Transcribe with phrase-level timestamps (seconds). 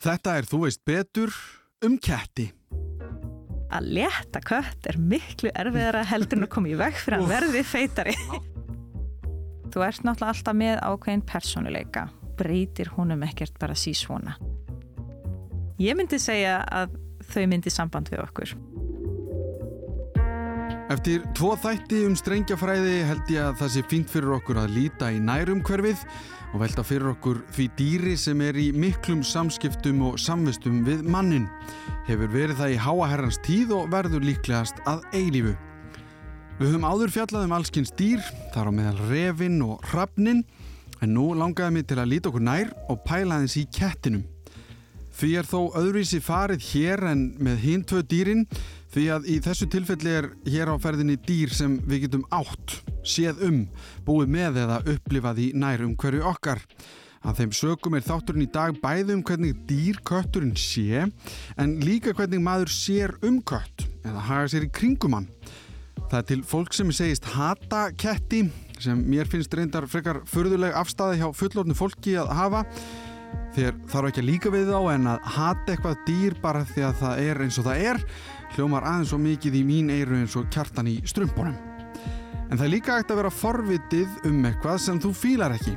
[0.00, 1.34] Þetta er Þú veist betur
[1.84, 2.46] um ketti.
[3.70, 7.60] Að leta kött er miklu erfiðara heldur en að koma í veg fyrir að verði
[7.68, 8.14] feitari.
[9.70, 12.06] Þú ert náttúrulega alltaf með ákveðin personuleika.
[12.40, 14.38] Breytir húnum ekkert bara sísvona.
[15.80, 16.96] Ég myndi segja að
[17.30, 18.56] þau myndi samband við okkur.
[20.90, 25.12] Eftir tvo þætti um strengjafræði held ég að það sé fínt fyrir okkur að líta
[25.14, 26.00] í nærumhverfið
[26.50, 31.46] og velta fyrir okkur því dýri sem er í miklum samskiptum og samvistum við mannin.
[32.08, 35.54] Hefur verið það í háaherrans tíð og verður líklegast að eilífu.
[36.58, 40.42] Við höfum áður fjallað um allskins dýr, þar á meðal revin og hrafnin,
[40.98, 44.26] en nú langaði mig til að líta okkur nær og pæla þess í kettinum.
[45.20, 48.44] Því er þó öðruvísi farið hér en með hinn tvö dýrin
[48.90, 53.44] Því að í þessu tilfelli er hér á ferðinni dýr sem við getum átt, séð
[53.46, 53.60] um,
[54.06, 56.64] búið með eða upplifað í nær um hverju okkar.
[57.20, 62.14] Að þeim sögum er þátturinn í dag bæði um hvernig dýr kötturinn sé en líka
[62.16, 65.28] hvernig maður sér um kött eða haga sér í kringum hann.
[66.10, 68.46] Það er til fólk sem segist hata ketti
[68.80, 72.64] sem mér finnst reyndar frekar förðuleg afstæði hjá fullornu fólki að hafa
[73.54, 77.00] þér þarf ekki að líka við þá en að hata eitthvað dýr bara því að
[77.04, 78.04] það er eins og það er
[78.54, 81.54] hljómar aðeins og mikið í mín eiru eins og kjartan í strömpunum.
[82.50, 85.76] En það er líka ekkert að vera forvitið um eitthvað sem þú fílar ekki.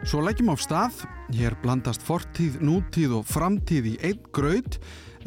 [0.00, 1.02] Svo leggjum á stað,
[1.36, 4.78] hér blandast fortíð, nútíð og framtíð í einn gröð,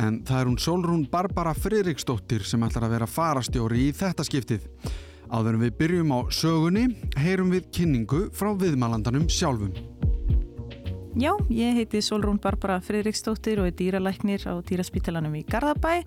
[0.02, 4.66] en það er hún Solrún Barbara Fridriksdóttir sem ætlar að vera farastjóri í þetta skiptið.
[5.30, 6.88] Áður en við byrjum á sögunni,
[7.22, 9.72] heyrum við kynningu frá viðmalandanum sjálfum.
[11.14, 16.02] Já, ég heiti Solrún Barbara Fridriksdóttir og er dýralæknir á dýraspítalanum í Garðabæ.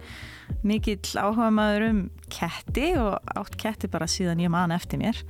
[0.66, 5.22] Mikill áhuga maður um ketti og átt ketti bara síðan ég man eftir mér.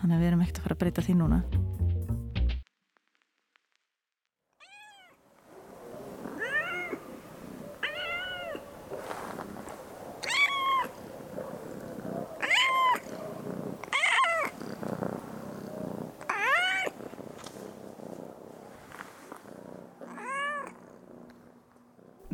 [0.00, 1.42] Þannig að við erum ekkert að fara að breyta því núna.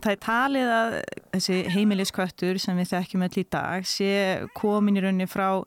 [0.04, 0.94] Það er talið að
[1.32, 4.08] þessi heimilisköttur sem við þekkjum öll í dag sé
[4.56, 5.62] komin í rauninni frá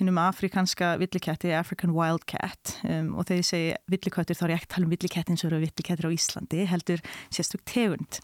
[0.00, 4.70] hinnum afrikanska villiketti, African Wildcat um, og þegar ég segi villiköttur þá er ég ekki
[4.70, 8.20] að tala um villikettin sem eru villikettir á Íslandi, heldur sérstök tegund.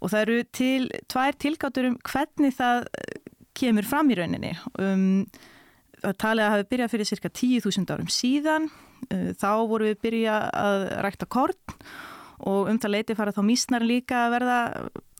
[0.00, 2.86] Og það eru til tvær tilgáttur um hvernig það
[3.58, 4.54] kemur fram í rauninni.
[4.78, 5.26] Um,
[6.00, 8.70] það talið að hafi byrjað fyrir cirka 10.000 árum síðan,
[9.10, 11.60] uh, þá voru við byrjað að rækta korn
[12.48, 14.58] og um það leiti fara þá mísnar líka að verða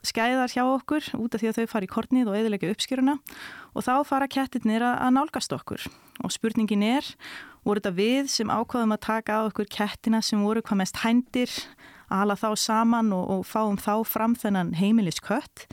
[0.07, 3.17] skæðar hjá okkur út af því að þau fara í kornið og eðilegja uppskjöruna
[3.77, 5.85] og þá fara kettirnir að nálgast okkur
[6.25, 7.07] og spurningin er,
[7.65, 11.53] voru þetta við sem ákvaðum að taka á okkur kettina sem voru hvað mest hændir
[12.11, 15.69] að hala þá saman og, og fáum þá fram þennan heimiliskött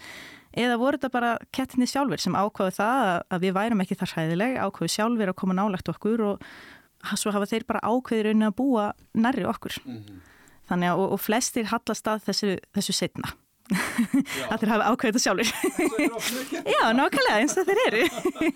[0.57, 4.57] eða voru þetta bara kettinni sjálfur sem ákvaðu það að við værum ekki þar hæðileg,
[4.57, 6.47] ákvaðu sjálfur að koma nálagt okkur og
[7.15, 9.77] svo hafa þeir bara ákveðir unni að búa nærri okkur.
[9.85, 10.25] Mm -hmm.
[10.67, 13.35] Þannig að og, og flestir hallast að þessu, þessu setna.
[14.47, 15.49] að þeir hafa ákveðið sjálfur.
[16.73, 18.03] Já, nákvæmlega eins og þeir eru.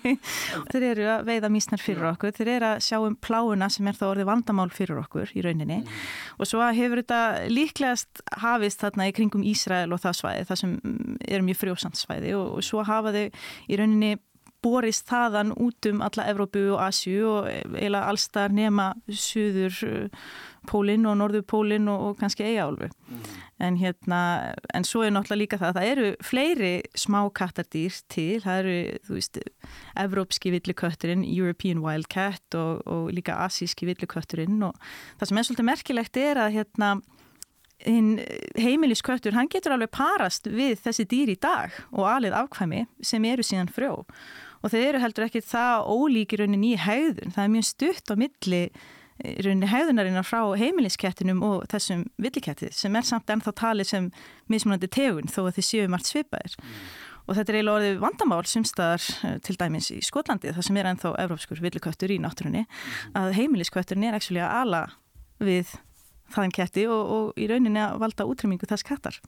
[0.72, 2.34] þeir eru að veiða mísnar fyrir okkur.
[2.38, 5.82] Þeir eru að sjá um pláuna sem er þá orðið vandamál fyrir okkur í rauninni.
[5.84, 6.02] Mm.
[6.40, 7.22] Og svo hefur þetta
[7.52, 10.76] líklegast hafist þarna í kringum Ísrael og það svæði, það sem
[11.28, 14.16] er mjög frjósandsvæði og, og svo hafa þau í rauninni
[14.62, 19.80] borist þaðan út um alla Evrópu og Asju og eiginlega allstar nema Suður
[20.70, 22.90] Pólinn og Norður Pólinn og, og kannski Eigaálfu.
[23.10, 23.22] Mm.
[23.66, 24.20] En hérna,
[24.78, 28.76] en svo er náttúrulega líka það að það eru fleiri smá kattardýr til, það eru,
[29.08, 29.42] þú veist,
[30.04, 34.78] Evrópski villikötturinn, European Wildcat og, og líka Asíski villikötturinn og
[35.20, 36.94] það sem er svolítið merkilegt er að hérna
[38.62, 43.46] heimilisköttur, hann getur alveg parast við þessi dýr í dag og alið afkvæmi sem eru
[43.46, 44.04] síðan frjó
[44.62, 48.16] og þeir eru heldur ekki það ólíkir raunin í hegðun, það er mjög stutt á
[48.22, 48.64] milli
[49.22, 54.10] rauninni hegðunarinnar frá heimiliskettinum og þessum villiketti sem er samt ennþá talið sem
[54.52, 56.80] mismunandi tegun þó að þið séu margt svipaðir mm.
[57.26, 60.92] og þetta er eiginlega orðið vandamál sumstaðar eh, til dæmis í Skotlandi það sem er
[60.94, 63.20] ennþá evrópskur villiköttur í náttúrunni mm.
[63.22, 64.84] að heimiliskötturinn er ekki að ala
[65.42, 65.76] við
[66.32, 69.22] þaðan ketti og, og í rauninni að valda útrymmingu þess kettar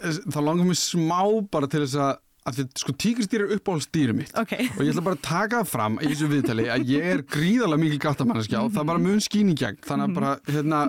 [0.00, 1.18] Það langar mér smá
[1.52, 4.66] bara til þess að að því, sko, tíkristýr er uppáhaldstýri mitt okay.
[4.76, 7.80] og ég ætla bara að taka það fram í þessu viðtali að ég er gríðalega
[7.80, 10.80] mikil gattamanneskja og það bara mun skýning gegn þannig að bara, hérna,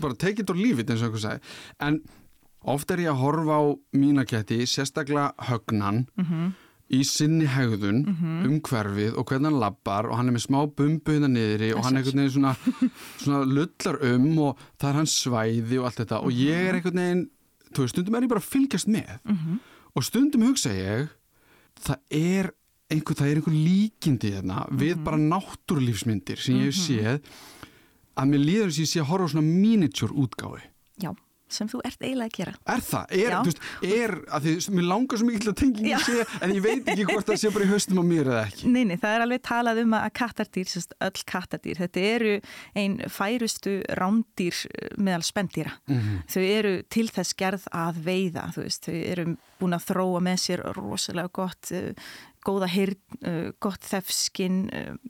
[0.00, 1.58] bara take it or leave it eins og eitthvað segi
[1.88, 2.00] en
[2.76, 3.64] ofta er ég að horfa á
[4.00, 6.48] mínaketti sérstaklega högnan mm -hmm.
[6.96, 8.48] í sinni hegðun mm -hmm.
[8.48, 11.84] um hverfið og hvernig hann lappar og hann er með smá bumbu hérna niðri og
[11.84, 12.56] hann er einhvern veginn svona,
[13.22, 17.00] svona lullar um og það er hans svæði og allt þetta og ég er einhvern
[17.04, 17.30] veginn
[17.74, 19.60] þú veist, stundum er ég bara að fylgjast með Mhm.
[19.96, 21.08] Og stundum hugsa ég
[21.80, 22.50] það er
[22.92, 24.78] einhver, það er einhver líkindi hérna Mhm.
[24.80, 27.20] við bara náttúrlífsmyndir sem ég hef séð
[28.16, 30.62] að mér líður þess að ég sé að horfa á svona miniatúr útgáfi
[31.02, 31.10] Já,
[31.48, 32.54] sem þú ert eiginlega að gera.
[32.74, 33.14] Er það?
[33.16, 36.26] Er, þú veist, er að því, mér langar svo mikið til að tengja ég sé,
[36.42, 38.72] en ég veit ekki hvort það sé bara í höstum á mér eða ekki.
[38.74, 42.36] Nei, nei, það er alveg talað um að kattardýr, sérst, öll kattardýr, þetta eru
[42.82, 45.74] ein færustu rándýr eh, meðal spendýra.
[45.90, 46.22] Mhm.
[46.34, 49.28] Þau eru til þess gerð að veiða, þú veist, þau eru
[49.60, 52.10] búin að þróa með sér rosalega gott, uh,
[52.46, 54.66] góða hirn, uh, gott þefskinn,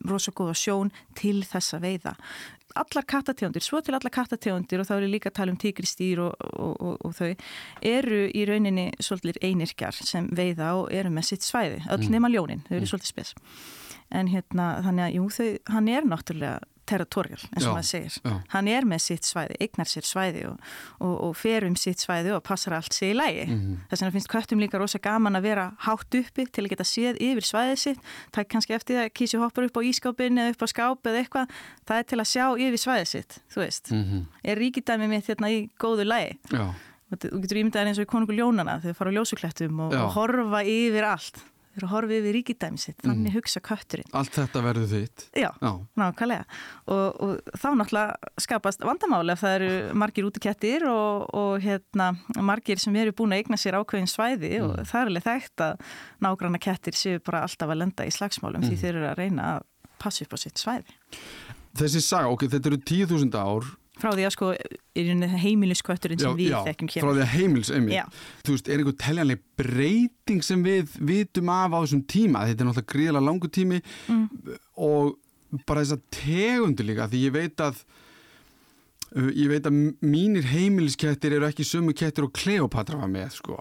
[0.06, 2.14] rosalega góða sjón til þess að veiða.
[2.76, 6.36] Allar kattategundir, svo til allar kattategundir og þá eru líka að tala um tígristýr og,
[6.52, 7.32] og, og, og þau,
[7.94, 12.64] eru í rauninni svolítið einirkjar sem veiða og eru með sitt svæði, öll nema ljónin,
[12.68, 13.34] þau eru svolítið spes.
[14.14, 18.16] En hérna, þannig að jú, þau, hann er náttúrulega territorial, eins og maður segir.
[18.24, 18.34] já.
[18.54, 20.60] Hann er með sitt svæði, eignar sér svæði og,
[21.00, 23.46] og, og fer um sitt svæði og passar allt sig í lægi.
[23.50, 23.76] Mhm.
[23.90, 27.20] Þess vegna finnst köttum líka rosa gaman að vera hátt uppi til að geta séð
[27.20, 28.00] yfir svæðið sitt.
[28.32, 31.22] Það er kannski eftir að kísi hoppar upp á ískápin eða upp á skáp eða
[31.24, 31.56] eitthvað.
[31.86, 33.90] Það er til að sjá yfir svæðið sitt, þú veist.
[33.92, 34.26] Mhm.
[34.44, 36.38] Er ríkidæmi mitt hérna í góðu lægi?
[36.52, 36.70] Já,
[37.06, 40.08] Þú getur ímyndaðir eins og í konungur ljónana þegar þau fara á ljósuklættum og, og
[40.16, 41.38] horfa yfir allt.
[41.76, 42.96] Þau eru að horfa yfir ríkidæmi sitt.
[43.04, 44.08] Þannig hugsa kötturinn.
[44.16, 45.24] allt þetta verður þitt.
[45.36, 46.46] Já, Já, nákvæmlega.
[46.88, 52.08] Og, og þá náttúrulega skapast vandamáli ef það eru margir útikettir og, og hérna,
[52.40, 55.86] margir sem eru búin að eigna sér ákveðin svæði og það er alveg þekkt að
[56.24, 59.66] nágranna kettir séu bara alltaf að lenda í slagsmálum því þeir eru að reyna að
[60.00, 60.96] passa upp á sitt svæði.
[61.76, 63.68] þessi saga, ok, þetta eru 10.000 ár.
[63.96, 64.50] Frá því að sko
[65.40, 67.14] heimiliskvötturinn sem við þekkjum frá kemur.
[67.16, 67.94] því að heimils, einmitt.
[67.96, 68.04] Já.
[68.44, 72.42] Þú veist, er einhver teljanleg breyting sem við vitum af á þessum tíma?
[72.50, 73.78] Þetta er náttúrulega gríðalega langu tími
[74.08, 74.28] Mm.
[74.76, 75.16] og
[75.66, 77.80] bara þess að tegundu líka, því ég veit að
[79.16, 83.58] uh, ég veit að mínir heimiliskettir eru ekki sömu kettir og Kleopatra var með, sko.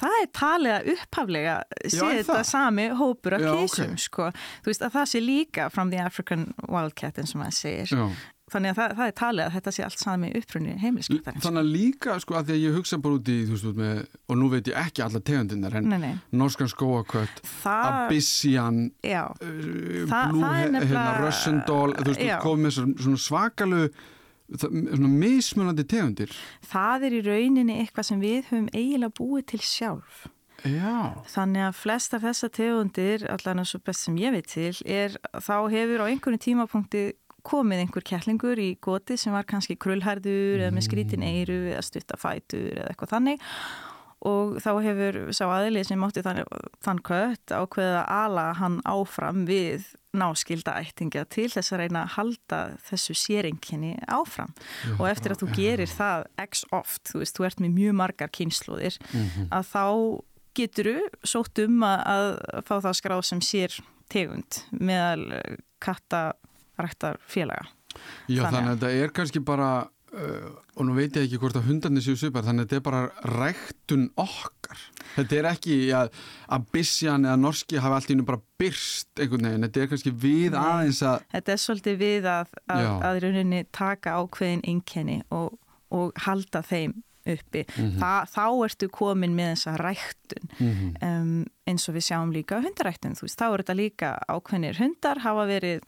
[0.00, 1.54] Það er talið að upphaflega
[1.84, 3.58] sé Já, þetta sami hópur af Já, ok.
[3.66, 4.30] kísum, sko.
[4.64, 7.90] Þú veist að það sé líka from the African wildcat eins og maður segir.
[7.92, 8.06] Já.
[8.50, 11.44] Þannig að það, það er talið að þetta sé allt sami upprunni heimiliskvöttarins.
[11.44, 14.00] Þannig að líka, sko, að því að ég hugsa bara út í, þú veist, með,
[14.26, 16.14] og nú veit ég ekki alla tegundinnar, en Nei, nei.
[16.42, 18.80] norskan skóakött, Það, Abyssian,
[20.10, 23.82] það er hérna, Russendol, þú veist, komið svona, svakalu,
[24.58, 26.34] svona mismunandi tegundir.
[26.66, 30.26] það er í rauninni eitthvað sem við höfum eiginlega búið til sjálf.
[30.60, 31.14] Já.
[31.32, 35.14] Þannig að flest af þessa tegundir, allan eins og best sem ég veit til, er
[35.40, 37.04] þá hefur á einhvern tímapunkti
[37.46, 42.74] komið einhver kettlingur í goti sem var kannski krullhærður eða með skrítin eiru eða stuttafætur
[42.74, 43.46] eða eitthvað þannig.
[44.28, 46.42] Og þá hefur sá aðlið sem mátti þann,
[46.84, 52.12] þann kött ákveða að ala hann áfram við náskilda ættingja til þess að reyna að
[52.16, 54.52] halda þessu séringinni áfram.
[54.98, 58.34] Og eftir að þú gerir það x oft, þú veist, þú ert með mjög margar
[58.34, 58.98] kynnslóðir
[59.48, 59.84] að þá
[60.58, 65.24] geturu sótt um að, að fá það skráð sem sér tegund meðal
[65.80, 66.36] kattaræktar
[67.26, 67.66] félaga.
[68.28, 71.38] Já, Þannig þannig að- að þetta er kannski bara, uh, og nú veit ég ekki
[71.38, 74.78] hvort að hundarnir séu svipar, þannig að þetta er bara ræktun okkar.
[75.16, 76.10] Þetta er ekki að
[76.48, 80.50] Abyssian eða Norski hafa allt í nú bara byrst einhvern veginn, þetta er kannski við
[80.54, 80.60] Nei.
[80.62, 85.58] aðeins að, Þetta er svolítið við að, að, að rauninni taka ákveðin einkenni og,
[85.90, 86.94] og halda þeim
[87.26, 87.66] uppi.
[87.76, 87.98] Mhm.
[88.00, 93.12] Þa, þá ertu komin með þessa ræktun mm um, eins og við sjáum líka hundaræktun.
[93.14, 95.82] Þú veist, þá er þetta líka ákveðinir hundar hafa verið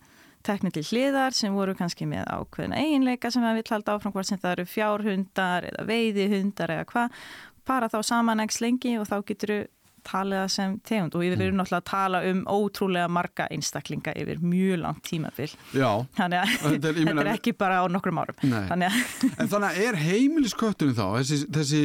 [0.46, 4.26] teknir til hliðar sem voru kannski með ákveðina eiginleika sem við vill halda áfram hvort
[4.28, 7.20] sem það eru fjárhundar eða veiðihundar eða hvað.
[7.66, 9.68] Bara þá samanægs lengi og þá getur við
[10.02, 14.40] talið það sem tegund og við erum náttúrulega að tala um ótrúlega marga einstaklinga yfir
[14.42, 15.52] mjög langt tímabil.
[15.78, 18.40] já, Þannig að Þetta er- þetta er, ekki bara á nokkrum árum.
[18.42, 21.82] Þannig að, en þannig að er heimiliskötturinn þá, þessi, þessi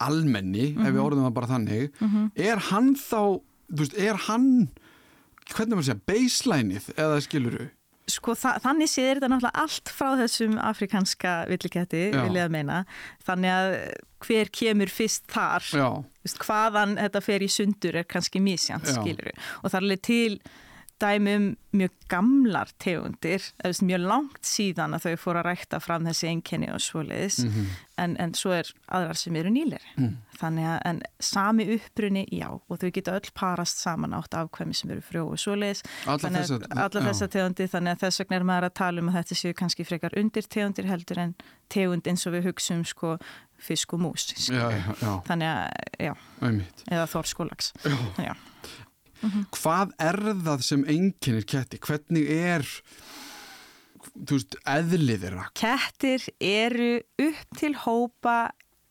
[0.00, 0.94] almenni, ef Mhm.
[0.96, 1.90] við orðum það bara þannig,
[2.40, 3.20] er hann þá,
[3.68, 4.48] þú veist, er hann,
[5.52, 7.68] hvernig maður segja, baselineið eða skiluru?
[8.18, 12.78] Sko, þa þannig séður þetta náttúrulega allt frá þessum afrikanska villiketti, vil ég að meina.
[13.26, 13.74] Þannig að
[14.26, 15.66] hver kemur fyrst þar,
[16.26, 18.42] Vist, hvaðan þetta fer í sundur er kannski
[18.98, 19.30] skilur
[19.62, 20.40] Og það er alveg til
[21.00, 26.06] dæmi um mjög gamlar tegundir, eða mjög langt síðan að þau fóru að rækta fram
[26.08, 27.66] þessi einkenni og svoleiðis, Mhm.
[27.98, 29.92] en, en svo er aðrar sem eru nýleri.
[29.98, 30.16] Mm.
[30.38, 34.90] Þannig að en sami uppruni, já, og þau geta öll parast saman átt afkvæmi sem
[34.90, 35.82] eru frjó og svoleiðis.
[36.06, 38.74] alla Þannig þess að að, alla þessa tegundir, þannig að þess vegna er maður að
[38.74, 41.34] tala um að þetta séu kannski frekar undir tegundir heldur en
[41.68, 43.18] tegund eins og við hugsaum sko
[43.58, 44.28] fisk og mús.
[44.48, 46.84] Já, já, já, Þannig að, já, einmitt.
[46.90, 47.72] eða þórskólags.
[47.84, 48.24] Já.
[48.24, 48.34] Já.
[49.54, 51.80] Hvað er það sem einkennir ketti?
[51.82, 52.66] Hvernig er,
[54.14, 55.48] þú veist, eðlið þeirra?
[55.58, 56.92] Kettir eru
[57.24, 58.38] upp til hópa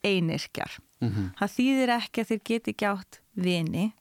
[0.05, 0.77] einirkjar.
[0.99, 1.31] Mm -hmm.
[1.39, 3.93] Það þýðir ekki að þeir geti ekki átt vini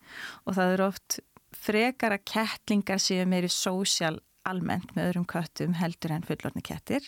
[0.45, 1.18] og það eru oft
[1.52, 7.02] frekar að kettlingar séu meiri sósjál almennt með öðrum köttum heldur en fullorni kettir.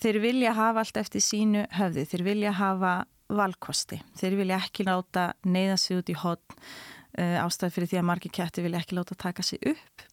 [0.00, 5.32] Þeir vilja hafa allt eftir sínu höfði, þeir vilja hafa valkosti, þeir vilja ekki láta
[5.44, 9.18] neyða sig út í hodn uh, ástæði fyrir því að margi kettir vilja ekki láta
[9.18, 10.04] taka sig upp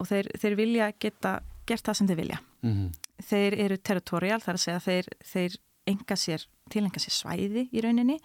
[0.00, 2.38] og þeir, þeir vilja geta gert það sem þeir vilja.
[2.64, 3.10] Mm -hmm.
[3.30, 5.56] Þeir eru territorial, þar að segja þeir, þeir
[5.90, 8.18] enga sér, tilenga sér svæði í rauninni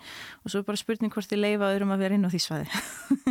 [0.43, 2.81] og svo er bara spurning hvort þið leifa öðrum að vera inn á því svæði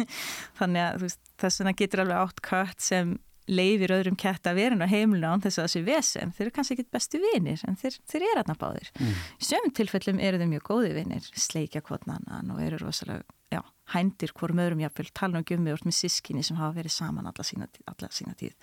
[0.59, 3.13] þannig að veist, þess vegna getur alveg átt kött sem
[3.51, 6.47] leifir öðrum kett að vera inn á heimluna án þess að það sé vesen, þeir
[6.47, 8.91] eru kannski ekki bestu vinir en þeir, þeir eru aðna báðir.
[8.99, 9.17] Mm.
[9.37, 11.31] í sömum tilfellum eru þeir mjög góði vinir.
[11.37, 13.61] Sleikja kvotnannan og eru rosalega já,
[13.95, 17.47] hændir hvorm öðrum jáfnvel tala um gummi og með sískinni sem hafa verið saman alla
[17.47, 18.57] sína, alla sína tíð.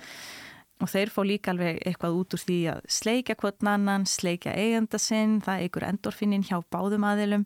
[0.81, 4.97] Og þeir fá líka alveg eitthvað út úr því að sleika kvotn annan, sleika eigenda
[4.97, 7.45] sinn, það eigur endorfinnin hjá báðum aðilum,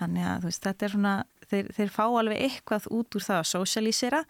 [0.00, 1.14] þannig að veist, þetta er svona,
[1.48, 4.22] þeir, þeir fá alveg eitthvað út úr það að sósialísera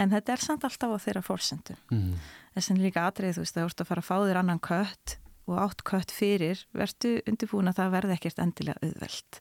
[0.00, 2.14] en þetta er samt alltaf á þeirra fórsendu mm.
[2.56, 5.18] þess að líka atrið, þú veist, það vart að fara að fá þér annan kött
[5.50, 9.40] og átt kött fyrir, verðu undirbúin að það verði ekkert endilega auðvelt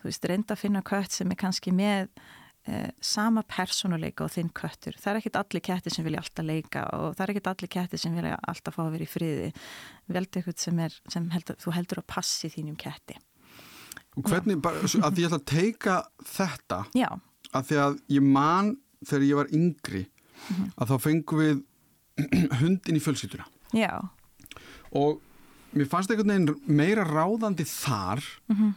[0.00, 2.08] þú veist, reynda að finna kött sem er kannski með
[2.68, 4.96] eh, sama personuleika og þinn köttur.
[5.00, 8.02] Það er ekkit allir kettir sem vilja alltaf leika og það er ekkit allir kettir
[8.02, 9.52] sem vilja alltaf fá að vera í friði.
[10.16, 13.18] Veldi eitthvað sem, er, sem heldur, þú heldur að passi þínum ketti.
[14.16, 17.10] Og hvernig, bara, að ég ætla að teika þetta, Já.
[17.52, 18.70] að því að ég man
[19.04, 20.72] þegar ég var yngri, mm -hmm.
[20.76, 21.62] að þá fengum við
[22.60, 23.46] hundin í fjölsýtuna.
[23.76, 24.08] Já.
[24.92, 25.20] Og
[25.72, 28.74] mér fannst einhvern veginn meira ráðandi þar, mm -hmm.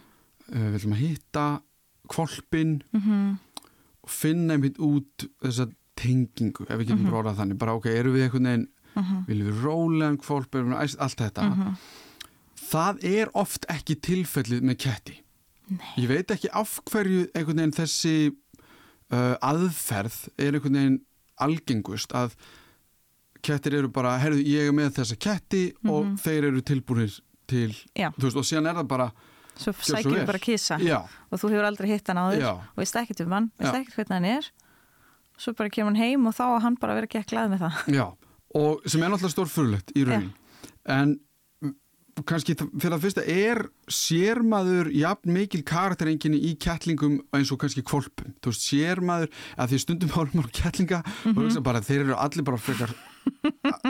[0.55, 1.61] uh, við ætlum að hitta
[2.07, 3.11] kvolpin, mhm.
[3.11, 3.37] Mm
[4.09, 5.67] finna einmitt út þessa
[5.99, 7.11] tengingu, ef við getum -hmm.
[7.11, 9.25] bróðað þannig bara ok, eru við einhvern veginn -hmm.
[9.27, 11.73] viljum við rólegan kvolp, allt þetta -hmm.
[12.71, 15.23] það er oft ekki tilfellið með ketti
[15.69, 15.93] Nei.
[15.97, 18.35] ég veit ekki af hverju einhvern veginn þessi
[19.13, 20.99] uh, aðferð er einhvern veginn
[21.39, 22.35] algengust að
[23.45, 26.15] kettir eru bara, herðu ég er með þessa ketti og mhm.
[26.23, 28.11] þeir eru tilbúinir til, Já.
[28.17, 29.09] þú veist, og síðan er það bara
[29.59, 30.97] svo sækjum við bara að kissa Já.
[31.07, 33.97] og þú hefur aldrei hitt hann á þér og veist ekkert um hann, veist ekkert
[33.97, 34.49] hvernig hann er.
[35.39, 37.63] Svo bara kemur hann heim og þá að hann bara vera ekki að glæða með
[37.63, 37.81] það.
[37.95, 38.05] Já,
[38.59, 40.31] og sem er náttúrulega stórfurlegt í raunin
[40.89, 41.15] en
[42.27, 43.61] kannski fyrir að fyrsta er
[43.91, 49.81] sérmaður jafn mikil karakterenginni í kettlingum eins og kannski kvolpum þú veist, sérmaður, að því
[49.85, 51.57] stundum árum á kettlinga mm -hmm.
[51.57, 52.95] og bara, þeir eru allir bara frekar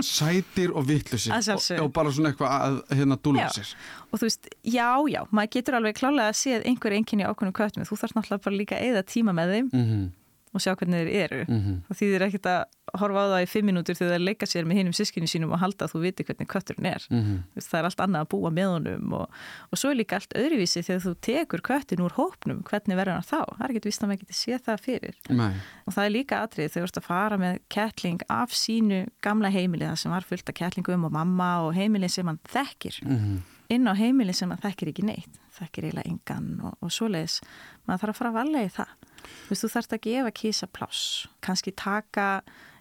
[0.04, 3.76] sætir og vittlusir og, og bara svona eitthvað að hérna dúla sér.
[4.12, 7.86] Og þú veist, já, já, maður getur alveg klálega að séð einhver enginni ákveðnum köttum
[7.86, 9.70] þú þarfst náttúrulega bara líka að eða tíma með þeim.
[9.74, 10.19] Mm -hmm
[10.60, 11.96] og sjá hvernig þeir eru mm -hmm.
[11.96, 12.62] því þeir ekkert að
[13.00, 15.62] horfa á það í fimm minútur þegar þeir leika sér með hinnum sískinu sínum og
[15.62, 17.62] halda að þú viti hvernig kötturinn er mm -hmm.
[17.62, 19.26] það er allt annað að búa með honum og,
[19.72, 23.30] og svo er líka allt öðruvísi þegar þú tekur köttin úr hópnum hvernig verður hann
[23.30, 25.54] þá það er ekkert vist að maður getur séð það fyrir Nei.
[25.86, 29.50] og það er líka atrið þegar þú ert að fara með kettling af sínu gamla
[29.50, 33.18] heimili það sem var fullt af kettlingum og mamma og heimili sem hann þekkir mm
[33.18, 33.38] -hmm.
[33.70, 37.40] inn á heimili sem hann þekkir ekki neitt þekkir eiginlega engan og, og svoleiðis
[37.88, 40.68] maður þarf að fara að vallega í það Þú veist, þú þarfst að gefa kísa
[40.68, 42.30] pláss, kannski taka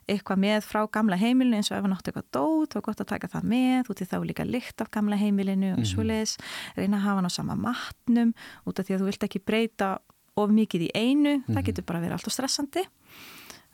[0.09, 3.03] eitthvað með frá gamla heimilinu eins og ef hann átti eitthvað dót, þá er gott
[3.03, 5.91] að taka það með út í þá líka lykt af gamla heimilinu og mm -hmm.
[5.93, 6.37] svoleiðis,
[6.77, 9.99] reyna að hafa hann á sama matnum út af því að þú vilt ekki breyta
[10.37, 11.53] of mikið í einu, mm -hmm.
[11.53, 11.67] það mhm.
[11.67, 12.85] getur bara verið alltaf stressandi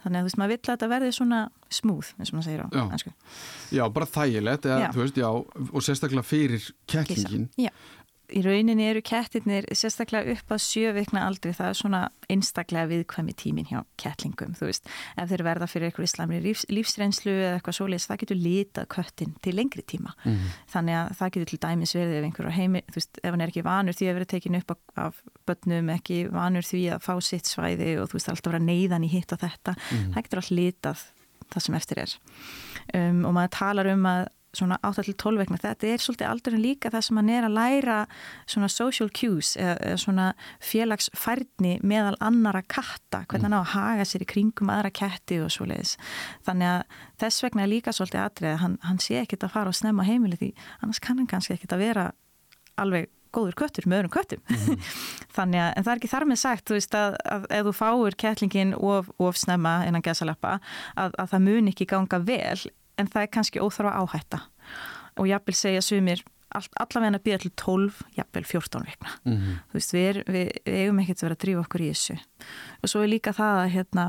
[0.05, 1.41] þannig að þú veist, maður vill að þetta verði svona
[1.73, 3.13] smúð, eins og maður segir á já.
[3.73, 5.29] já, bara þægilegt, eða, þú veist, já
[5.73, 7.49] og sérstaklega fyrir kettlingin
[8.35, 12.01] í rauninni eru kettirnir sérstaklega upp að sjöveikna aldrei það er svona
[12.33, 14.91] einstaklega viðkvæmi tímin hjá kettlingum, þú veist.
[15.21, 19.35] Ef þeir verða fyrir eitthvað islamri lífs, lífsreynslu eða eitthvað svoleiðis, það getur litað köttin
[19.45, 20.55] til lengri tíma, mm -hmm.
[20.75, 23.49] þannig að það getur til dæmis verið ef einhverju heimi þú veist, ef hann er
[23.49, 27.47] ekki vanur því að vera tekin upp af börnum, ekki vanur því að fá sitt
[27.47, 30.13] svæði og þú veist, alltaf vera neyðan í hitt og þetta, mm -hmm.
[30.15, 30.99] það getur allt litað
[31.53, 32.17] það sem eftir er.
[32.95, 34.27] Um, og maður talar um að
[34.59, 37.99] svona 8-12 vegna, þetta er svolítið aldurinn líka það sem hann er að læra
[38.47, 40.29] svona social cues eða svona
[40.65, 45.53] félagsfærni meðal annara katta, hvernig hann á að haga sér í kringum aðra ketti og
[45.55, 45.97] svo leiðis
[46.47, 49.79] þannig að þess vegna er líka svolítið atrið hann, hann sé ekkit að fara og
[49.79, 52.09] snemma heimili því annars kann hann kannski ekkit að vera
[52.81, 54.43] alveg góður köttur með öðrum köttum.
[54.47, 54.95] Mm -hmm.
[55.37, 57.75] þannig að, en það er ekki þar með sagt þú veist að, að ef þú
[57.81, 60.59] fáur kettlingin of, of snemma innan gesalappa
[60.95, 62.61] að, að það mun ekki ganga vel
[62.99, 64.41] en það er kannski óþarfa áhætta.
[65.19, 66.25] Og jafnvel segja sumir
[66.55, 69.57] allavega að býða til 12, jafnvel 14 vekna mm -hmm.
[69.71, 72.17] þú veist, við, er, við, við eigum ekkert að vera að drífa okkur í þessu.
[72.83, 74.05] Og svo er líka það að hérna,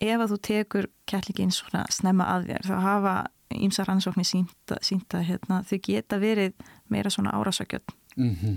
[0.00, 3.14] ef að þú tekur kettlingin svona snemma að þér þá hafa
[3.50, 6.52] ímsa rannsóknir sínta, sínta hérna, þau geta verið
[6.88, 8.56] meira svona árásakjöld mm -hmm.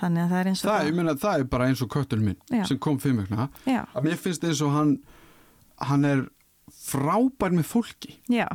[0.00, 1.88] þannig að það er eins og það, það, ég meina, það er bara eins og
[1.88, 2.64] köttur minn Já.
[2.64, 3.48] sem kom vikna.
[3.64, 4.98] Já, að mér finnst eins og hann
[5.76, 6.28] hann er
[6.68, 8.18] frábær með fólki.
[8.28, 8.46] Já,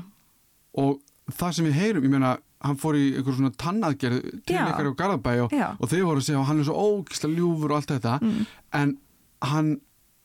[0.73, 0.99] og
[1.31, 4.99] það sem við heyrum, ég meina hann fór í einhver svona tannaðgerð til ykkar á
[4.99, 8.19] Garðabæ og, og þeir voru að segja hann er svo ógislega ljúfur og allt þetta
[8.23, 8.45] Mm.
[8.73, 8.97] en
[9.43, 9.73] hann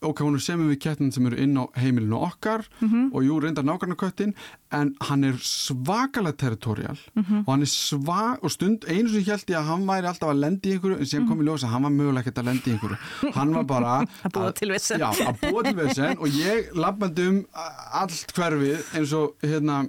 [0.01, 3.11] ok, hún er semur við kettin sem eru inn á heimilinu okkar Mhm.
[3.13, 4.33] og jú, reyndar nákvæmna köttin
[4.71, 7.39] en hann er svakalega territorial Mhm.
[7.43, 10.39] og hann er svak og stund einu sem held ég að hann væri alltaf að
[10.39, 12.71] lendi í einhverju en sem kom í ljós að hann var mögulega ekkert að lendi
[12.71, 15.01] í einhverju hann var bara Að búa til vesen.
[15.01, 17.45] já, að búa til vesen og ég labbandi um
[17.93, 19.89] allt hverfið eins og hérna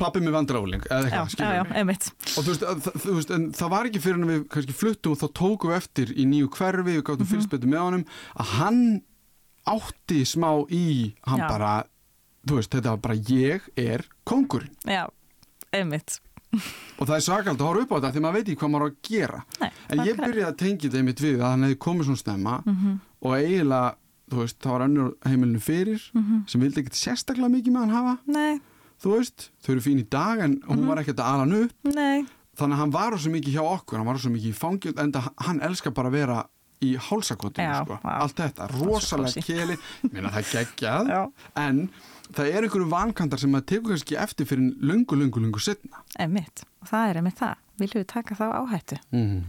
[0.00, 4.02] pappi með vandráling eða eitthvað, og þú veist, að, þú veist en það var ekki
[4.06, 7.26] fyrir en við kannski fluttum og þá tókum við eftir í nýju hverfi, við gáttum
[7.26, 8.04] mm fylgst betur með honum
[8.40, 8.82] að hann
[9.70, 10.84] átti smá í
[11.28, 11.48] hann Já.
[11.52, 11.72] bara,
[12.48, 15.04] þú veist, þetta var bara ég er kongurinn já,
[15.76, 16.18] einmitt.
[16.98, 18.82] Og það er svakald að horfa upp á þetta því maður veit ekki hvað maður
[18.82, 19.40] á að gera.
[19.60, 22.54] Nei, en ég byrjaði að tengja þetta einmitt við að hann hefði komið svona stemma
[23.20, 23.92] og eiginlega,
[24.30, 26.40] þú veist, það var önnur heimilinu fyrir Mhm.
[26.50, 28.18] sem vildi ekkert sérstaklega mikið með hann hafa.
[28.26, 28.60] Nei,
[29.02, 30.86] þú veist, þau eru fín í dag en hún Mhm.
[30.86, 31.72] var ekkert að ala hann upp.
[31.84, 32.24] Nei,
[32.56, 35.12] þannig að hann var svo mikið hjá okkur hann var svo mikið í fangjum en
[35.38, 36.46] hann elskar bara að vera
[36.82, 37.98] í hálsakotinu sko.
[38.04, 39.76] allt þetta, rosalega keli.
[40.12, 41.32] Minna það geggjað.
[41.56, 41.90] En
[42.32, 46.62] það er einhverju vankantar sem maður tekur kannski eftir fyrir lungu, lungu, lungu setna einmitt.
[46.82, 48.98] Og það er einmitt það, viljum við taka þá áhættu?
[49.12, 49.44] Mm.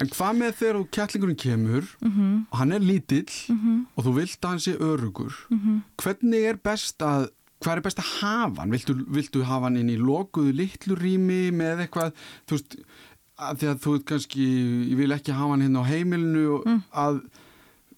[0.00, 2.46] en hvað með þegar þú kettlingurinn kemur Mhm.
[2.50, 3.28] og hann er lítill
[3.96, 5.82] og þú vilt að hann sé örugur Mhm.
[5.98, 7.28] hvernig er best að
[7.60, 8.72] hvað er best að hafa hann?
[8.74, 12.14] Viltu, viltu hafa hann inn í lokuðu litlu rými með eitthvað,
[12.48, 12.76] þú veist
[13.40, 14.46] að því að þú veit kannski,
[14.90, 16.66] ég vil ekki hafa hann hérna á heimilinu og
[17.04, 17.20] að,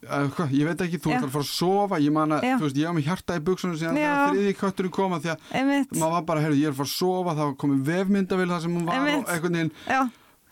[0.06, 1.16] að hvað, ég veit ekki, þú Mm.
[1.18, 3.44] Ert að fara að sofa ég man að, þú veist, ég á mig hjarta í
[3.46, 6.74] buksunum síðan þegar þriði kötturinn koma því að einmitt, maður var bara, heyrðu, ég er
[6.74, 9.28] að fara að sofa þá komið vefmyndavel þar sem hún var Einmitt.
[9.30, 10.00] og já,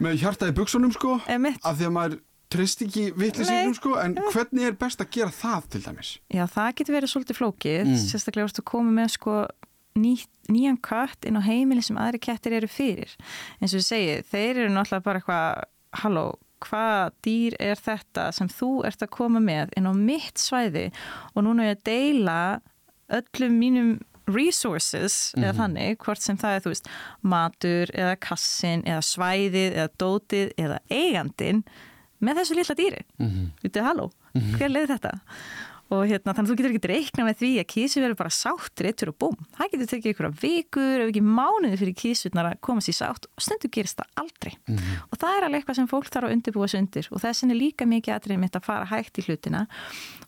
[0.00, 1.58] með hjarta í buksunum sko, einmitt.
[1.66, 2.18] Af því að maður
[2.50, 3.78] treyst ekki vitlisingum Nei.
[3.78, 6.12] sko, en hvernig er best að gera það til dæmis?
[6.34, 7.96] Já, það getur verið svolítið flókið, Mm.
[8.10, 9.34] sérstaklega vorstu að koma með sko
[9.96, 10.12] ný,
[10.50, 13.10] nýjan kött inn á heimili sem aðri kettir eru fyrir.
[13.60, 15.64] Eins og ég segi, þeir eru náttúrulega bara eitthvað,
[16.02, 16.26] halló,
[16.60, 20.90] hvað dýr er þetta sem þú ert að koma með inn á mitt svæði
[21.34, 22.60] og núna er ég að deila
[23.10, 26.90] öllum mínum resources eða þannig, hvort sem það er þú veist
[27.26, 31.64] matur eða kassin eða svæðið eða dótið eða eigandin
[32.20, 33.46] með þessu lilla dýri Mm -hmm.
[33.62, 34.10] Vitið, halló,
[34.56, 35.12] hver leiði þetta?
[35.90, 38.82] Og hérna, þannig að þú getur ekki reikna með því að kísi verður bara sátt
[38.84, 39.38] réttur og búm.
[39.56, 43.42] Það getur tekið ykkur vikur, ef ekki mánuði fyrir kísurnar að komast í sátt og
[43.42, 44.52] stundu gerist það aldrei.
[45.10, 47.58] Og það er alveg eitthvað sem fólk þarf að undirbúa sig undir og þess er
[47.58, 49.64] líka mikið aðrið mitt að fara hægt í hlutina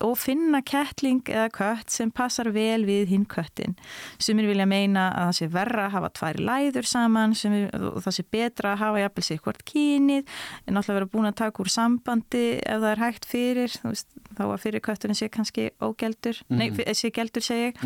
[0.03, 3.77] og finna kettling eða kött sem passar vel við hinn köttin.
[4.19, 8.17] Sumir vilja meina að það sé verra að hafa tvær læður saman er, og það
[8.19, 10.35] sé betra að hafa jafnvel sér hvort kynið
[10.67, 14.45] en alltaf vera búin að taka úr sambandi ef það er hægt fyrir, veist, þá
[14.49, 16.87] að fyrir kötturinn sé kannski ógeldur, mm -hmm.
[16.87, 17.77] nei, sé geldur segi ég.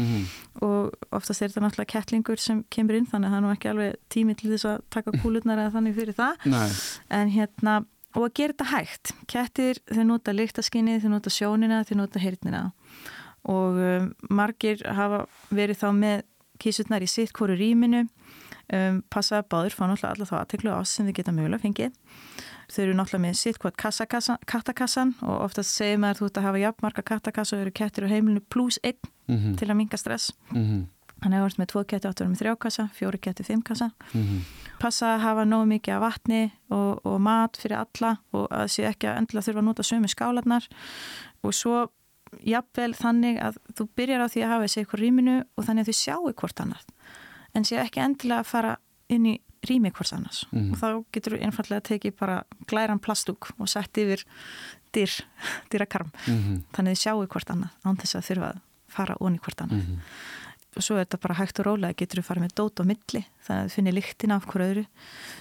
[0.63, 3.69] Og oftast er þetta náttúrulega kettlingur sem kemur inn þannig að það er nú ekki
[3.69, 6.35] alveg tími til þess að taka kúlurnar eða þannig fyrir það.
[6.45, 6.71] Nei.
[7.11, 9.13] en hérna, og að gera þetta hægt.
[9.27, 12.73] Kettir, þau nota lyktaskinnið þau nota sjónina, þau nota heyrnina.
[13.45, 16.23] Og um, margir hafa verið þá með
[16.59, 18.09] kísurnar í sitt hverju rýminu.
[18.73, 21.93] Um, passa að báður fá náttúrulega alla þá aðteklu á sem þau geta mögulega fengið
[22.73, 23.77] þau eru náttúrulega með sitt hvort
[24.47, 28.13] kattakassan og oftast segir maður þú ert að hafa jafnmarka kattakassa og eru kettir á
[28.13, 28.99] heimilinu pluss einn
[29.29, 29.57] Mm -hmm.
[29.59, 30.87] til að minga stress Mm -hmm.
[31.17, 33.91] Þannig að þú ert með tvo ketti, áttur með þrjá kassa, fjóri ketti, fimm kassa.
[34.13, 34.41] Mm -hmm.
[34.79, 38.85] Passa að hafa nógu mikið af vatni og, og mat fyrir alla og að sé
[38.85, 40.69] ekki að endilega þurfa að nota sömu skálanar.
[41.43, 41.89] Og svo
[42.45, 45.87] jafnvel þannig að þú byrjar á því að hafa þessi eitthvað rýminu og þannig að
[45.87, 46.85] þau sjáu hvort annað.
[47.55, 48.77] En sé ekki endilega að fara
[49.09, 50.45] inn í rými hvort annars.
[50.53, 50.71] Mhm.
[50.73, 54.25] Og þá getur þú einfallega að tekið bara glæran plastúk og sett yfir
[54.93, 55.11] dyr,
[55.71, 56.11] dyrakarm.
[56.27, 56.63] Mhm.
[56.73, 59.83] Þannig að þau sjáu hvort annað án þess að þurfa að fara onni hvort annað
[59.85, 59.99] Mhm.
[59.99, 60.46] og
[60.83, 63.63] svo er þetta bara hægt og rólega, getur þú farið með dót á milli, að
[63.67, 64.85] þú finnir lyktina af hverju öðru.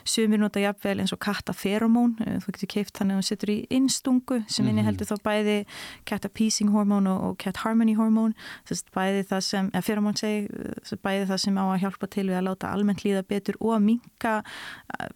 [0.08, 3.58] Sumir nota jafnvel eins og kattaferomón, eh, þú getur keift þannig að þú setur í
[3.80, 5.58] innstungu sem inni heldur þá bæði
[6.06, 8.36] cat appeasing hormón og, og cat harmony hormón,
[8.68, 12.12] þess að bæði það sem, eða feromón segi, eh, bæði það sem á að hjálpa
[12.12, 14.36] til við að láta almennt líða betur og að minka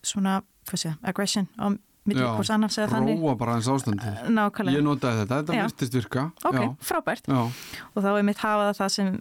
[0.04, 1.48] svona, hvað sé, aggression
[2.90, 3.20] þannig.
[3.20, 4.78] Róa bara eins ástandi Nákvæmlega.
[4.78, 6.70] Ég notaði þetta, þetta virtist virka Ok, Já.
[6.90, 7.28] frábært.
[7.28, 7.42] Já.
[7.94, 9.12] og þá er mitt hafa það það sem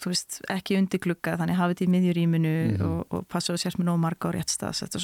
[0.00, 2.82] þú veist, ekki undir glugga þannig hafa þetta í miðjuríminu Mhm.
[2.88, 5.00] og, og passa og sérst með nóg marga og rétt staðsett og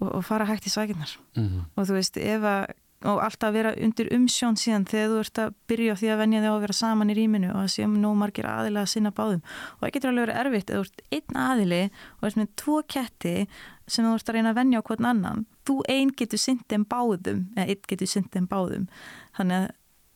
[0.00, 1.60] og, fara hægt í svækinnar Mhm.
[1.76, 2.66] og þú veist, ef að
[3.04, 6.40] og alltaf vera undir umsjón síðan þegar þú ert að byrja á því að venja
[6.40, 9.10] þig á að vera saman í rýminu og að séum nóg margir aðilega að sinna
[9.12, 11.82] báðum og það getur alveg verið erfitt eða þú ert einn aðili
[12.16, 13.34] og ert með tvo ketti
[13.86, 17.40] sem þú ert að reyna að venja á hvern annan þú einn getur syndið báðum
[17.58, 18.88] eða einn getur syndið báðum
[19.36, 19.70] þannig að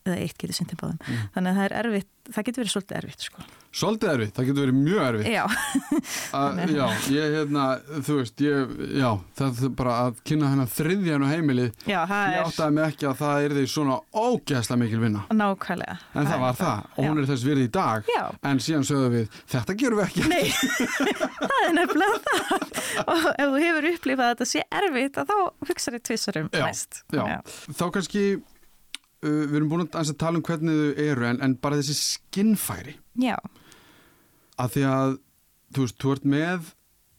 [0.09, 1.01] eða eitt getur syndið báðum.
[1.05, 1.25] Mm.
[1.37, 3.47] þannig að það er erfitt, það getur verið svolítið erfitt sko.
[3.79, 5.29] Svolítið erfitt, það getur verið mjög erfitt.
[5.29, 5.45] Já.
[6.39, 7.65] Að, Já, ég hérna,
[8.05, 12.37] þú veist ég, já, það er bara að kynna hennar þriðjan og heimilið já, ég
[12.39, 12.47] er...
[12.47, 15.25] áttaði mig ekki að það er því svona ógæsla mikil vinna.
[15.37, 15.97] Nákvæmlega.
[16.13, 16.91] En það, það var það, það.
[16.95, 18.11] og hún er þess virði í dag.
[18.17, 18.25] Já.
[18.51, 20.27] en síðan sögðu við, þetta gerum við ekki.
[20.33, 20.47] Nei,
[21.49, 22.69] það er nefnilega það.
[23.05, 25.37] Og ef þú hefur upplifað að þetta sé erfitt þá
[25.69, 27.03] hugsaður þið tvissarum mest
[27.79, 28.25] Þá kannski
[29.25, 32.99] uh, við erum búin að tala um hvernig þau eru en, en bara þessi skinnfæri.
[33.19, 33.37] Já.
[34.59, 35.19] Að því að
[35.75, 36.73] þú veist, þú ert með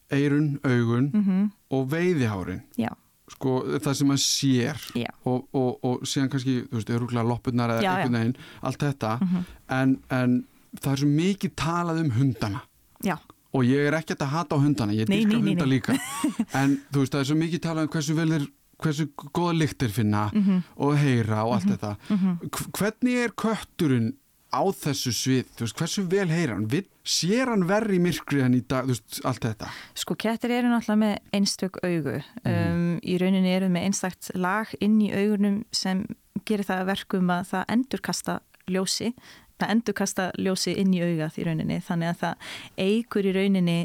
[0.10, 1.50] eirun, augun mm -hmm.
[1.70, 2.90] og veiðihárin já.
[3.30, 4.78] Sko það sem maður sér
[5.24, 9.20] og, og, og síðan kannski, þú veist, öruglega loppunar eða einhvern veginn, allt þetta.
[9.22, 9.44] Mm -hmm.
[9.70, 10.46] en, en
[10.82, 12.62] það er svo mikið talað um hundana.
[13.04, 13.18] Já.
[13.54, 15.94] og ég er ekkert að hata á hundana, ég dyrka hunda líka.
[16.60, 18.48] En þú veist, það er svo mikið talað um hversu vel þeir
[18.80, 20.62] hversu goða lyktir finna mm -hmm.
[20.76, 21.78] og heyra og allt mm -hmm.
[21.78, 22.72] þetta -hmm.
[22.78, 24.14] hvernig er kötturinn
[24.50, 26.68] á þessu svið, veist, hversu vel heyra hann?
[26.72, 29.70] Vil, sér hann verri myrkri en í dag, veist, allt þetta?
[29.98, 32.16] Sko kettir eru náttúrulega með einstök augu.
[32.50, 36.06] Um, í rauninni eru með einstakt lag inn í augunum sem
[36.46, 38.40] gerir það verkum að það endurkasta
[38.70, 39.14] ljósi.
[39.60, 42.36] Það endurkasta ljósi inn í augað í rauninni þannig að það
[42.78, 43.80] eigur í rauninni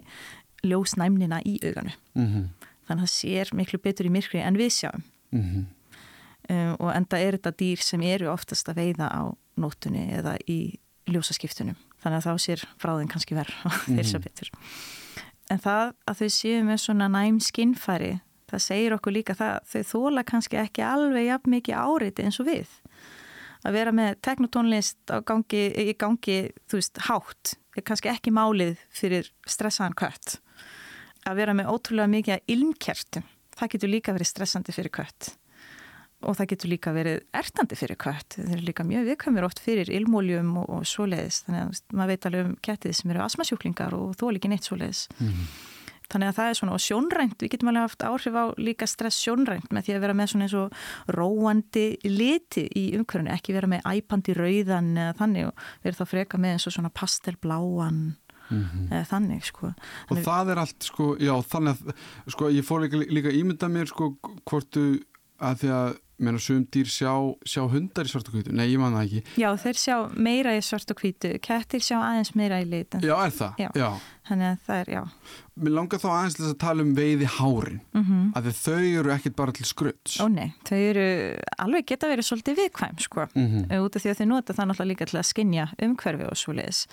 [0.65, 1.93] ljósnæmnina í auganu
[2.89, 5.03] þannig að það sér miklu betur í myrkri en við sjáum.
[5.35, 5.65] Mm -hmm.
[6.51, 9.23] um, og enda er þetta dýr sem eru oftast að veiða á
[9.57, 11.77] nótunni eða í ljósaskiptunum.
[12.03, 14.23] Þannig að þá sér fráðin kannski verð og þeir sjá Mhm.
[14.25, 14.51] betur.
[15.51, 19.83] En það að þau séu með svona næm skinnfæri það segir okkur líka það þau
[19.83, 22.69] þóla kannski ekki alveg jafn mikið áriti eins og við.
[23.65, 29.31] Að vera með teknotónlist gangi, í gangi þú veist hátt er kannski ekki málið fyrir
[29.49, 30.39] stressaðan kött
[31.29, 33.27] að vera með ótrúlega mikið ilmkertum,
[33.59, 35.35] það getur líka verið stressandi fyrir kött.
[36.25, 38.39] Og það getur líka verið ertandi fyrir kött.
[38.39, 42.29] Þeir eru líka mjög viðkvæmur oft fyrir ilmóljum og, og svoleiðis, þannig að maður veit
[42.31, 45.07] alveg um kettið sem eru asmasjúklingar og þó líki neitt svoleiðis.
[45.19, 45.55] Mm -hmm.
[46.15, 49.21] þannig að það er svona, og sjónrænt við getum alveg haft áhrif á líka stress
[49.21, 50.73] sjónrænt með því að vera með svona eins og
[51.09, 56.39] róandi liti í umhverfunu, ekki vera með æpandi rauðan eða þannig og vera þá freka
[56.39, 58.17] með eins og svona pastelbláan
[58.51, 59.05] Mm -hmm.
[59.09, 59.75] þannig sko og
[60.09, 60.25] þannig...
[60.25, 64.15] það er allt sko, já þannig að sko ég fór líka, líka ímynda mér sko
[64.45, 65.01] hvortu
[65.41, 67.13] að því að meina sögum dýr sjá,
[67.49, 69.23] sjá hundar í svart og hvítu, nei ég man það ekki.
[69.43, 71.33] Já þeir sjá meira í svart og hvítu.
[71.43, 73.71] Kettir sjá aðeins meira í lit Já er það, já.
[73.75, 73.89] já.
[74.25, 75.03] Þannig að það er, já.
[75.55, 77.81] Mér langar þá aðeins að tala um veiði hárin.
[77.93, 78.31] Mm -hmm.
[78.39, 81.07] að þau eru ekkit bara til skröts Ó nei, þau eru
[81.59, 83.27] alveg geta verið svolítið viðkvæm sko.
[83.35, 83.81] Mm -hmm.
[83.85, 86.53] út af því að þau nota það náttúrulega líka til að skinja umhverfi og svo
[86.53, 86.87] leiðis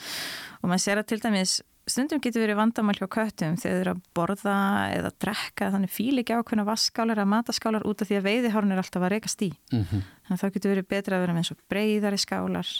[0.61, 3.91] og maður sér að til dæmis stundum getur verið vandamál hjá köttum þegar þau eru
[3.93, 4.55] að borða
[4.95, 8.81] eða drekka þannig fíl ekki ákveðna vaskskálar eða mataskálar út af því að veiðihárun er
[8.81, 10.01] alltaf að reykast í mm -hmm.
[10.25, 12.71] þannig að það getur verið betra að vera með eins og breyðari skálar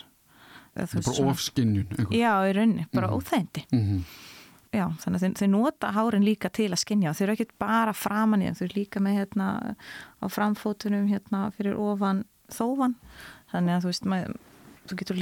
[0.74, 3.17] bara ofskinnjun Já, í rauninni, bara mm -hmm.
[3.17, 4.04] óþægindi mm -hmm.
[4.71, 7.93] Já, þannig að þau, þau nota hárin líka til að skinja þau eru ekki bara
[7.93, 9.76] framan í þeim þau eru líka með hérna
[10.24, 12.95] á framfótunum hérna fyrir ofan þófan
[13.52, 14.38] þannig að þú veist, maður,
[14.88, 15.15] þú getur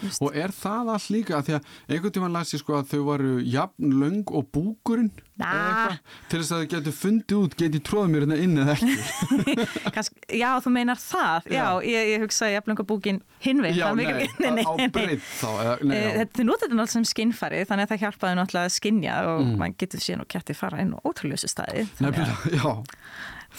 [0.00, 0.22] Just.
[0.24, 3.34] Og er það allt líka því að einhvern tíma las ég sko að þau varu
[3.44, 5.10] jafn löng og búkurinn?
[5.40, 5.94] Nah.
[6.28, 9.46] til þess að þau getur fundið út getið tróðið mér hérna inn eða ekki.
[9.94, 11.48] Kansk, Já, þú meinar það.
[11.48, 11.68] Já, já.
[11.88, 15.48] ég, ég hugsaði jafn löng og búkin hinvið Já, nei, nei, nei, á breytt þá
[15.64, 19.42] eða, Þið notar þetta náttúrulega sem skinnfari þannig að það hjálpaði náttúrulega að skinja og
[19.46, 19.58] mm.
[19.62, 21.88] mann getur síðan og kætti fara inn og ótrúleusu staði.
[22.04, 22.76] Nefnilega, já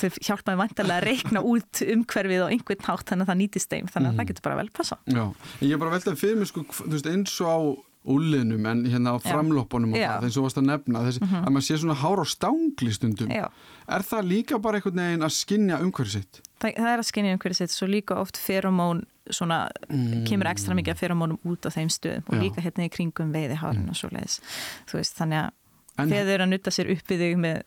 [0.02, 3.88] þau hjálpaði vantarlega að reikna út umhverfið og einhvern hátt þannig að það nýtist þeim
[3.94, 4.20] þannig að mm.
[4.20, 7.10] það getur bara vel passa Já, en ég er bara veltað fyrir mig sko, veist,
[7.12, 7.60] eins og á
[8.04, 11.46] úlinum en hérna á framloppunum og það, eins og varst að nefna þessi, mm -hmm.
[11.46, 13.46] að maður sé svona hár á stangli stundum Já.
[13.88, 16.42] er það líka bara einhvern veginn að skinja umhverfið sitt?
[16.60, 20.26] Það, það er að skinja umhverfið sitt svo líka oft feromón svona, mm.
[20.26, 22.42] kemur ekstra mikið feromónum út á þeim stöðum og Já.
[22.42, 23.90] líka hérna í kringum veiðihárun mm.
[23.90, 25.50] og svo leiðis þannig að
[25.98, 27.62] En- þegar þau eru að nutta sér upp í þig með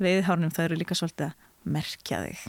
[0.00, 1.32] veiðihárunum það eru líka svolítið að
[1.64, 2.44] merkja þig.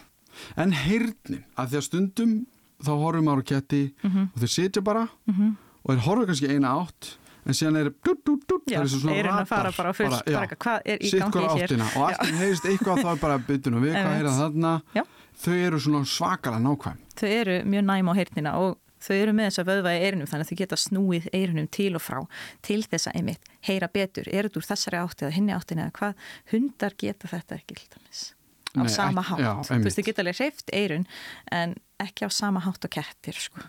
[0.58, 2.36] En heyrnin, að því að stundum
[2.82, 4.30] þá horfum maður á ketti Mhm.
[4.34, 5.56] og þeir sitja bara -hmm.
[5.86, 8.88] og þeir horfa kannski eina átt en síðan er dút, dút, dút, Já, það er
[8.88, 11.64] svona eyrun að radar, fara bara á fullt, já, bara hvað er í gangi hér?
[11.68, 14.82] áttina og allt heyrist eitthvað þá er bara bytun og við hvað heyra þarna?
[14.96, 15.04] Já.
[15.42, 16.98] þau eru svona svakalega nákvæm.
[17.18, 20.28] Þau eru mjög næm á heyrnina og þau eru með þess að vöðva í eyrunum
[20.30, 22.28] þannig að þau geta snúið eyrunum til og frá
[22.62, 24.28] til þess að einmitt heyra betur.
[24.30, 26.14] Er þetta úr þessari átti eða hinni áttin eða hvað?
[26.52, 28.34] Hundar geta þetta ekki til dæmis
[28.78, 29.40] á Nei, sama hátt.
[29.44, 31.06] já, þú veist þau geta alveg hreift eyrun
[31.52, 33.62] en ekki á sama hátt og kettir sko.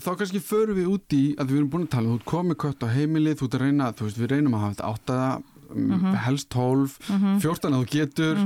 [0.00, 2.84] Þá kannski förum við út í að við erum búin að tala, þú komið kött
[2.86, 5.32] á heimilið, þú að reyna, þú veist, við reynum að hafa þetta áttaða
[5.70, 6.96] mm helst 12
[7.42, 8.40] 14 að þú getur.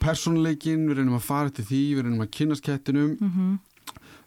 [0.00, 3.58] Persónuleikin, við reynum að fara til því við reynum að kynast kettinum.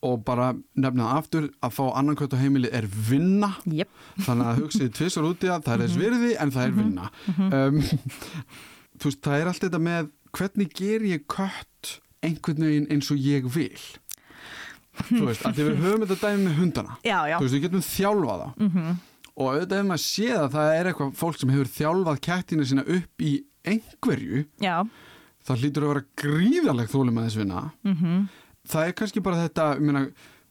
[0.04, 3.54] Og bara nefna það aftur að fá annan kött á heimili er vinna.
[3.63, 3.88] Jep.
[4.26, 7.08] þannig að hugsið tvisar út í það það er þess virði en það er vinna.
[7.39, 7.80] Um,
[8.99, 13.17] þú veist, það er allt þetta með hvernig ger ég kött einhvern veginn eins og
[13.21, 13.77] ég vil?
[15.09, 16.97] Þú veist, að því við höfum þetta dæmi með hundana.
[17.03, 17.37] Já, já.
[17.39, 18.91] þú veist, við getum þjálfað það Mhm.
[19.33, 22.83] og auðvitað ef maður sé það það er eitthvað fólk sem hefur þjálfað kettina sína
[22.97, 23.31] upp í
[23.65, 24.75] einhverju Já.
[25.47, 27.63] það hlýtur að vera gríðarlegt þólum að þess vinna.
[27.83, 28.29] Mm
[28.63, 30.01] það er kannski bara þetta ég meina,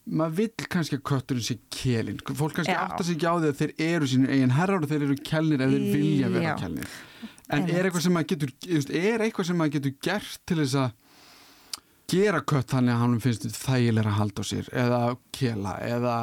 [0.04, 3.60] maður vill kannski að kötturinn sé kelin fólk kannski áttar sig ekki á því að
[3.62, 6.88] þeir eru sínur eigin herrar og þeir eru kelnir ef þeir vilja vera kelnir
[7.52, 8.52] en er eitthvað sem maður getur
[9.02, 10.90] er eitthvað sem maður getur gert til þess að
[12.12, 16.16] gera kött þannig að hann finnst þægilega að halda á sér eða kela eða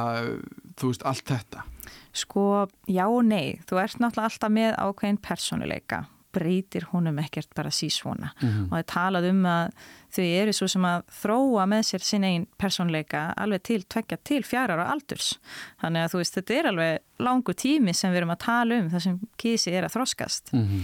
[0.77, 1.65] þú veist allt þetta
[2.13, 3.59] Sko, já og nei.
[3.69, 5.99] Þú ert náttúrulega alltaf með ákveðin persónuleika.
[6.33, 8.31] Breytir honum ekkert bara sísvona.
[8.41, 8.67] Mhm.
[8.69, 9.71] Og það er talað um að
[10.13, 14.43] þau eru svo sem að þróa með sér sin einn persónuleika alveg til tvekja til
[14.43, 15.37] fjarar og aldurs.
[15.81, 18.89] Þannig að þú veist, þetta er alveg langu tími sem við erum að tala um
[18.89, 20.53] þar sem kísi er að þroskast.
[20.53, 20.83] mm -hmm.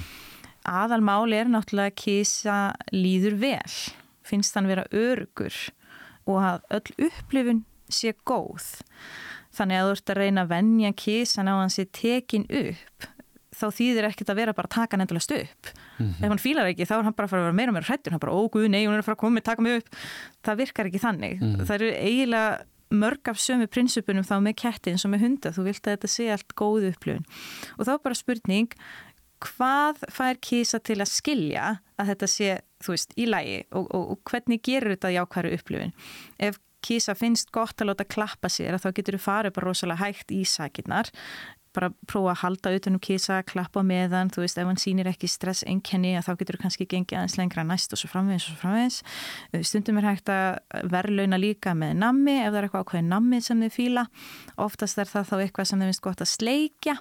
[0.65, 2.57] Aðalmáli er náttúrulega að kísa
[2.93, 3.77] líður vel.
[4.25, 5.55] Finnst hann vera örugur
[6.25, 8.79] og að öll upplifun sé góð.
[9.55, 13.11] Þannig að þú ert að reyna að venja kísan á hann sé tekin upp
[13.55, 15.71] þá þýðir ekkert að vera bara að taka hann endalast upp.
[16.01, 17.89] Ef hann fílar ekki þá er hann bara að fara að vera meira og meira
[17.89, 18.15] hrættur.
[18.15, 19.99] Hann bara, ó guð, nei, hún er að fara að koma taka mig upp.
[20.45, 21.43] Það virkar ekki þannig.
[21.61, 22.49] Það eru eiginlega
[22.95, 25.51] mörg af sömu prinsupunum þá með ketti eins og með hunda.
[25.55, 27.25] Þú vilt að þetta sé allt góð upplifun.
[27.79, 28.75] Og þá er bara spurning,
[29.43, 31.65] hvað fær kísa til að skilja
[31.99, 32.51] að þetta sé,
[32.83, 35.93] þú veist, í lægi og, og, og hvernig gerur þetta jákværu upplifun?
[36.39, 40.33] Ef kísa finnst gott að láta klappa sér þá getur þú farið bara rosalega hægt
[40.35, 41.09] í sakirnar
[41.75, 45.65] bara prófa að halda utanum kísa, klappa meðan, þú veist, ef hann sýnir ekki stress
[45.67, 48.59] einkenni að þá getur þú kannski gengið aðeins lengra næst og svo framvegis og svo
[48.61, 48.99] framvegis.
[49.67, 53.65] Stundum er hægt að verðlauna líka með nammi ef það er eitthvað ákveðið nammi sem
[53.65, 54.05] þið fíla.
[54.67, 56.97] Oftast er það þá eitthvað sem þið finnst gott að sleikja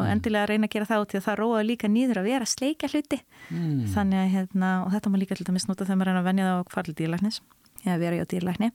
[0.00, 2.28] og endilega að reyna að gera það út því að það róa líka nýður að
[2.30, 3.20] vera að sleikja hluti.
[3.50, 3.80] Mm.
[3.94, 6.48] Þannig að, hérna, og þetta má líka til dæmis nota þegar maður reyna að venja
[6.48, 7.40] það á kvarli dýrlæknis,
[7.84, 8.72] eða vera í á dýrlækni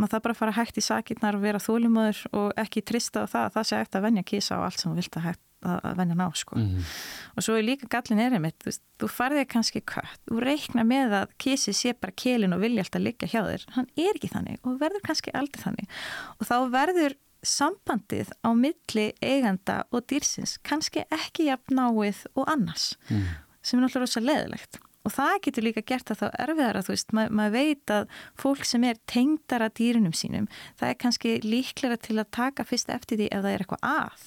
[0.00, 3.44] maður það bara fara hægt í sakirnar og vera þólumöður og ekki trista á það
[3.46, 5.96] að það sé hægt að venja kísa á allt sem þú vilt að, hægt, að
[6.00, 6.58] venja ná sko.
[6.60, 6.80] Mhm.
[7.36, 11.08] og svo er líka gallin er einmitt, þú, þú farðið kannski kött, þú reikna með
[11.22, 13.02] að kísi sé bara kélin og vilja alltaf
[17.46, 23.24] sambandið á milli eiganda og dýrsins kannski ekki jafn náið og annars Mm.
[23.62, 26.92] sem er náttúrulega rosa leðilegt og það getur líka gert að þá erfiðar að þú
[26.96, 28.08] veist, ma maður veit að
[28.42, 30.48] fólk sem er tengdara dýrunum sínum
[30.80, 34.24] það er kannski líklega til að taka fyrst eftir því ef það er eitthvað að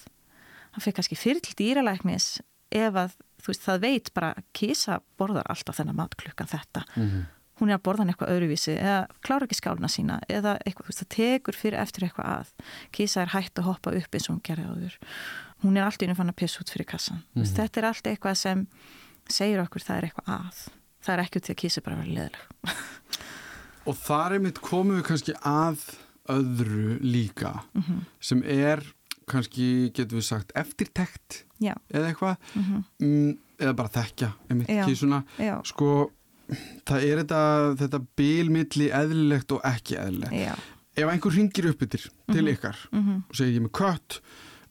[0.72, 2.28] það fyrir kannski fyrir til dýralæknis
[2.72, 7.26] ef að þú veist, það veit bara kísa borðar alltaf þennan mat klukkan þetta Mhm.
[7.60, 11.10] Hún er að borða hann eitthvað öðruvísi eða klára ekki skáluna sína eða eitthvað, það
[11.14, 12.52] tekur fyrir eftir eitthvað að
[12.96, 14.98] kísa er hægt að hoppa upp eins og hún gerði áður.
[15.64, 17.54] Hún er allt í unum fann að pissa út fyrir kassan mm -hmm.
[17.56, 18.66] þetta er allt eitthvað sem
[19.28, 20.62] segir okkur það er eitthvað að.
[21.00, 22.44] Það er ekki út því að kísa bara vera leðileg
[23.88, 25.84] og þar er mitt komum við kannski að
[26.28, 27.62] öðru líka
[28.20, 28.82] sem er
[29.30, 32.36] kannski getur við sagt eftirtekt já, eða eitthvað.
[32.54, 32.84] Mhm.
[33.00, 34.84] mm, eða bara þekkja einmitt Já.
[34.88, 35.22] kísuna.
[35.38, 36.10] Já, sko
[36.86, 37.40] það er þetta,
[37.80, 40.32] þetta bilmilli eðlilegt og ekki eðlilegt.
[40.32, 40.54] Já.
[41.00, 44.20] Ef einhver ringir upp yfir til ykkar mhm, og segir ég með kött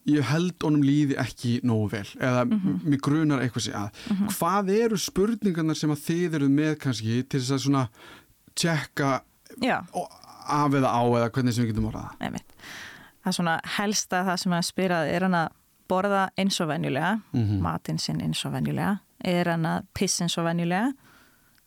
[0.09, 2.79] ég held honum líði ekki nógu vel eða Mhm.
[2.89, 3.89] mig grunar eitthvað sé að
[4.37, 7.87] hvað eru spurningarnar sem að þið eru með kannski til þess að svona
[8.55, 9.21] tjekka
[10.49, 12.15] af eða á eða hvernig sem við getum orðað?
[12.19, 15.49] Það er svona helsta það sem að spyrað er hann að
[15.89, 17.59] borða eins og venjulega Mhm.
[17.61, 20.93] matinn sinn eins og venjulega er hann að pissa eins og venjulega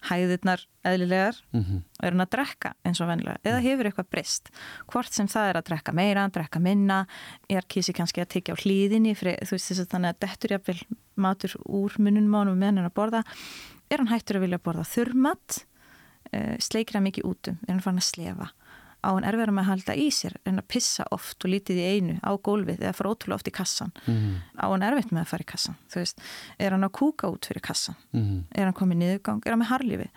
[0.09, 1.83] hæðirnar eðlilegar mm -hmm.
[2.03, 4.51] er hann að drekka eins og venjulega eða hefur eitthvað breyst
[4.91, 7.07] hvort sem það er að drekka meira, drekka minna
[7.49, 10.81] er kísi kannski að tekja á hlýðinni þú veist þess að þannig að dettur jafnvel
[11.17, 13.23] matur úr mununum á hann með hann að borða
[13.91, 15.67] er hann hættur að vilja borða þurrmat
[16.59, 18.53] sleikir hann mikið útum er hann fann að slefa
[19.03, 21.87] á hann erfiðar með að halda í sér en að pissa oft og lítið í
[21.97, 23.93] einu á gólfið eða fara ótrúlega oft í kassan
[24.55, 26.23] á hann erfitt með að fara í kassan þú veist,
[26.59, 27.99] er hann að kúka út fyrir kassan
[28.55, 30.09] er hann komið niðurgang, er hann með harlífi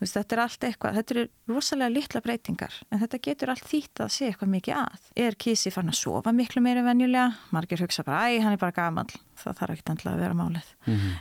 [0.00, 4.02] veist, þetta er allt eitthvað, þetta eru rosalega litla breytingar, en þetta getur allt þýtt
[4.04, 5.08] að sé eitthvað mikið að.
[5.24, 8.76] Er kísi fann að sofa miklu meiri venjulega, margir hugsa bara, æ, hann er bara
[8.76, 10.70] gamall, það þarf ekki endla að vera málið.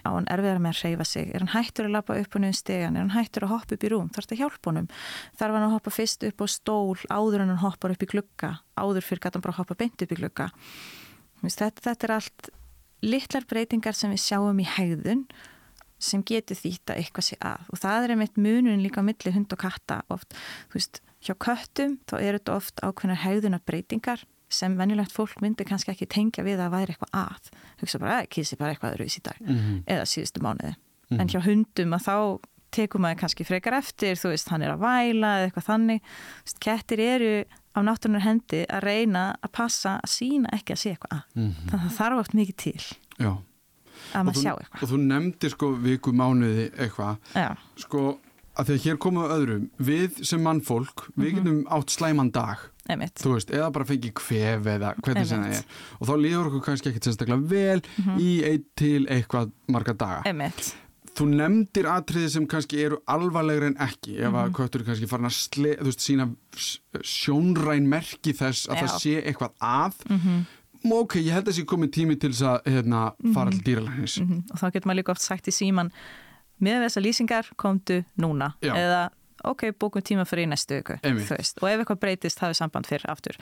[0.03, 2.59] Á hann erfiðar með að reyfa sig, er hann hættur að lappa upp og niður
[2.61, 4.89] stegan, er hann hættur að hoppa upp í rúm, þarf þetta hjálp honum,
[5.39, 8.53] þarf hann að hoppa fyrst upp á stól, áður en hann hoppar upp í glugga,
[8.79, 10.49] áður fyrir gæti hann bara hoppa beint upp í glugga.
[11.43, 12.49] Þetta, þetta er allt
[13.05, 15.23] litlar breytingar sem við sjáum í hegðun
[15.99, 17.69] sem getur þýtt að eitthvað sé að.
[17.69, 20.35] Og það er einmitt munun líka á milli hund og katta oft,
[20.71, 25.65] þú veist, hjá köttum þá eru þetta oft ákveðnar hegðunar breytingar sem venjulegt fólk myndi
[25.67, 27.51] kannski ekki tengja við að væri eitthvað að.
[27.83, 29.41] Hugsa bara kísi bara eitthvað öðruvis í dag.
[29.43, 29.81] Mm -hmm.
[29.85, 31.21] eða síðustu mánuði, mm -hmm.
[31.21, 32.17] en hjá hundum að þá
[32.71, 36.01] tekum maður kannski frekar eftir þú veist, hann er að væla eða eitthvað þannig.
[36.45, 40.89] Veist, kettir eru á náttúrunar hendi að reyna að passa að sína ekki að sé
[40.89, 41.23] eitthvað að.
[41.35, 41.69] Mm -hmm.
[41.69, 42.83] þannig að það þarf oft mikið til.
[43.19, 43.31] Já
[44.13, 44.81] að maður sjá eitthvað.
[44.83, 47.15] og þú nefndir sko viku mánuði eitthvað.
[47.77, 48.03] Sko
[48.59, 49.69] að því að hér komum við öðrum.
[49.89, 51.39] Við sem mannfólk, við mhm.
[51.39, 52.67] getum átt slæman dag.
[52.89, 55.65] Veist, eða bara fengið kvef eða hvernig sem það er.
[55.99, 58.21] Og þá líður okkur kannski ekki sérstaklega vel mm -hmm.
[58.25, 60.21] í eitt til eitthvað marga daga.
[60.25, 60.75] Einmitt.
[61.19, 64.53] þú nefndir atriði sem kannski eru alvarlegri en ekki ef að mm -hmm.
[64.55, 66.29] kvötur kannski farin að sle, veist, sína
[67.03, 68.81] sjónræn merki þess að Já.
[68.81, 69.93] það sé eitthvað að.
[70.09, 70.45] Mm -hmm
[70.83, 73.03] ok, ég held að það sé komið tími til þess að hérna,
[73.35, 74.19] fara til dýralæknis.
[74.19, 74.41] Mm -hmm.
[74.51, 75.91] og þá getur maður líka oft sagt í síman
[76.59, 78.53] með þessa lýsingar komdu núna.
[78.61, 78.73] Já.
[78.75, 79.09] eða
[79.43, 83.37] ok, bókum tíma fyrir í næstu viku og ef eitthvað breytist hafið samband fyrir aftur.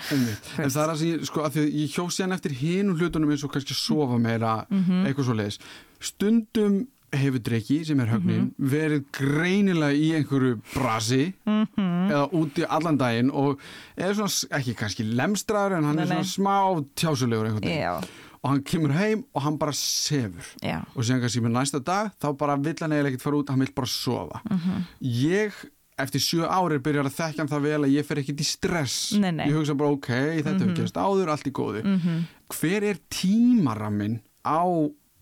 [0.57, 3.43] En það er að, ég, sko, að ég hjó sér eftir hinn og hlutunum eins
[3.43, 5.07] og kannski sofa meira mm -hmm.
[5.07, 5.59] eitthvað svo leiðis
[5.99, 6.87] stundum
[7.21, 8.69] hefur Dreki sem er höfnin mm -hmm.
[8.73, 12.11] verið greinilega í einhverju brasi mm -hmm.
[12.11, 13.59] eða úti allan daginn og
[13.97, 18.07] er svona ekki kannski lemstraður en hann Nei, er svona smá tjásulegur einhvern veginn
[18.41, 20.81] og hann kemur heim og hann bara sefur Já.
[20.95, 23.59] og séðan kannski með næsta dag þá bara vill hann eiginlega ekkert fara út hann
[23.59, 24.83] vil bara sofa mm -hmm.
[25.01, 25.51] ég
[25.97, 28.97] eftir sjö árið byrjar að þekkja hann það vel að ég fer ekkert í stress
[29.17, 29.47] nei, nei.
[29.49, 30.77] ég hugsa bara ok, þetta hefur mhm.
[30.79, 32.23] gerst áður allt í góðu mhm.
[32.53, 34.61] hver er tímaraminn á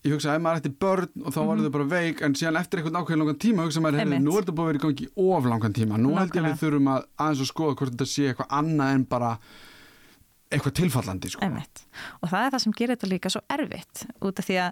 [0.06, 1.72] ég hugsa að maður ætti börn og þá var mm -hmm.
[1.76, 4.58] bara veik en síðan eftir einhvern ákveðin langan tíma hugsa maður, hey, nú er þetta
[4.58, 7.02] búið að vera í gangi of langan tíma, nú held ég að við þurfum að
[7.18, 9.32] aðeins að skoða hvort þetta sé eitthvað annað en bara
[10.52, 11.42] eitthvað tilfallandi sko.
[12.22, 14.72] og það er það sem gerir þetta líka svo erfitt út af því að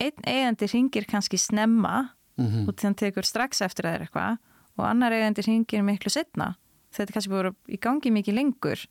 [0.00, 2.68] einn eigandi ringir kannski snemma mm -hmm.
[2.68, 4.38] út því að hann tekur strax eftir að það er eitthvað
[4.76, 6.56] og annar eigandi ringir miklu setna
[6.96, 8.86] þetta kannski búið í gangi mikið lengur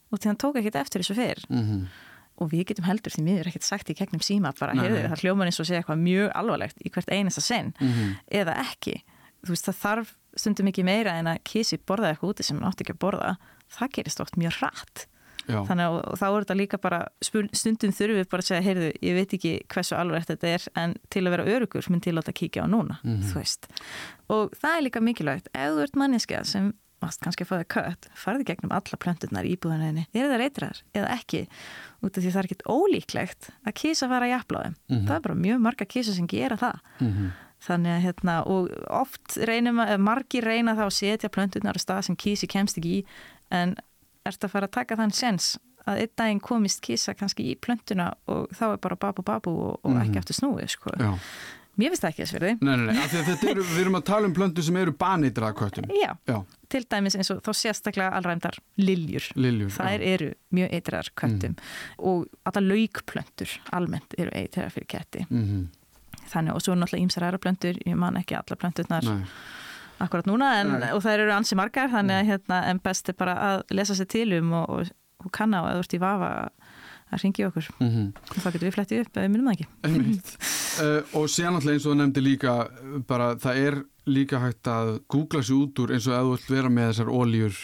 [2.41, 5.50] og við getum heldur því miður ekkert sagt í gegnum síma bara, heyrðu, það hljóman
[5.50, 8.13] eins og segja eitthvað mjög alvarlegt í hvert einasta senn mm -hmm.
[8.41, 8.95] eða ekki,
[9.45, 12.67] þú veist það þarf stundum ekki meira en að kísi borða eitthvað úti sem hann
[12.67, 13.36] átti ekki að borða,
[13.71, 15.08] það gerist oft mjög rætt
[15.45, 19.17] þannig að þá er þetta líka bara stundum þurfum við bara að segja, heyrðu, ég
[19.19, 22.65] veit ekki hversu alvarlegt þetta er en til að vera örugur mun til að kíkja
[22.65, 23.30] á núna, mm -hmm.
[23.30, 23.67] þú veist.
[24.30, 27.68] Og það er líka mikilvægt, ef þú ert manniska sem varst kannski að fá það
[27.76, 31.42] kött, farði gegnum alla plönturnar í búðanæðinni, er það reytrar eða ekki
[32.02, 35.08] út af því það er ekkit ólíklegt að kísa fara í afbláðum mm -hmm.
[35.08, 37.30] það er bara mjög marga kísa sem gera það mm -hmm.
[37.68, 42.02] þannig að hérna og oft reynum að, margi reyna þá að setja plöntunar á stað
[42.02, 43.06] sem kísi kemst ekki í
[43.52, 43.76] en
[44.26, 48.14] ert að fara að taka þann sens að einn daginn komist kísa kannski í plöntuna
[48.28, 50.06] og þá er bara babu babu og, og mm -hmm.
[50.06, 51.20] ekki eftir snúið sko Já.
[51.76, 52.52] Mér finnst það ekki þess verði.
[52.62, 55.90] Nei, nei, nei, þetta eru, við erum að tala um plöndu sem eru baneitrað kvöttum.
[55.92, 56.38] Já, já,
[56.72, 59.28] til dæmis eins og þá sérstaklega allræmdar liljur.
[59.36, 60.06] Liljur, Það já.
[60.14, 61.74] eru mjög eitraðar kvöttum mm.
[62.12, 65.26] og alla laugplöndur almennt eru eitraðar fyrir ketti.
[65.30, 65.68] Mm -hmm.
[66.26, 69.04] Þannig og svo náttúrulega ímsar aðra plöndur, ég man ekki alla plöndurnar
[69.98, 73.36] akkurat núna en, og það eru ansi margar þannig að hérna, en best er bara
[73.50, 74.92] að lesa sér til um og, og,
[75.24, 76.32] og kanna og eða þú ert í vafa
[77.15, 77.69] að ringi okkur.
[77.80, 78.08] Mm -hmm.
[78.30, 79.67] og þá getur við flettið upp eða minnum það ekki.
[80.84, 82.56] Uh, og sér náttúrulega eins og það nefndi líka
[83.08, 86.51] bara það er líka hægt að googla sér út úr eins og að þú vilt
[86.56, 87.56] vera með þessar óljur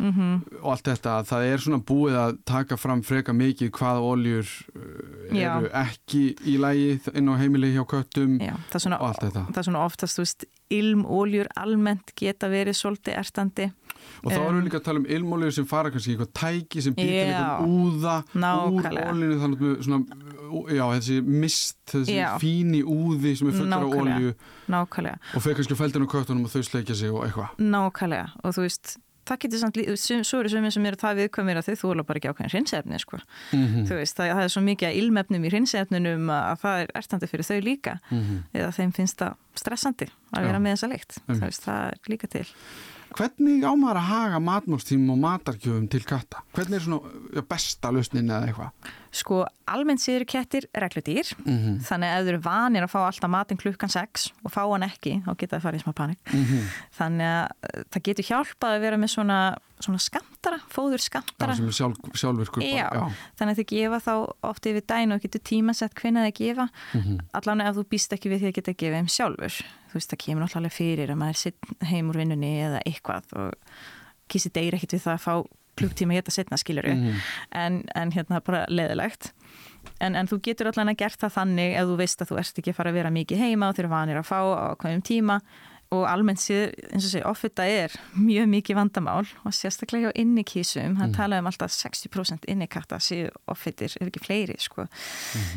[0.00, 0.62] mm -hmm.
[0.62, 4.82] og allt þetta það er svona búið að taka fram freka mikið hvaða óljur uh,
[5.30, 5.84] eru Já.
[5.84, 9.44] ekki í lægi inn á heimili hjá köttum Já, svona, og allt þetta.
[9.52, 13.72] það er svona oftast, þú veist, ilmóljur almennt geta verið svolítið erstandi
[14.24, 16.94] og þá erum við líka að tala um ilmóljur sem fara kannski eitthvað tæki sem
[16.94, 18.16] býtir eitthvað úða
[18.70, 20.04] úr óljunu þannig að svona,
[20.74, 22.30] já, þessi mist, þessi já.
[22.40, 24.34] fíni úði sem er fullar á ólju
[24.70, 27.54] og fyrir kannski fældir á köttunum og þau sleikja sig og eitthvað.
[27.58, 28.28] Nákvæmlega.
[28.44, 28.96] Og þú veist
[29.28, 29.80] það getur samt,
[30.26, 33.20] svo eru sömur sem eru það viðkvæmir að þau þóla bara ekki ákveðin hrinsefni sko.
[33.52, 33.88] mm -hmm.
[33.88, 37.26] þú veist, það, það er svo mikið að ilmefnum í hrinsefnunum að það er erstandi
[37.26, 38.38] fyrir þau líka mm -hmm.
[38.54, 42.46] eða þeim finnst það stressandi að vera með þessa leikt, það er líka til
[43.10, 46.44] Hvernig ámar að haga matmálstímum og matarkjöfum til katta?
[46.54, 48.90] Hvernig er svona besta lausnin eða eitthvað?
[49.10, 49.40] Sko,
[49.70, 51.78] almennt séður kettir regludýr, mm -hmm.
[51.86, 54.86] þannig að ef þú eru vanir að fá alltaf matin klukkan 6 og fá hann
[54.86, 56.20] ekki, þá geta það farið í smá panik.
[56.32, 56.62] Mm -hmm.
[56.98, 59.38] Þannig að eh, það getur hjálpað að vera með svona,
[59.80, 61.54] svona skamtara, fóður skamtara.
[61.54, 62.62] Já, er sjálf, sjálfurkur.
[62.62, 66.38] Já, já, þannig að þau gefa þá oft yfir dæn og getur tímasett hvernig það
[66.38, 66.68] gefa.
[66.94, 67.18] Mm -hmm.
[67.32, 69.54] Allavega ef þú býst ekki við því að geta gefa þeim sjálfur
[69.90, 73.72] þú veist það kemur náttúrulega fyrir að maður sitt heim úr vinnunni eða eitthvað og
[74.30, 75.34] kísi deyri ekkit við það að fá
[75.80, 77.20] klukktíma hétta setna skiluru Mhm.
[77.52, 79.32] en, en hérna bara leðilegt
[80.00, 82.58] en, en þú getur allan að gert það þannig ef þú veist að þú ert
[82.62, 85.40] ekki að fara að vera mikið heima og eru vanir að fá á hverjum tíma
[85.90, 90.94] og almennt séð, eins og segja, offita er mjög mikið vandamál og sérstaklega hjá innikísum,
[91.00, 91.16] hann Mhm.
[91.16, 94.86] talaði um alltaf 60% innikatta séu offitir ef ekki fleiri, sko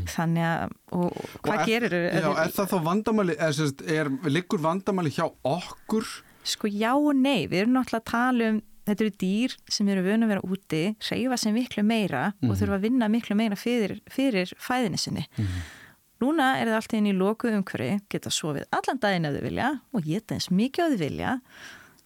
[0.09, 1.05] þannig að, og.
[1.13, 3.53] Og hvað er- gerir Já, er það þá vandamáli, er,
[3.99, 6.05] er, liggur vandamáli hjá okkur?
[6.43, 10.03] Sko já og nei, við erum náttúrulega að tala um þetta eru dýr sem eru
[10.05, 13.99] vönu að vera úti reyfa sem miklu meira og þurfa að vinna miklu meira fyrir,
[14.11, 15.27] fyrir fæðinni sinni.
[16.23, 19.69] Núna er það alltaf inn í loku umhverfi, geta sofið allan daginn ef þau vilja
[19.91, 21.37] og geta eins mikið að þau vilja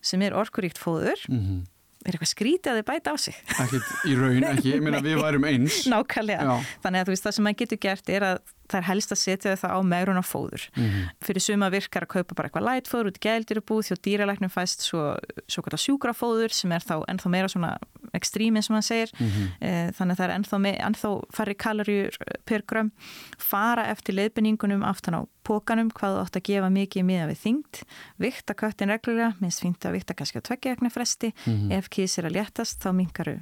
[0.02, 1.66] sem er orkuríkt fóður Mm
[2.08, 5.20] er eitthvað skrítið að þau bæta á sig Ekkert í raun, ekki, ég meina við
[5.22, 5.80] værum eins.
[5.92, 6.76] nákvæmlega, Já.
[6.86, 8.38] þannig að þú veist það sem maður getur gert er að
[8.68, 10.68] það er helst að setja það á megrun og fóður.
[10.76, 11.10] Mhm.
[11.24, 15.18] fyrir suma virkar að kaupa bara eitthvað lightfóður út í gældirubúð þjó dýralæknum fæst svo,
[15.48, 17.78] svo kvölda sjúkrafóður sem er þá ennþá meira svona
[18.14, 19.12] ekstrími sem maður segir.
[19.20, 19.94] Mhm.
[19.98, 22.92] þannig að það er ennþá, me, ennþá færri kaloríur per gram.
[23.38, 27.84] Fara eftir leiðbynningunum aftan á pókanum hvað þú átt að gefa mikið miða við þyngd.
[28.20, 31.34] Vikta köttin reglulega, minnst fínt að vikta kannski á tveggja fresti,
[31.72, 33.38] ef kýs er að léttast þá minkaru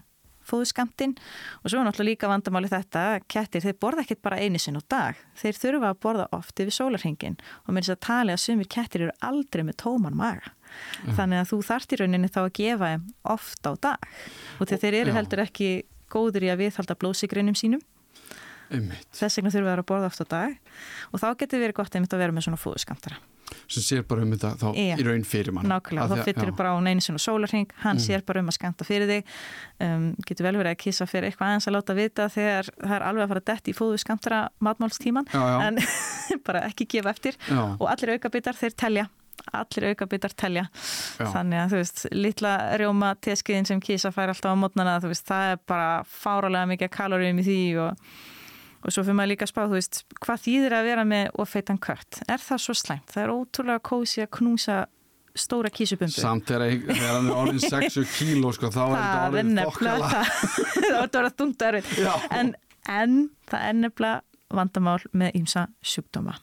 [0.50, 1.16] fóðuskamtinn
[1.62, 4.84] og svo er náttúrulega líka vandamáli þetta kettir, þeir borða ekkert bara einu sinn á
[4.91, 5.20] dag.
[5.39, 9.06] Þeir þurfa að borða oft yfir sólarhingin og með þess að tali að sumir kettir
[9.08, 10.54] eru aldrei með tóman maga.
[11.18, 14.10] Þannig að þú þart í rauninni þá að gefa þeim oft á dag.
[14.60, 15.70] Og þegar þeir eru heldur ekki
[16.12, 17.84] góður í að viðhalda blóðsigrinum sínum.
[18.66, 19.06] Einmitt.
[19.14, 20.60] þess vegna þurfa þeir að borða oft á dag.
[21.14, 23.22] Og þá getur verið gott einmitt að vera með svona fóðuskamtara
[23.70, 24.96] Sem sér bara um þetta þá Já.
[24.98, 25.68] í raun fyrir mann.
[25.70, 29.10] nákvæmlega, þá fyttir bara á neinu sinni sólarhing hann sér bara um að skanta fyrir
[29.10, 29.36] þig
[29.86, 33.06] um, getur vel verið að kissa fyrir eitthvað aðeins að láta vita þegar það er
[33.10, 35.58] alveg að fara dett í fóðuskamtara matmálstíman Já, já.
[35.68, 35.78] en
[36.48, 37.62] bara ekki gefa eftir Já.
[37.78, 39.08] og allir aukabitar þeir telja
[39.54, 40.64] allir aukabitar telja
[41.20, 41.26] Já.
[41.34, 45.28] þannig að þú veist, litla rjóma teskiðin sem kísa fær alltaf á mótnana þú veist,
[45.28, 48.08] það er bara fáralega mikið kaloríum í því og,
[48.86, 51.80] og svo fyrir maður líka að spá, þú veist, hvað þýðir að vera með ofeitan
[51.82, 52.20] kött?
[52.30, 53.08] Er það svo slæmt?
[53.14, 54.84] Það er ótrúlega kósi að knúsa
[55.36, 56.70] stóra kísubumbu Samt þegar
[57.02, 60.10] hann er orðin 60 kíló sko, þá er þetta er orðin fokkala.
[60.76, 62.10] það er orðið að þungta erfið
[62.40, 62.52] en,
[62.96, 63.18] en
[63.52, 66.38] það er nefnilega vandamál með ýmsa sjúkdóma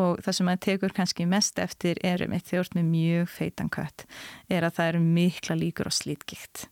[0.00, 3.70] og það sem maður tekur kannski mest eftir er um eitt þjórn með mjög feitan
[3.72, 4.06] kött
[4.48, 6.66] er að það eru mikla líkur á slítgikt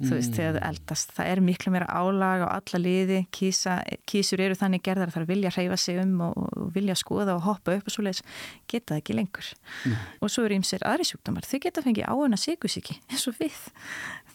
[0.00, 1.14] þú veist, þegar þau eldast.
[1.16, 3.20] Það er miklu meira álag á alla liði.
[3.34, 7.36] Kísa, kísur eru þannig gerðar að það vilja hreyfa sig um og, og vilja skoða
[7.36, 8.22] og hoppa upp og svoleiðis,
[8.70, 9.50] geta það ekki lengur.
[10.20, 11.46] Og svo eru ýmsir aðri sjúkdómar.
[11.48, 13.58] Þau geta fengið áuna sigusíki eins og við.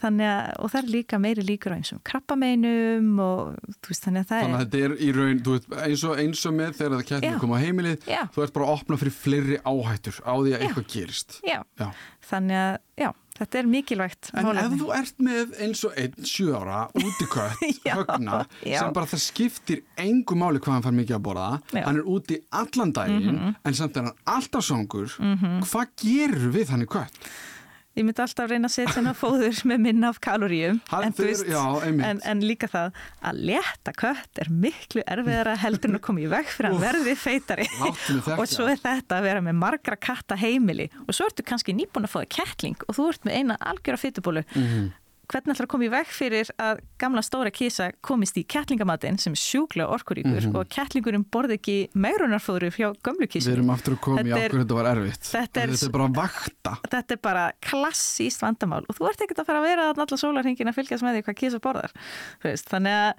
[0.01, 3.51] Þannig að, og það er líka meiri líkur á eins og krabbameinum og
[3.83, 6.21] þú veist, þannig að það Þannig að þetta er í raun, þú veist, eins og,
[6.23, 7.09] eins og með þegar það Já.
[7.11, 8.21] kettir koma á heimilið, Já.
[8.33, 11.37] þú ert bara að opna fyrir fleiri áhættur á því að eitthvað gerist.
[11.45, 11.87] Já, Já.
[12.31, 13.09] þannig að, já,
[13.41, 14.77] þetta er mikilvægt En málefni.
[14.77, 17.63] ef þú ert með eins og einn sjö ára útikött,
[17.97, 18.79] högna, já.
[18.83, 21.83] sem bara það skiptir engu máli hvað hann fær mikið að borða, Já.
[21.87, 25.09] Hann er úti allan daginn, en samt er hann alltaf songur,
[25.65, 27.17] hvað gerur við hann í kött?
[27.91, 31.63] Ég myndi alltaf reyna að setja hennar fóður með minna af kaloríum en, fer- já,
[32.07, 32.93] en, en líka það
[33.27, 37.15] að létta kött er miklu erfiðara heldur en að koma í veg fyrir að verði
[37.19, 37.67] feitari.
[38.37, 40.87] Og svo er þetta að vera með margra katta heimili.
[41.03, 44.45] Og svo ertu kannski nýbúin að fóða kettling og þú ert með eina algjöra fytubólu
[44.55, 44.89] Mhm.
[45.31, 49.31] Hvernig ætlar að koma í veg fyrir að gamla stóra kísa komist í kettlingamatinn sem
[49.35, 53.39] er sjúklega orkuríkur og kettlingurinn borði ekki megrunarfóður hjá gömlu Mhm.
[53.41, 55.23] Við erum aftur að koma í Þetta er- okkur þetta var erfitt.
[55.31, 56.73] þetta er- þetta er bara að vakta.
[56.91, 60.21] þetta er bara klassíst vandamál og þú ert ekkert að fara að vera þarna allar
[60.25, 61.91] sólarhingin að fylgjast með því hvað kísa borðar
[62.43, 63.13] þannig að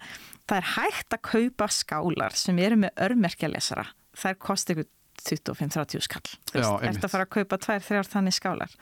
[0.48, 3.86] það er hægt að kaupa skálar sem eru með örmerkjalesara
[4.16, 4.86] þær kosti ykkur
[5.22, 6.24] 25-30 skall
[6.56, 8.72] Já, ert að fara að kaupa tvær, þrjár þannig skálar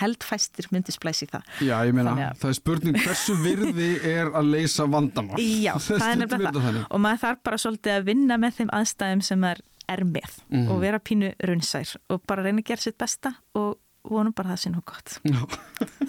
[0.00, 4.30] held fæstir myndi splæsi það Já, ég meina, að- það er spurning hversu virði er
[4.32, 5.36] að leysa vandamál.
[5.42, 6.86] Já, það er nefnilega það þannig.
[6.90, 9.62] og maður þarf bara svolítið að vinna með þeim aðstæðum sem maður
[9.92, 10.68] er með Mhm.
[10.70, 14.56] og vera pínu runnsær og bara reyna að gera sitt besta og vonum bara að
[14.56, 15.42] það sé nú gott Já.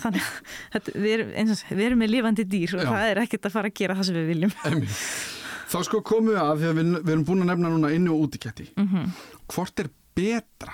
[0.01, 0.29] þannig
[0.73, 2.89] að við erum, við erum með lifandi dýr og Já.
[2.93, 4.53] það er ekkert að fara að gera það sem við viljum.
[5.73, 8.11] Þá sko komum við að því að við, við erum búin að nefna núna inni
[8.13, 8.67] og úti ketti.
[8.77, 9.07] Mhm.
[9.53, 10.73] Hvort er betra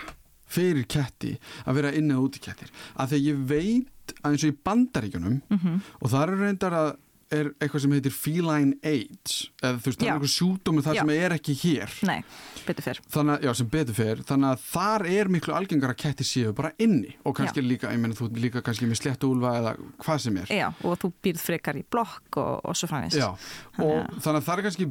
[0.49, 2.67] fyrir ketti að vera inni og úti kettir?
[2.99, 5.79] Að því að ég veit að eins og í bandaríkjunum Mhm.
[6.01, 6.89] og það er reyndar að
[7.31, 10.09] er eitthvað sem heitir feline AIDS eða þú veist, það Já.
[10.09, 11.01] er eitthvað sjúkdómi þar Já.
[11.01, 11.93] sem er ekki hér.
[12.09, 12.17] Nei,
[12.65, 13.01] betur fyrr.
[13.13, 16.53] Þannig að, já, sem betur fer þannig að þar er miklu algengar að ketti séu
[16.57, 19.75] bara inni og kannski líka, ég menn þú ert líka kannski með sléttu úlfa eða
[20.05, 20.53] hvað sem er.
[20.59, 23.29] Já, og þú býrð frekar í blokk og, og svo framins Já,
[23.77, 24.89] og þannig að það er kannski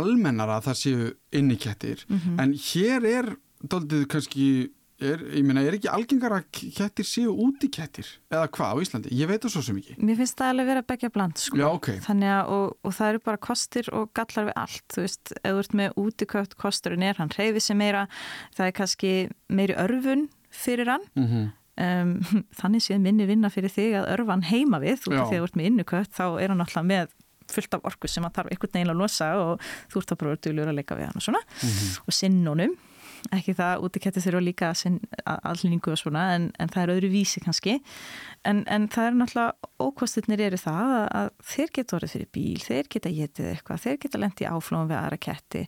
[0.00, 2.04] almennar að það séu inni kettir.
[2.08, 2.40] Mhm.
[2.40, 4.48] en hér er daldið kannski
[5.02, 8.08] er, ég meina, er ekki algengar að kettir séu úti kettir?
[8.32, 9.12] Eða hvað á Íslandi?
[9.16, 9.96] Ég veit það svo sem ekki.
[10.00, 11.60] Mér finnst það alveg vera begja bland sko.
[11.60, 11.90] Já, ok.
[12.06, 15.44] Þannig að, og, og það eru bara kostir og gallar við allt, þú veist, ef
[15.44, 18.06] þú ert með útikött kosturinn er, hann reyfi sig meira.
[18.56, 19.12] Það er kannski
[19.52, 21.06] meiri örfun fyrir hann.
[21.14, 21.52] Mm -hmm.
[21.84, 25.40] um, þannig séð minni vinna fyrir þig að örfa hann heima við, þú veist, þegar
[25.40, 27.08] þú ert með innukött þá er hann alltaf með
[27.46, 29.60] fullt af orku sem hann þarf einhvern veginn að losa og
[29.92, 31.42] þú ert að bara duglur að leika við hann og svona.
[32.06, 32.76] Og sinnunum
[33.34, 37.42] ekki það útikettir þurfa líka sinn allningu og svona en, en það er öðru vísi
[37.44, 37.76] kannski.
[38.46, 42.64] En, en það er náttúrulega ókostirnir eru það að, að þeir geta orðið fyrir bíl
[42.66, 45.64] þeir geta getið eitthvað, þeir geta lendið áflóðum við aðra ketti.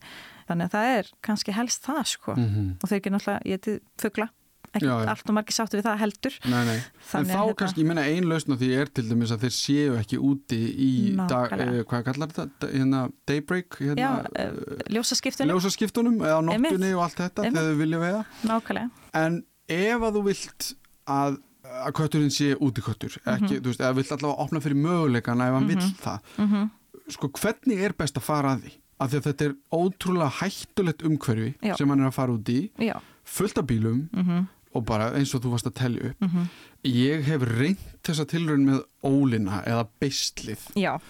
[0.49, 2.37] Þannig að það er kannski helst það sko.
[2.39, 2.69] Mhm.
[2.83, 4.31] og þeir geta náttúrulega getið fugla
[4.79, 6.35] ekki allt og margir sáttu við það heldur.
[6.45, 9.33] Nei, nei, en þá hérna- kannski, ég meina ein lausn á því er til dæmis
[9.35, 11.79] að þeir séu ekki úti í dag, Nákvæmlega.
[11.79, 16.95] eh, hvað kallar þetta, hérna daybreak, hérna uh, ljósaskiptunum, ljósaskiptunum eða Einmitt.
[16.95, 18.91] og allt þetta þegar þau vilja vega nákvæmlega.
[19.15, 20.75] En ef að þú vilt
[21.09, 23.61] að að kötturinn sé úti köttur ekki, Mhm.
[23.61, 26.71] þú veist, eða vilt allavega opna fyrir möguleikana ef hann vill það mm
[27.09, 28.73] sko, hvernig er best að fara að því?
[29.01, 31.77] Af því að þetta er ótrúlega hættulegt umhverfi Já.
[31.77, 35.35] sem hann er að fara út í Já, fullt af bílum mm og bara eins
[35.35, 36.21] og þú varst að telja upp.
[36.21, 36.47] -hmm.
[36.85, 40.61] ég hef reynt þessa tilraun með ólina eða beislið.
[40.77, 41.01] Já,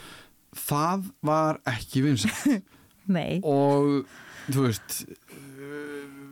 [0.55, 2.03] það var ekki
[3.17, 3.41] nei.
[3.43, 4.05] Og
[4.49, 5.07] þú veist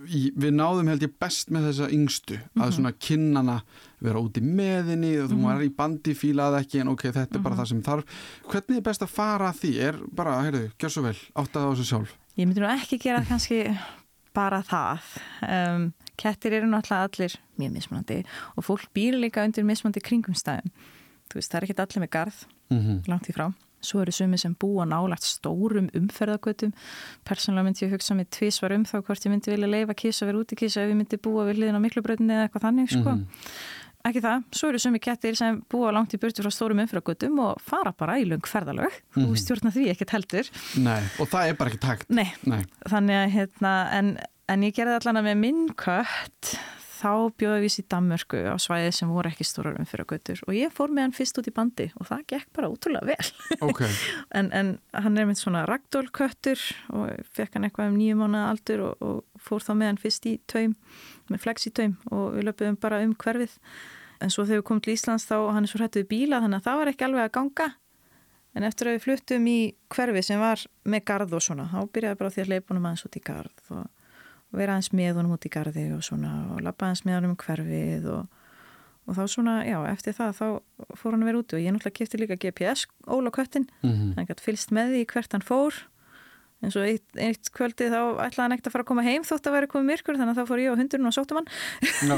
[0.06, 3.56] við náðum held ég best með þessa yngstu að svona kinnana
[4.02, 7.44] vera úti með henni og þú var í bandi fílað ekki en ok, þetta er
[7.44, 8.16] bara það sem þarf.
[8.46, 9.72] Hvernig er best að fara að því?
[9.88, 12.16] Er bara, heyrðu, gjör svo vel, áttað á þessu sjálf.
[12.36, 13.62] Ég myndi nú ekki gera kannski
[14.36, 15.12] bara það.
[15.48, 18.18] Um, kettir eru náttúrulega allir mjög mismunandi
[18.56, 20.72] og fólk býr líka undir mismunandi kringumstæðum.
[21.26, 23.08] Þú veist, það er ekki allir með garð, mm -hmm.
[23.08, 23.52] langt í frá.
[23.80, 26.72] Svo eru sumi sem búa nálagt stórum umferðagötum.
[27.24, 30.38] Persónulega myndi ég hugsa mig tvísvar um þá hvort ég myndi vilja leifa kísa vera
[30.38, 33.10] úti kísa ef ég myndi búa við hliðin á miklubröðinni eða eitthvað þannig, sko.
[33.10, 33.26] Mhm.
[34.06, 37.62] Ekki það, svo eru sumi kettir sem búa langt í burtu frá stórum umferðagötum og
[37.66, 38.94] fara bara í löng ferðalög.
[39.16, 40.50] Þú stjórna því ekkert heldur.
[40.78, 42.60] Nei, og það er bara ekki takt Nei, Nei.
[42.86, 44.12] þannig að hérna, en,
[44.52, 46.56] en ég gerði allan að með minn kött
[46.96, 50.56] þá bjóði við í Danmörku á svæði sem voru ekki stórar um fyrir göttur og
[50.56, 53.28] ég fór með hann fyrst út í bandi og það gekk bara útrúlega vel.
[53.66, 53.82] Ok,
[54.38, 56.62] en, en hann er með svona ragdólköttur
[56.96, 60.28] og fekk hann eitthvað um nýju mánuða aldur og, og fór þá með hann fyrst
[60.30, 60.76] í taum
[61.32, 63.58] með flex í taum og við löpum bara um hverfið.
[64.24, 66.70] En svo þegar við komum til Íslands þá hann er svo hrættuð bíla þannig að
[66.70, 67.68] það var ekki alveg að ganga.
[68.56, 69.58] En eftir að við fluttum í
[69.92, 73.04] hverfið sem var með garð og svona þá byrjaði bara því að leipa honum aðeins
[73.04, 74.05] út í garð og,
[74.52, 77.34] og vera aðeins með honum út í garði og svona og lappa aðeins með honum
[77.34, 78.38] um hverfið og,
[79.06, 80.46] og þá svona, já, eftir það þá
[80.98, 83.68] fór hann að vera úti og ég náttúrulega kipti líka GPS ól á köttin.
[83.82, 85.82] Mm hann gæti fylst með því hvert hann fór.
[86.64, 89.46] Eins og eitt, eitt kvöldi þá ætlaði hann ekkert að fara að koma heim þótt
[89.50, 91.50] að vera komið myrkur þannig að þá fór ég og hundurinn og sóttum hann.
[92.00, 92.16] Já,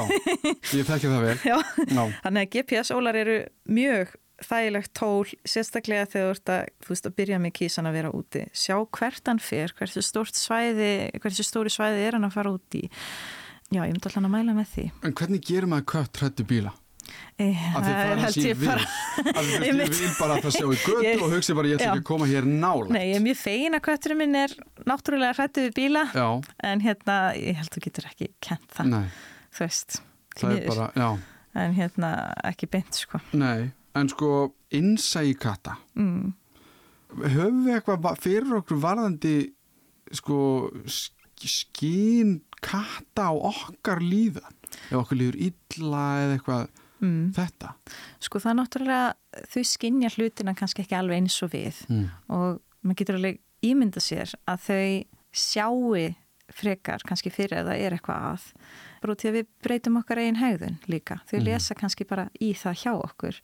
[0.78, 1.34] ég þekki það vel.
[1.50, 1.56] Já.
[1.90, 4.14] Já, þannig að GPS-ólar eru mjög
[4.44, 8.14] þægilegt tól, sérstaklega þegar þú ert að, þú veist, að byrja með kísan að vera
[8.14, 8.44] úti.
[8.54, 12.78] Sjá hvert hann fer, hversu stórt svæði hversu stóri svæði er hann að fara út
[12.78, 12.84] í.
[13.68, 14.90] Já, ég myndi alltaf að mæla með því.
[15.04, 16.74] En hvernig gerir maður kött hrættu bíla?
[17.38, 18.84] e, því það er held ég bara
[19.68, 22.02] ég vil bara að það sjá í götu Ég- og hugsi bara ég ætla ekki
[22.02, 24.54] að koma hér nála Nei, ég er mjög fegin að kötturinn minn er
[24.88, 26.28] náttúrulega hrættu við bíla Já,
[26.70, 29.02] en hérna, ég held þú getur ekki kent það, nei,
[29.56, 30.00] þú veist
[31.58, 32.10] en hérna
[32.46, 33.18] ekki beint sko.
[33.34, 34.32] Nei En sko,
[34.74, 36.32] innsægi katta mm.
[37.24, 39.36] Höfum við eitthvað va- fyrir okkur varðandi
[40.12, 40.38] sko
[40.84, 41.14] sk-
[41.48, 44.56] skín katta á okkar líðan
[44.90, 46.68] ef okkur líður illa eða eitthvað
[46.98, 47.28] Mm.
[47.30, 47.68] þetta
[48.18, 52.08] sko það er náttúrulega þau skinja hlutina kannski ekki alveg eins og við mm.
[52.34, 53.38] og maður getur alveg
[53.68, 54.88] ímynda sér að þau
[55.30, 56.08] sjáu
[56.58, 58.48] frekar kannski fyrir að það er eitthvað að
[59.02, 61.20] því að við breytum okkar eigin hegðun líka.
[61.30, 61.44] Þau Mhm.
[61.44, 63.40] lesa kannski bara í það hjá okkur.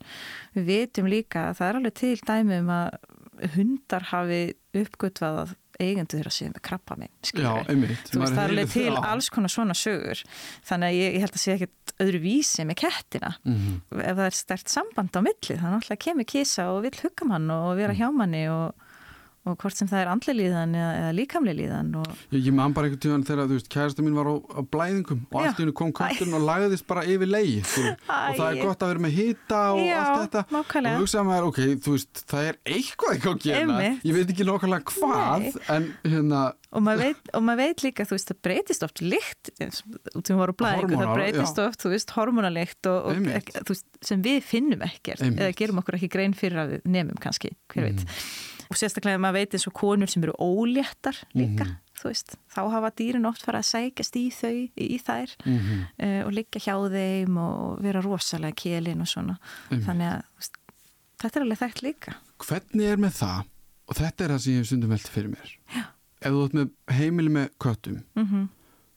[0.55, 2.97] Við vitum líka að það er alveg til dæmi um að
[3.55, 7.09] hundar hafi uppgötvað að eigendur þeirra séu með krabba minn.
[7.35, 9.05] Já, einmitt Þú veist, það er alveg til það.
[9.11, 10.23] alls konar svona sögur.
[10.63, 13.35] Þannig að ég, ég held að sé ekkert öðru vísi með kettina.
[13.43, 13.81] Mhm.
[13.99, 17.25] Ef það er stert samband á milli, þannig að alltaf kemur kísa og vill hugga
[17.27, 18.73] mann og vera hjá manni og,
[19.45, 22.73] og hvort sem það er andli líðan eða, eða líkamli líðan og Ég, ég man
[22.73, 25.63] bara einhvern tíðan þegar, þú veist, kærasta mín var á, á blæðingum og allt í
[25.65, 29.15] hennu kom kötturinn og lagðist bara yfir leið og það er gott að vera með
[29.19, 30.95] hita og Já, allt þetta nákvæmlega.
[30.95, 34.05] og hugsaði maður, ok, þú veist, það er eitthvað ekki að gera, Einmitt.
[34.09, 35.65] ég veit ekki nákvæmlega hvað, Nei.
[35.77, 36.43] en hérna
[36.75, 40.57] Og maður, veit, og maður veit líka, þú veist, það breytist oft sem við vorum
[40.59, 41.67] blæðingu, það breytist já.
[41.69, 45.39] oft, þú veist, hormonalikt og, og ekki, þú veist, sem við finnum ekkert Einmitt.
[45.45, 48.03] eða gerum okkur ekki grein fyrir að við nefnum kannski, hver veit.
[48.03, 48.51] Mhm.
[48.69, 51.75] Og sérstaklega maður veit eins og konur sem eru óléttar líka, Mhm.
[51.95, 55.57] þú þú veist, þá hafa dýrin oft fara að sækast í þau, í þær mm
[55.59, 55.81] -hmm.
[56.03, 59.85] uh, og liggja hjá þeim og vera rosalega kélin og svona mm -hmm.
[59.85, 60.57] þannig að veist,
[61.21, 63.45] þetta er alveg þekkt líka Hvernig er með það,
[63.87, 65.83] og þetta er það sem ég hef sundum veltið fyrir mér Já.
[66.21, 68.47] ef þú ert með heimili með köttum mm -hmm.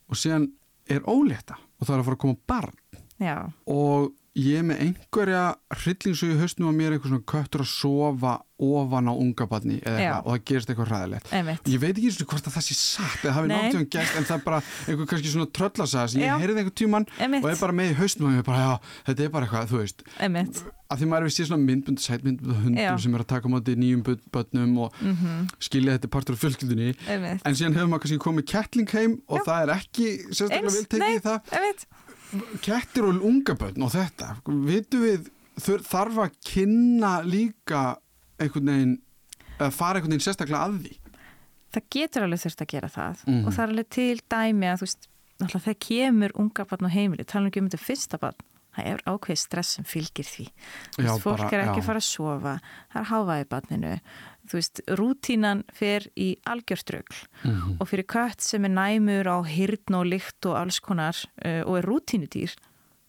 [0.09, 0.53] og síðan
[0.89, 2.75] er ólétta og það er að fara að koma barn
[3.21, 3.53] Já.
[3.67, 5.43] og ég er með einhverja
[5.83, 10.25] hryllingsögu höstnum á mér eitthvað svona köttur að sofa ofan á unga barni eða eitthvað
[10.25, 13.35] og það gerist eitthvað ræðilegt ég veit ekki svona hvort að það sé satt eða
[13.37, 16.75] hafi náttúrulega gæst en það er bara einhver kannski svona tröllasaga sem ég heyrði einhver
[16.81, 17.45] tíman Einmitt.
[17.45, 18.73] og er bara með í höstnum og ég er bara já,
[19.09, 20.05] þetta er bara eitthvað, þú veist.
[20.19, 20.63] Einmitt.
[20.89, 22.91] að því maður er við síðan svona myndbund sætmyndbund hundum já.
[23.05, 24.03] sem er að taka mátti nýjum
[24.35, 25.47] börnum og mm -hmm.
[25.69, 26.95] skilja þetta partur af fjölskyldunni.
[27.45, 29.45] En síðan hefur maður kannski komið kettling heim og já.
[29.47, 31.41] það er ekki sérstaklega viltekið í það
[32.65, 37.85] kettir og ungaböldn og þetta vitu við þarf að kynna líka
[38.39, 38.97] einhvern veginn
[39.59, 40.97] að fara einhvern veginn sérstaklega að því
[41.75, 43.41] það getur alveg þurft að gera það mm.
[43.45, 45.09] og það er alveg til dæmi að þú veist
[45.55, 48.47] þegar kemur ungaböldn á heimili tala um þetta fyrsta böldn
[48.79, 50.49] það er ákveð stress sem fylgir því.
[50.99, 52.57] Já, fólk bara, er ekki fara að sofa
[52.93, 53.95] það er háfaði banninu
[54.49, 57.77] þú veist, rútínan fer í algjörströgl mm -hmm.
[57.81, 61.79] og fyrir kött sem er næmur á hirtn og lykt og alls konar uh, og
[61.79, 62.55] er rútínudýr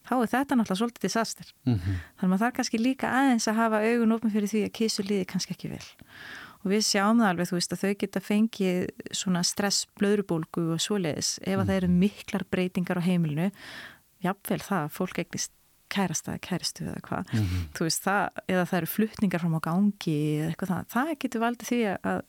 [0.10, 1.48] þá er þetta náttúrulega svolítið disaster.
[1.66, 1.96] Mm -hmm.
[2.18, 5.04] þannig að maður þarf kannski líka aðeins að hafa augun ofin fyrir því að kísu
[5.04, 5.88] líði kannski ekki vel.
[6.60, 10.80] Og við sjáum það alveg, þú veist, að þau geta fengið svona stress, blöðrubólgu og
[10.82, 11.68] svoleiðis ef að mm -hmm.
[11.68, 13.52] það eru miklar breytingar á heimilinu.
[14.20, 15.52] Jafnvel það að fólk eignist
[15.90, 17.64] kærasta eða kæristu eða hvað mm -hmm.
[17.76, 21.72] þú veist það, eða það eru fluttningar frá gangi eða eitthvað það, það getur valdið
[21.72, 22.22] því að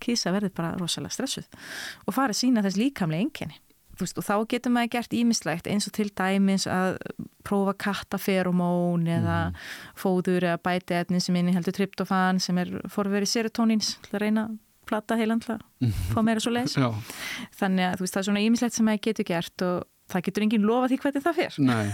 [0.00, 1.46] kísa verður bara rosalega stressuð
[2.06, 3.60] og farið sína þess líkamlega enginni
[3.96, 6.98] og þá getur maður gert ímislegt eins og til dæmis að
[7.46, 9.96] prófa kattaferomón eða mm -hmm.
[9.96, 14.44] fóður eða bæti etnin sem inni heldur tryptofan sem er forverið serotonins til að reyna
[14.46, 15.92] að plata heilandla -hmm.
[16.12, 16.76] fá meira svo leis
[17.56, 20.66] þannig að veist, það er svona ímislegt sem maður getur gert og það getur enginn
[20.68, 21.86] lofa því hvernig það fer Nei,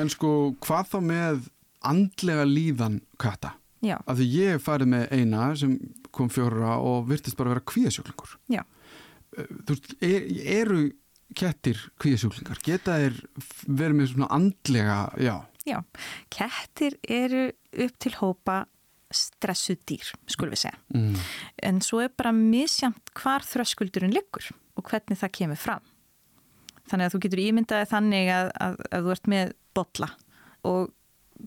[0.00, 0.34] en sko
[0.64, 1.48] hvað þá með
[1.90, 3.54] andlega líðan katta?
[3.80, 3.96] Já.
[4.04, 5.76] Af því ég farið með eina sem
[6.12, 10.26] kom fjóra og virtist bara vera kvíðasjóklingur Já eh, Þú veist, er,
[10.60, 10.82] eru
[11.38, 12.60] kettir kvíðasjóklingar?
[12.66, 13.22] Geta þeir
[13.64, 15.36] verið með svona andlega, já
[15.68, 15.76] Já,
[16.32, 17.50] kettir eru
[17.84, 18.62] upp til hópa
[19.10, 21.22] stressuð dýr, skulum við segja mm.
[21.66, 24.46] en svo er bara misjamt hvar þröskuldurinn liggur
[24.78, 25.88] og hvernig það kemur fram
[26.90, 30.08] Þannig að þú getur ímyndaði þannig að, að, að þú ert með botla
[30.66, 30.90] og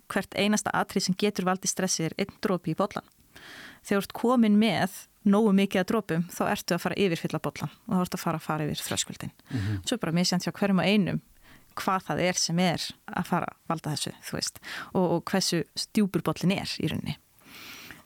[0.09, 3.05] hvert einasta atrið sem getur valdi stressi er einn drópi í botlan.
[3.83, 4.95] Þegar þú ert komin með
[5.27, 8.23] nógu mikið að drópum þá ertu að fara yfir fylla botlan og þá ertu að
[8.23, 9.33] fara að fara yfir þröskuldin.
[9.49, 9.83] Mm -hmm.
[9.85, 11.21] Svo er bara misjant hjá hverjum og einum
[11.79, 14.59] hvað það er sem er að fara að valda þessu, þú veist,
[14.93, 17.17] og, og hversu stjúpur botlin er í rauninni.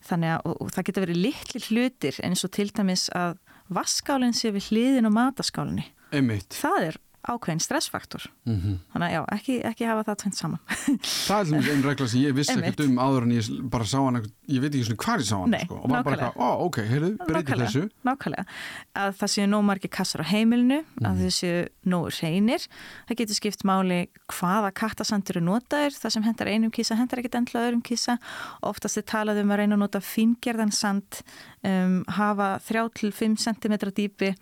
[0.08, 4.36] Þannig að og, og það getur verið litli hlutir eins og til dæmis að vaskálinn
[4.38, 5.90] sé við hliðin og mataskálinni.
[6.16, 6.56] Einmitt.
[6.56, 8.28] Það er ákveðin stressfaktor.
[8.48, 8.76] Mm -hmm.
[8.94, 10.60] þannig að já, ekki, ekki hafa það tveit saman.
[11.28, 14.22] Það er einn regla sem ég vissi ekkert um áður en ég bara sá hann
[14.48, 16.50] ég veit ekki svona hvað ég sá hann Nei, sko, og var bara eitthvað, ó
[16.68, 17.84] ok, heyrðu, breytið þessu.
[18.04, 18.46] Nákvæmlega,
[18.96, 21.06] að það séu nóg margi kassar á heimilinu, mm.
[21.08, 22.68] að það séu nógur reynir,
[23.08, 27.38] það getur skipt máli hvaða kattasandur eru notaður það sem hendar einum kísa, hendar ekkert
[27.42, 28.18] endla öðrum kísa
[28.66, 31.22] oftast er talað um að reyna að nota fingerðan sand
[31.68, 34.34] um, hafa 3-5 cm dýpi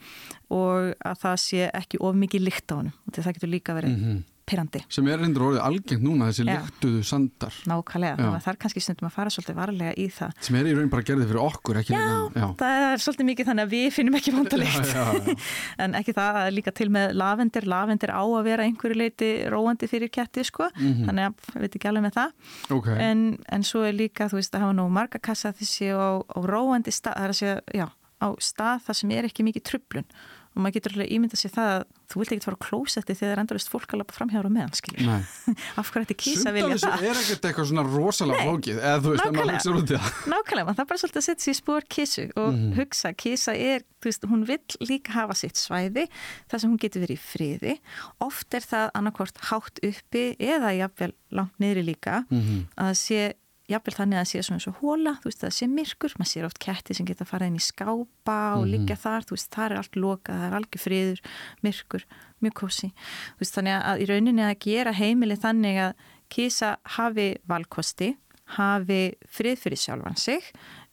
[0.54, 4.04] og að það sé ekki of mikið lykt hann og það getur líka verið mm
[4.06, 4.24] -hmm.
[4.46, 4.82] pyrrandi.
[4.90, 7.54] Sem er reyndur orðið algengt núna þessi lyktuðu sandar.
[7.66, 10.32] Nákvæmlega, það er kannski stundum að fara svolítið varlega í það.
[10.40, 11.94] Sem er í raun bara gerðið fyrir okkur, ekki?
[11.94, 14.96] Já, Já, það er svolítið mikið þannig að við finnum ekki vandalikt.
[15.84, 19.88] en ekki það að líka til með lavendir, lavendir á að vera einhverju leiti róandi
[19.88, 21.06] fyrir ketti sko, mm -hmm.
[21.06, 22.32] þannig að við veitum ekki alveg með það.
[22.70, 22.98] Okay.
[23.02, 26.40] En, en svo er líka, þú veist, að hafa nú marga kassa þessi á, á
[26.46, 27.88] róandi stað, það er að segja, já,
[28.22, 30.08] á stað þar sem er ekki mikið trublun
[30.56, 33.26] og maður getur alveg ímynda sér það að þú vilt ekki fara á klósetti þegar
[33.26, 35.10] það er endalist fólk að lappa framhjára meðan, skiljið.
[35.82, 36.84] Af hverju ætti kýsa að vilja það?
[36.86, 40.00] Sundalins er ekkert eitthvað svona rosalega flókið, eða þú veist, en maður hugsa út í
[40.00, 40.20] það.
[40.34, 42.74] Nákvæmlega, það er bara svolítið að setja sér í spór kísu og mm.
[42.80, 46.08] hugsa, kísa er, þú veist, hún vill líka hafa sitt svæði
[46.52, 47.78] þar sem hún getur verið í friði.
[48.24, 52.62] Oft er það annarkvort hátt uppi eða jafnvel langt niðri líka mm -hmm.
[52.86, 53.34] að sé
[53.72, 56.32] jafnvel þannig að það sé svona eins og hóla, þú veist það sé myrkur, maður
[56.32, 58.72] sér oft ketti sem geta farið inn í skápa og -hmm.
[58.74, 61.20] liggja þar, þú veist það er allt loka, það er algjör friður,
[61.64, 62.06] myrkur,
[62.42, 62.90] mjög kósi,
[63.36, 65.94] þú veist þannig að í rauninni að gera heimili þannig að
[66.30, 68.16] kísa hafi valkosti,
[68.58, 70.44] hafi frið fyrir sjálfan sig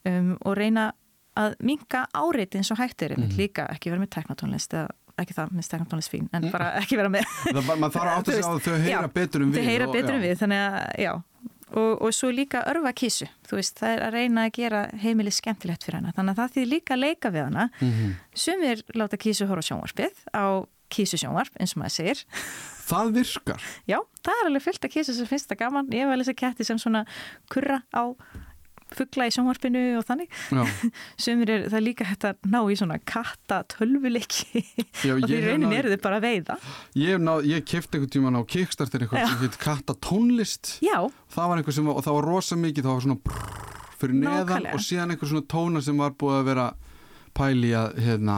[0.05, 0.93] um, og reyna
[1.37, 4.89] að minka áreiti eins og hægt er, mm líka ekki vera með teknatónlist eða
[5.21, 6.53] ekki það, minnst tekna tónlist fín en mm.
[6.53, 9.45] bara ekki vera með það, maður þarf að átta sig á að þau heyra betur
[9.45, 11.11] um við heyra betur um við, þannig að já,
[11.73, 15.33] og, og svo líka örfa kísu þú veist, það er að reyna að gera heimili
[15.33, 17.65] skemmtilegt fyrir hana, þannig að það þýðir líka að leika við hana.
[17.79, 18.13] Mm -hmm.
[18.45, 20.45] sumir láta kísu horfa sjónvarpið á
[20.93, 22.23] kísu sjónvarp eins og maður segir.
[22.83, 23.61] Það virkar?
[23.87, 26.39] Já, það er alveg fyllt að kísu sem finnst það gaman, ég hef alveg þessi
[26.41, 27.05] ketti sem svona
[27.49, 28.03] kurra á
[28.93, 30.33] fuggla í sjónvarpinu og þannig.
[31.21, 34.63] Sem er það líka hægt að ná í svona katta tölvuleiki
[35.13, 36.57] og því raunin eru þið bara að veiða.
[36.99, 40.97] Ég, ég kefti einhvern tíman á Kickstarter eitthvað sem heit katta tónlist Já.
[41.33, 43.69] það var einhver sem var, og það var rosa mikið það var svona prrr,
[44.01, 44.73] fyrir neðan Nákvæmlega.
[44.75, 46.67] og síðan einhver svona tóna sem var búið að vera
[47.33, 48.37] pæli að hérna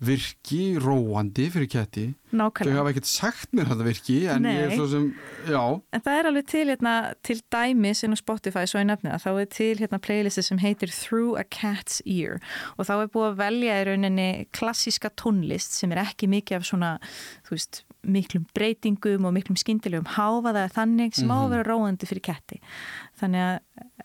[0.00, 2.70] virki róandi fyrir ketti Nákvæmlega.
[2.70, 4.52] þau hafa ekkert sagt mér það virki en Nei.
[4.54, 5.08] ég er svo sem,
[5.50, 5.60] já
[5.92, 6.94] En það er alveg til, hérna,
[7.26, 10.62] til dæmis inn á Spotify, svo ég nefni það, þá er til hérna playlisti sem
[10.62, 12.40] heitir Through a Cat's Ear
[12.78, 16.68] og þá er búið að velja í rauninni klassíska tónlist sem er ekki mikið af
[16.70, 16.94] svona,
[17.48, 21.36] þú veist miklum breytingum og miklum skindilegum háfaða þannig sem mm -hmm.
[21.36, 21.50] á að mhm.
[21.50, 22.60] vera róandi fyrir ketti.
[23.20, 23.58] Þannig að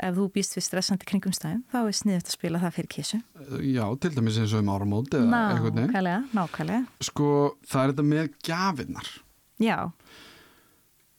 [0.04, 3.20] ef þú býst við stressandi kringumstæðum þá er sniðið að spila það fyrir kísu
[3.64, 6.82] Já, til dæmis eins og um áramót Nákvæmlega, nákvæmlega.
[7.02, 7.30] Sko,
[7.68, 9.12] það er þetta með gafinnar
[9.62, 9.78] Já.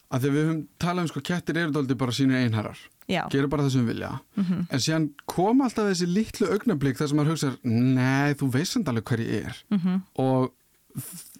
[0.07, 3.63] Að Þegar við höfum talað um sko, kettir eru doldið bara sínu einherrar gerur bara
[3.67, 4.13] það sem við vilja.
[4.35, 4.63] Mm -hmm.
[4.71, 9.05] en síðan kom alltaf þessi litlu augnablík þar sem maður hugsa, nei, þú veist alveg
[9.05, 9.65] hver ég er.
[9.71, 10.01] Mm -hmm.
[10.15, 10.53] og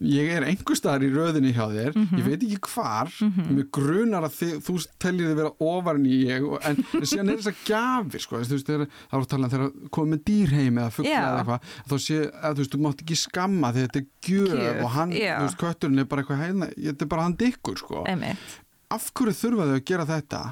[0.05, 2.19] ég er einhver staðar í röðinni hjá þér mm -hmm.
[2.19, 3.53] ég veit ekki hvar mm -hmm.
[3.57, 7.41] mér grunar að þið, þú tellir þið vera ofar en ég en, en síðan er
[7.41, 10.79] þess að gafir sko, þú veist, það er að tala um þegar komið með dýrheim
[10.79, 14.03] eða fuggla eða eitthvað þá sé að þú veist, þú mátt ekki skamma þegar þetta
[14.03, 15.37] er gjöf og hann, Já.
[15.39, 18.59] þú veist, kötturinn er bara eitthvað heina, þetta er bara hann dykkur sko Einmitt.
[18.91, 20.43] af hverju þurfa þau að gera þetta?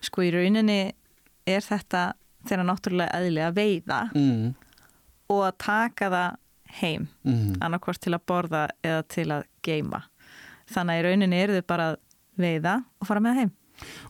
[0.00, 0.92] Sko í rauninni
[1.46, 2.12] er þetta
[2.46, 4.54] þeirra náttúrulega eðli að veiða mm.
[5.32, 6.38] og að taka það
[6.80, 7.56] heim mm -hmm.
[7.60, 10.02] annarkvort til að borða eða til að geima
[10.72, 11.96] þannig að í rauninni eru þau bara að
[12.38, 13.52] veiða og fara með heim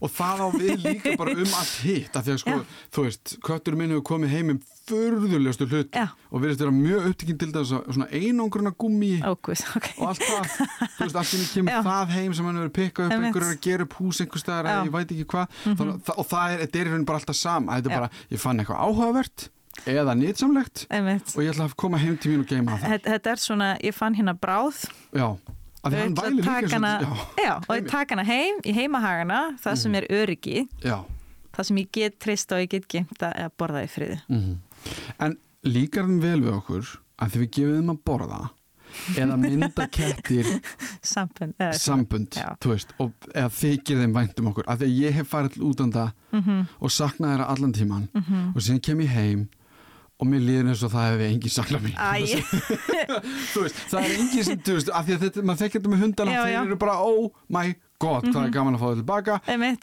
[0.03, 2.81] og það á við líka bara um allt hitt af því að sko, Já.
[2.95, 6.09] þú veist, köttur minn hefur komið heim um förðulegustu hlut Já.
[6.31, 9.95] og verðist vera mjög upptíkinn til þess að svona einangruna gummi Ókvist, okay.
[9.99, 10.51] og allt það,
[10.99, 11.81] þú veist, allt sem kemur Já.
[11.89, 14.71] það heim sem hann hefur pikkað upp, einhverju er að gera upp hús einhver staðar
[14.75, 16.15] ég veit ekki hvað mm -hmm.
[16.17, 18.61] og það er, þetta er í rauninni bara alltaf sama þetta er bara, ég fann
[18.61, 19.51] eitthvað áhugavert
[19.89, 23.03] eða nýtsamlegt og ég ætla að koma heim til mín og geima það.
[23.09, 24.85] Þetta er svona, ég fann hérna bráð.
[25.17, 25.29] Já,
[25.83, 26.93] að hann væli líka hana,
[27.41, 30.01] já, og ég taka hana heim í heimahagana, það sem mhm.
[30.03, 30.67] er öryggi.
[30.85, 30.99] Já.
[31.53, 34.19] það sem ég get trist og ég get gemt að borða í friði.
[34.29, 34.57] Mm -hmm.
[35.19, 38.43] En líkar þeim vel við okkur að því við gefum þeim að borða
[39.17, 40.49] eða mynda kettir
[41.13, 44.69] sambund, sambund veist, og eða þykir þeim vænt um okkur.
[44.69, 46.67] Að því ég hef farið út á það mm -hmm.
[46.81, 48.57] og saknað þeirra allan tíman mm -hmm.
[48.57, 49.49] og síðan kem ég heim
[50.23, 51.97] og mér líður eins og það hefði engin sakla mín
[53.65, 56.05] veist, það er engin sem þú veist, af því að þetta, maður þekkir þetta með
[56.07, 57.65] hundana þeir eru bara, oh my
[58.03, 58.33] god, mm -hmm.
[58.33, 58.55] hvað er mhm.
[58.57, 59.39] gaman að fá það tilbaka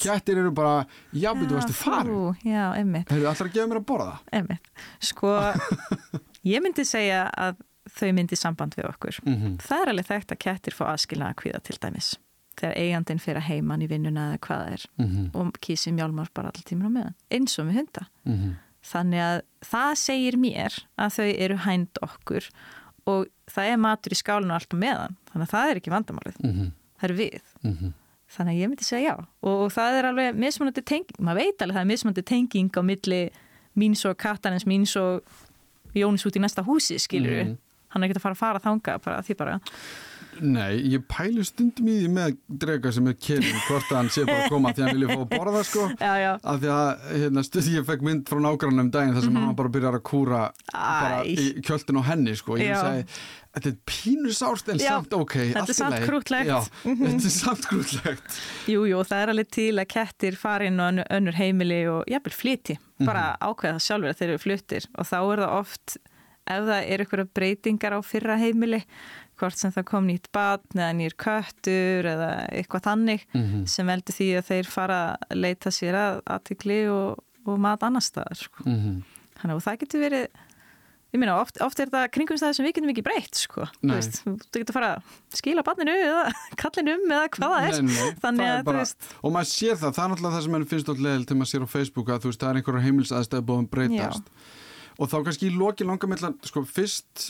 [0.05, 0.75] kættir eru bara,
[1.11, 4.71] já, betur þú veist þið farin hefur alltaf að gefa mér að borða Einmitt.
[4.99, 5.35] sko
[6.53, 7.59] ég myndi segja að
[7.89, 9.59] þau myndi samband við okkur mm -hmm.
[9.65, 12.15] það er alveg þekkt að kættir fá aðskilnaða kvíða til dæmis
[12.59, 15.29] þegar eigandin fyrir heimann í vinnuna eða hvað það er mm -hmm.
[15.39, 18.55] og kísi mjálmar bara alltaf tímur á meðan eins og með hunda mhm.
[18.85, 22.49] Þannig að það segir mér að þau eru hænd okkur
[23.09, 25.17] og það er matur í skálinu alltaf meðan.
[25.31, 26.39] Þannig að það er ekki vandamálið.
[26.43, 26.71] Mm -hmm.
[26.99, 27.41] Það er við.
[27.63, 27.93] Mm -hmm.
[28.29, 29.15] Þannig að ég myndi segja já.
[29.41, 31.19] Og, og það er alveg mismunandi tenging.
[31.19, 33.21] Maður veit alveg það er mismunandi tenging á milli
[33.75, 35.23] míns og Katanins, míns og
[35.95, 37.45] Jónis út í næsta húsi, skilur við.
[37.45, 37.57] Mm -hmm.
[37.89, 39.59] Hann er ekki að fara að fara að þanga bara því bara.
[40.41, 44.45] Nei, ég pælu stundum í því með drega sem er kynning hvort hann sé bara
[44.45, 45.87] að koma því að hann vilja fá að borða sko.
[45.99, 46.31] Já, já.
[46.37, 49.37] af því að hérna, stuði ég fekk mynd frá nágrannum um daginn þar sem mm
[49.37, 49.49] -hmm.
[49.49, 50.41] hann bara byrjar að kúra
[50.73, 52.57] bara í kjöldin á henni sko.
[52.57, 53.05] Ég vil segja,
[53.53, 55.35] þetta er pínusárt en já, samt ok,
[55.73, 57.07] samt krútlegt mm -hmm.
[57.07, 61.87] þetta er samt krútlegt Jújú, það er alveg til að kettir farin og önnur heimili
[61.89, 63.49] og jafnvel flyti bara mm -hmm.
[63.49, 64.83] ákveða það sjálfur að þeir eru fluttir.
[64.97, 65.97] Og þá er það oft
[66.49, 68.83] ef það er eitthvað breytingar á fyrra heimili
[69.39, 73.63] hvort sem það kom nýtt batn eða nýr köttur eða eitthvað þannig mm -hmm.
[73.67, 78.03] sem veldur því að þeir fara að leita sér að aðtikli og, og mat annar
[78.03, 78.63] staðar sko.
[78.65, 79.01] mm -hmm.
[79.41, 80.27] þannig að það getur verið
[81.09, 83.65] ég meina, oft, oft er það kringum staðar sem við getum ekki breytt sko.
[83.81, 87.79] þú veist, þú getur fara að skila batninu eða kallinu um eða hvað það er,
[87.81, 88.83] nei, nei, þannig að bara,
[89.23, 91.51] og maður sér það, það er náttúrulega það sem mann finnst alltaf leðil til maður
[91.53, 94.45] sér á Facebook að þú veist, það er einhverja heimilsaðstæði búin breytast Já.
[94.99, 97.25] og þá kannski í loki með sko, fyrst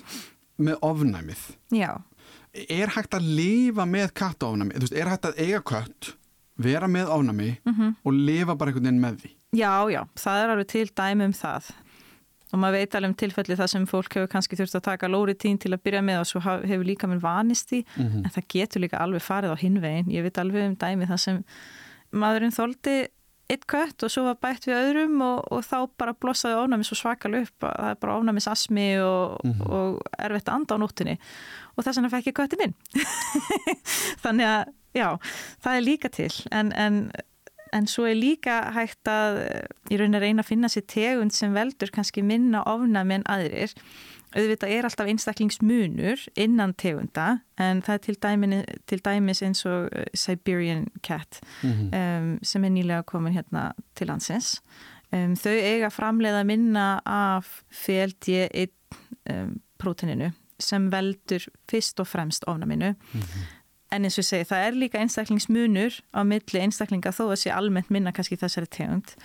[0.60, 1.44] með ofnæmið
[1.76, 1.92] Já.
[2.68, 6.14] er hægt að lifa með kattaofnæmi veist, er hægt að eiga kött
[6.60, 7.94] vera með ofnæmi mm -hmm.
[8.04, 11.34] og lifa bara einhvern veginn með því Já, já, það er alveg til dæmi um
[11.34, 11.72] það
[12.50, 15.60] og maður veit alveg um tilfelli það sem fólk hefur kannski þurft að taka lóritín
[15.62, 18.24] til að byrja með og svo hefur líka með vanist í mm -hmm.
[18.26, 21.44] en það getur líka alveg farið á hinvegin ég veit alveg um dæmi það sem
[22.12, 23.08] maðurinn þóldi
[23.50, 26.98] eitt kött og svo var bætt við öðrum og, og þá bara blossaði ofnæmi svo
[27.00, 27.56] svakal upp.
[27.66, 29.72] Að það er bara ofnæmis asmi og, mm -hmm.
[29.78, 31.16] og erfitt að anda á nóttunni.
[31.76, 32.76] Og þess vegna fekk ég kötti minn
[34.24, 35.18] þannig að já,
[35.64, 36.34] það er líka til.
[36.52, 37.12] En, en,
[37.74, 39.42] en svo er líka hægt að
[39.90, 43.74] í raunin að reyna að finna sér tegund sem veldur kannski minna ofnæmi en aðrir
[44.36, 49.90] auðvitað er alltaf einstaklingsmunur innan tegunda en það er til, dæmi, til dæmis eins og
[49.90, 51.98] uh, Siberian Cat mm -hmm.
[51.98, 54.62] um, sem er nýlega komin hérna til landsins.
[55.12, 58.68] Um, þau eiga framleiða minna af FLD1
[59.34, 62.90] um, próteninu sem veldur fyrst og fremst ofnaminu.
[62.90, 63.59] Mm -hmm.
[63.90, 67.54] En eins og ég segi, það er líka einstaklingsmunur á milli einstaklinga þó að sé
[67.54, 69.16] almennt minna kannski þessari tegund.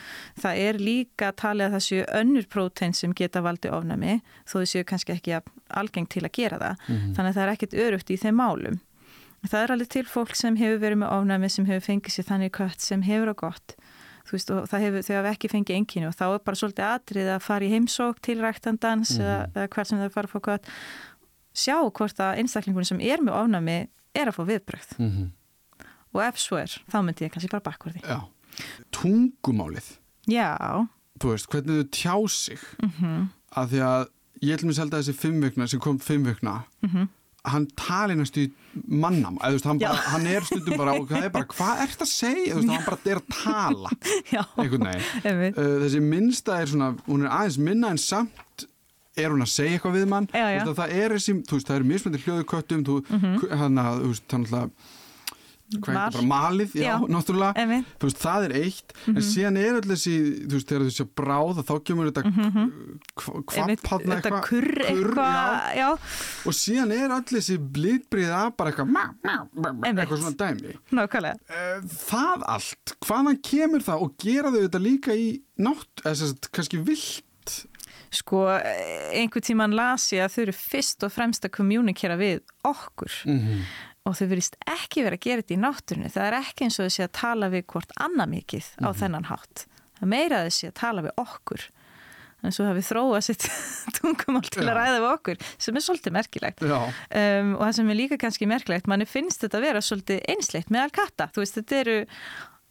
[0.41, 4.71] Það er líka talið að það séu önnur prótein sem geta valdi ofnami þó þau
[4.73, 5.37] séu kannski ekki
[5.69, 6.81] algeng til að gera það.
[6.87, 7.15] Mm -hmm.
[7.15, 8.81] Þannig að það er ekkit örugt í þeim málum.
[9.45, 12.53] Það er alveg til fólk sem hefur verið með ofnami sem hefur fengið sér þannig
[12.53, 13.77] kött sem hefur á gott.
[14.25, 17.29] Þú veist og hefur, þau hafa ekki fengið enginu og þá er bara svolítið atrið
[17.35, 19.53] að fara í heimsók til ræktandans mm -hmm.
[19.53, 20.65] eða, eða fá gott.
[21.53, 25.89] Sjá hvort að einstaklingunum sem er með ofnami er að fá viðbröð mm -hmm.
[26.15, 28.21] og ef svo er, þá myndi ég kannski bara bakverði Já,
[28.91, 29.99] tungumálið.
[30.31, 30.87] Já.
[31.21, 32.61] Þú veist, hvernig þau tjá sig.
[32.83, 33.29] Mm -hmm.
[33.57, 34.07] að því að
[34.43, 37.09] ég ætlum að selta þessi fimm vikna sem kom fimm vikna mm -hmm.
[37.45, 38.53] hann tali næstu í
[38.89, 41.83] mannam eða þú veist, hann, bara, hann er stundum bara og það er bara, hvað
[41.83, 42.55] er þetta að segja?
[42.55, 43.91] Þú veist, hann bara er að tala.
[44.63, 45.55] Einhvern veginn.
[45.83, 48.44] Þessi minnsta er svona, hún er aðeins minna en samt
[49.17, 50.59] er hún að segja eitthvað við mann já, já.
[50.65, 53.57] Veist, það er þessi, þú veist, það eru mismöndir hljóðu köttum þú, mm -hmm.
[53.63, 54.71] hann að, þú veist, þannig að
[55.81, 57.79] hvað er það bara malið, já, já náttúrulega, Emi.
[57.99, 59.09] þú veist, það er eitt mm -hmm.
[59.09, 59.31] en mhm.
[59.31, 62.69] síðan er allir þessi, þú veist, þegar þú sé bráða þá kemur þetta mm -hmm.
[63.17, 65.91] kvappadna eitthvað þetta kurr eitthvað, já
[66.45, 68.89] og síðan er allir þessi blítbrið að bara eitthvað
[69.99, 71.37] eitthvað svona dæmi Nákvæmlega.
[71.49, 76.79] Eh, það allt, hvaðan kemur það og gera þau þetta líka í nátt, eða kannski
[76.79, 77.25] vilt
[78.15, 78.45] Sko,
[79.15, 83.39] einhver tíman las ég að þau eru fyrst og fremst að kommunikera við okkur mm
[83.39, 83.63] -hmm.
[84.09, 86.13] og þau verist ekki verið að gera þetta í náttúrunni.
[86.15, 89.01] Það er ekki eins og sé að tala við hvort annað mikið á mm -hmm.
[89.01, 89.67] þennan hátt.
[89.99, 91.71] Það meira sé að tala við okkur.
[92.45, 93.45] Að það við þróa sitt
[93.97, 96.63] tungumál til að ræða við okkur sem er svolítið merkilegt.
[96.63, 100.69] Um, og það sem er líka kannski merkilegt, manni finnst þetta að vera svolítið einsleitt
[100.69, 101.31] með alkatta.
[101.33, 101.99] Þú veist, þetta eru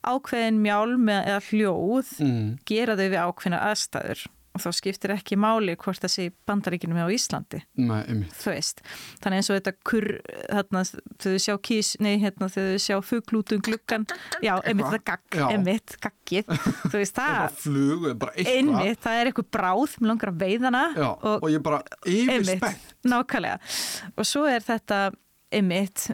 [0.03, 2.57] ákveðin mjálm eða hljóð, mm.
[2.69, 7.10] gera þau við ákveðina aðstæður og þá skiptir ekki máli hvort það sé bandaríkinum á
[7.14, 7.64] Íslandi.
[7.82, 10.84] Nei, þannig eins og þetta kurr þarna,
[11.24, 14.06] þau sjá kís, nei hérna þau sjá fugglútum gluggan
[14.45, 16.54] já, einmitt það gagg, einmitt gaggið.
[16.84, 18.08] Þú veist það flug,
[18.43, 23.74] einmitt, það er eitthvað bráð með langar veiðana já, og, og ég bara yfirspennt nákvæmlega.
[24.14, 25.04] Og svo er þetta
[25.54, 26.08] einmitt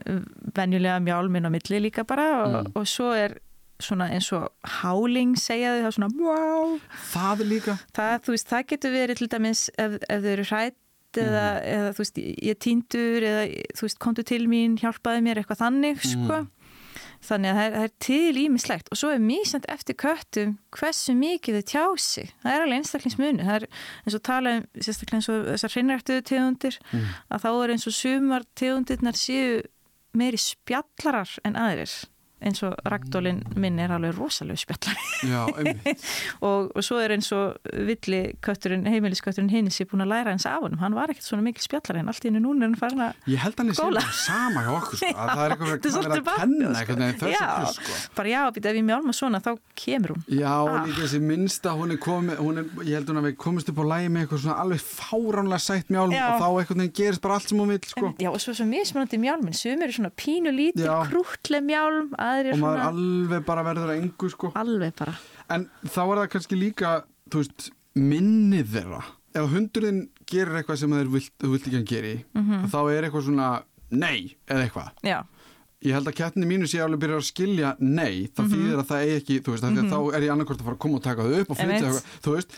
[0.56, 2.74] venjulega mjálminn á milli líka bara og, mm.
[2.76, 3.38] og svo er
[3.84, 4.50] svona eins og
[4.82, 6.78] háling segja þau, er svona wow.
[7.14, 11.48] það líka það, veist, það getur verið til dæmis ef, ef þau eru hrætt eða,
[11.48, 11.68] mm.
[11.74, 13.44] eða þú veist ég týndur eða
[13.80, 16.10] þú veist komdu til mín, hjálpaði mér eitthvað þannig mm.
[16.14, 16.42] sko
[17.26, 21.16] þannig að það er, það er til ímislegt og svo er mísand eftir köttum hversu
[21.20, 23.66] mikið þau tjá sig það er alveg einstaklingsmunu það er
[24.06, 27.10] eins og tala um sérstaklega eins og þessar hreinræktuðu tegundir mm.
[27.36, 29.60] að þá er eins og sumar tegundirnar séu
[30.16, 31.98] meiri spjallarar en aðrir
[32.40, 35.32] eins og ragdólinn minn er alveg rosalega spjallari
[36.48, 40.48] og, og svo er eins og villi kötturinn, heimiliskötturinn hinn sé búin að læra hans
[40.48, 42.80] af honum, hann var ekkert svona mikil spjallari en allt í hennu núna er hann
[42.80, 45.12] farin að ég held hann er sem sama hjá okkur sko.
[45.20, 45.76] að það er eitthvað að
[46.08, 47.92] vera að kenna eitthvað þessu sko.
[48.20, 49.52] bara já, ef við mjálma svona þá
[49.84, 50.80] kemur hún já, ah.
[50.88, 53.80] líka þessi minnsta hún er komið, hún er, ég held hún að við komist upp
[53.84, 56.24] á lægi með eitthvað svona alveg fáránlega sætt mjálm já.
[56.30, 58.06] og þá eitthvað gerist bara allt sem hún vil sko.
[58.16, 58.68] já, og svo, svo
[62.30, 62.90] sumir er svona og maður svona...
[62.94, 64.52] alveg bara verður að engu sko.
[64.60, 65.16] Alveg bara.
[65.50, 66.94] En þá er það kannski líka
[67.30, 69.02] þú veist, minnið þeirra.
[69.40, 70.00] Ef hundurinn
[70.30, 72.70] gerir eitthvað sem þeir vilt, vilt ekki að gera mm -hmm.
[72.74, 73.50] þá er eitthvað svona
[73.90, 74.90] nei eða eitthvað.
[75.04, 75.20] Já.
[75.80, 78.54] Ég held að kettinni mínu sé alveg byrja að skilja nei, það mm -hmm.
[78.54, 79.90] þýðir að það er ekki, þú veist, mm -hmm.
[79.90, 82.04] þá er ég annarkort að fara að koma og taka það upp og flytja það,
[82.24, 82.52] þú veist,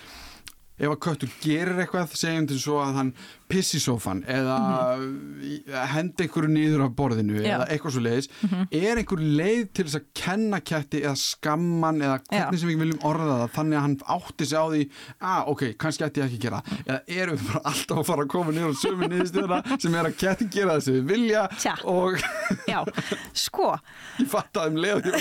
[0.82, 3.13] ef að köttur gerir eitthvað, segjum til svo að hann
[3.52, 4.58] piss í sófan eða
[4.97, 5.88] mm -hmm.
[5.93, 7.56] henda einhverju nýður á borðinu Já.
[7.56, 8.68] eða eitthvað svo leiðis mm -hmm.
[8.82, 12.60] er einhver leið til þess að kenna ketti eða skamman eða hvernig Já.
[12.60, 15.62] sem við viljum orða það þannig að hann átti sig á því að ah, ok,
[15.78, 18.52] kannski ætti ég ekki að gera eða erum við bara alltaf að fara að koma
[18.52, 21.76] nýður á sömu nýðstöðuna sem er að ketti gera þess að við vilja Tja.
[21.84, 22.20] og
[22.68, 22.80] Já,
[23.34, 23.78] sko
[24.20, 25.12] Ég fatt að um leið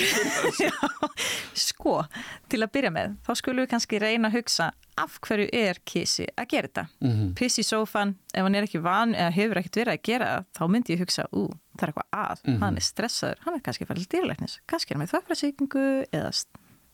[1.71, 2.05] Sko,
[2.51, 4.71] til að byrja með þá skulum við kannski reyna að hugsa
[5.01, 7.35] af hverju er kísi að gera þetta mm -hmm.
[7.39, 10.63] piss í sófan ef hann er ekki van eða hefur ekkert verið að gera þá
[10.71, 11.47] myndi ég hugsa, ú,
[11.77, 12.61] það er eitthvað að, mm -hmm.
[12.65, 16.31] hann er stressaður, hann er kannski til dýrleiknis, kannski er hann með þöfrasíkingu eða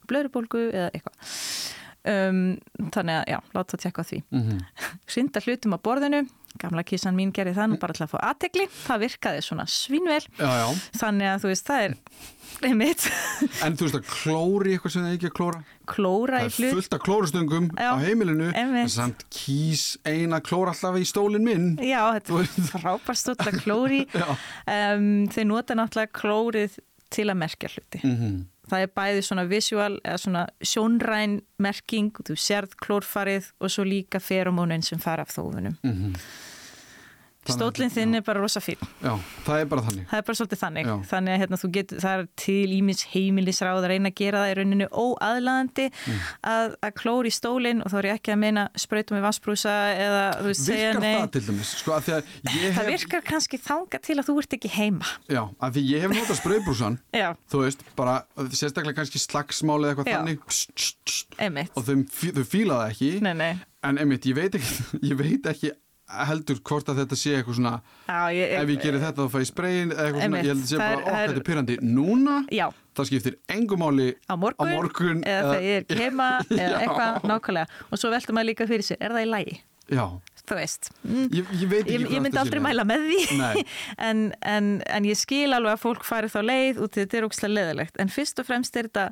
[0.07, 1.37] blöðrubólgu eða eitthvað
[2.07, 2.43] um,
[2.95, 4.23] þannig að já, láta að tjekka því.
[4.31, 4.67] Mm -hmm.
[5.17, 6.27] Synda hlutum á borðinu.
[6.57, 10.25] Gamla kísan mín gerði það nú bara til að fá aðtegli það virkaði svona svínvel.
[10.39, 10.69] Já, já.
[10.97, 11.97] þannig að þú veist, það er
[12.65, 13.05] einmitt.
[13.65, 15.61] En þú veist að klóri eitthvað sem það ekki að klóra?
[15.87, 20.41] Klóra í hlut Það er fullt af klórastungum Já, á heimilinu en samt kís eina
[20.41, 21.69] klóra alltaf í stólinn minn.
[21.85, 24.03] Já, þetta er frábært að klóri.
[24.67, 26.79] Um, Þeir nota náttúrulega klórið
[27.13, 28.01] til að merkja hluti.
[28.03, 28.37] Mm -hmm.
[28.71, 34.21] Það er bæði svona visual eða svona sjónræn merking þú sérð klórfarið og svo líka
[34.23, 36.21] feromónin sem fara af þófunum mm -hmm.
[37.55, 38.81] Stólinn þinn er bara rosa fín.
[39.03, 39.13] Já,
[39.47, 40.07] það er bara þannig.
[40.11, 40.89] Það er bara svolítið þannig.
[40.91, 40.97] Já.
[41.11, 44.57] Þannig að hérna, getur, það er til ímins heimilisráð að reyna að gera það í
[44.59, 46.25] rauninu óaðlaðandi mm.
[46.53, 50.25] að, að klóri stólinn og þá er ég ekki að meina spröytum með vassbrúsa eða
[50.41, 51.07] þú veist segja nei.
[51.07, 51.73] Virkar það til dæmis?
[51.83, 52.35] Sko, hef...
[52.77, 55.15] Það virkar kannski þanga til að þú ert ekki heima.
[55.31, 57.01] Já, af því ég hef notað spröybrúsan,
[57.53, 58.19] þú veist, bara
[58.51, 61.97] sérstaklega kannski slagsmáli eða eitthvað þannig og þau,
[62.37, 63.11] þau fíla það ekki.
[63.25, 63.53] Nei, nei.
[63.87, 65.73] En einmitt, ég veit ekki, ég veit ekki
[66.07, 67.73] heldur hvort að þetta sé eitthvað svona
[68.07, 70.69] Já, ég, ef ég gerir þetta þá fæ ég sprayin eitthvað svona, ég held að
[70.71, 72.67] sé bara okkur þetta er pyrrandi núna, Já.
[72.97, 77.83] það skiptir engumáli á morgun, á morgun eða þegar ég er kema eða eitthvað nákvæmlega
[77.91, 79.57] og svo veldur maður líka fyrir sér, er það í lægi?
[79.87, 80.05] Já.
[80.47, 81.25] Þú veist mm.
[81.35, 83.65] ég, ég, ég, ég myndi aldrei mæla með því
[84.09, 87.55] en, en, en ég skil alveg að fólk fari þá leið og þetta er ógslag
[87.55, 89.09] leðilegt en fyrst og fremst er þetta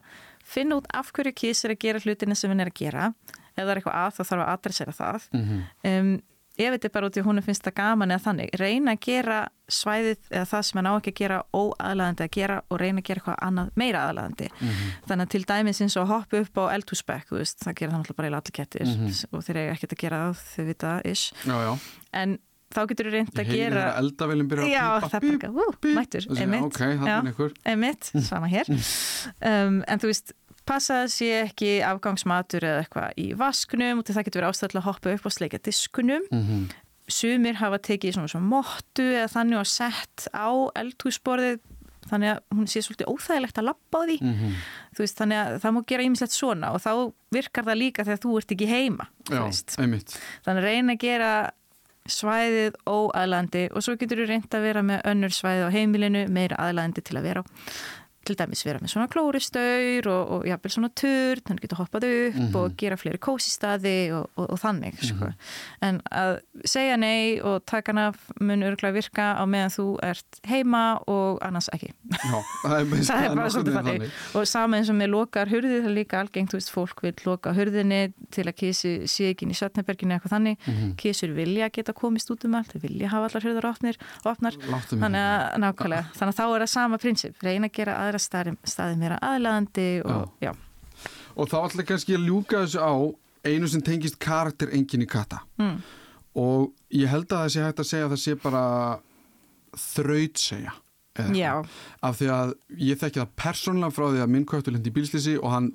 [0.46, 3.10] finna út af hverju kísir að gera hlutina sem henn er að gera
[3.54, 5.90] ef það er eitthvað að þá þarf að adressera það mm -hmm.
[5.90, 6.14] um,
[6.54, 9.38] ef þetta er bara út í húnu finnst það gaman eða þannig, reyna að gera
[9.74, 13.08] svæðið eða það sem hann á ekki að gera óaðlæðandi að gera og reyna að
[13.08, 14.48] gera eitthvað annað meira aðlæðandi.
[14.52, 14.94] Mm -hmm.
[15.08, 17.28] Þannig að til dæmis eins og hoppa upp á eldhúsbekk
[17.64, 19.24] það gera það náttúrulega bara í allir kettir mm -hmm.
[19.32, 21.32] og þeir eru ekkert að gera það, þau vita ish.
[21.44, 21.78] Já, já.
[22.12, 22.38] En
[22.74, 25.26] þá getur þú reynd að gera Ég heilin að eldavelin byrja að pípa Já, það
[25.26, 28.72] bara, ú, mættur, emitt Ok, það er einhver Emitt, sama hér
[29.50, 30.34] um, En þú veist
[30.68, 34.88] passa að sé ekki afgangsmatur eða eitthvað í vasknum og það getur verið ástæðilega að
[34.88, 36.26] hoppa upp og sleika diskunum.
[36.30, 36.64] Mm -hmm.
[37.08, 40.48] Sumir hafa tekið svona svona móttu eða þannig og sett á
[40.80, 41.58] eldhúsborðið
[42.08, 44.18] þannig að hún sé svolítið óþægilegt að lappa á því.
[44.20, 44.54] Mm -hmm.
[44.98, 48.38] veist, þannig að það má gera ýmislegt svona og þá virkar það líka þegar þú
[48.38, 49.06] ert ekki heima.
[49.30, 49.40] Já.
[50.44, 51.50] Þannig að reyna að gera
[52.04, 56.56] svæðið óaðlandi og svo getur þú reynd að vera með önnur svæðið á heimilinu meira
[56.60, 57.44] aðlandi til að vera á
[58.24, 62.34] til dæmis vera með svona klóristaur og, og jafnvel svona turn, hann getur hoppað upp
[62.34, 62.56] mm -hmm.
[62.56, 65.16] og gera fleiri kósistaði og, og, og þannig mm -hmm.
[65.16, 65.32] sko.
[65.82, 70.40] en að segja nei og taka hann af mun örgulega virka á meðan þú ert
[70.44, 71.92] heima og annars ekki
[72.24, 73.92] Já, það er, það er bara svolítið þannig.
[73.92, 77.02] þannig og saman eins og með lokar hurðið það er líka algengt, þú veist, fólk
[77.02, 80.94] vil loka hurðinni til að kísi sé ekki inn í Sötneberginu eitthvað þannig, mm -hmm.
[81.00, 84.54] kísur vilja geta komist út um allt, þau vilja hafa allar hurðar opnir, opnar,
[84.90, 88.56] þannig að nákvæmlega, þannig að þá er það sama prinsip, reyna að gera aðra staði,
[88.64, 90.50] staði meira aðlæðandi og já.
[90.50, 90.52] já.
[91.34, 92.94] Og þá ætla kannski að ljúka þessu á
[93.44, 95.76] einu sem tengist karakter engin í kata mm.
[96.40, 98.64] og ég held að það sé hægt að segja að það sé bara
[99.74, 100.74] þraut segja
[101.14, 102.52] af því að
[102.82, 105.68] ég þekki það persónulega frá því að minn kvöptur lendi í bílslýsi og hann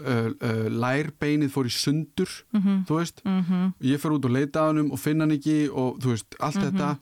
[0.00, 2.78] uh, uh, lærbeinið fór í sundur mm -hmm.
[2.88, 3.72] þú veist, mm -hmm.
[3.80, 6.56] ég fer út og leita á hann og finna hann ekki og þú veist, allt
[6.56, 6.64] -hmm.
[6.64, 6.96] þetta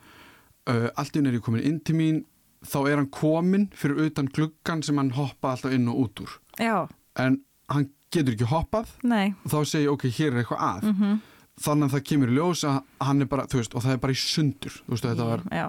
[0.71, 2.25] uh, allt inn er ég komin inn til mín
[2.69, 6.33] þá er hann komin fyrir utan gluggan sem hann hoppa alltaf inn og út úr
[6.61, 6.89] Já.
[7.21, 7.43] en
[7.73, 9.35] hann getur ekki hoppað Nei.
[9.45, 11.21] og þá segir ok, hér er eitthvað að mm -hmm.
[11.67, 14.17] þannig að það kemur ljós að hann er bara, þú veist, og það er bara
[14.17, 15.67] í sundur þú veist, þetta var Já.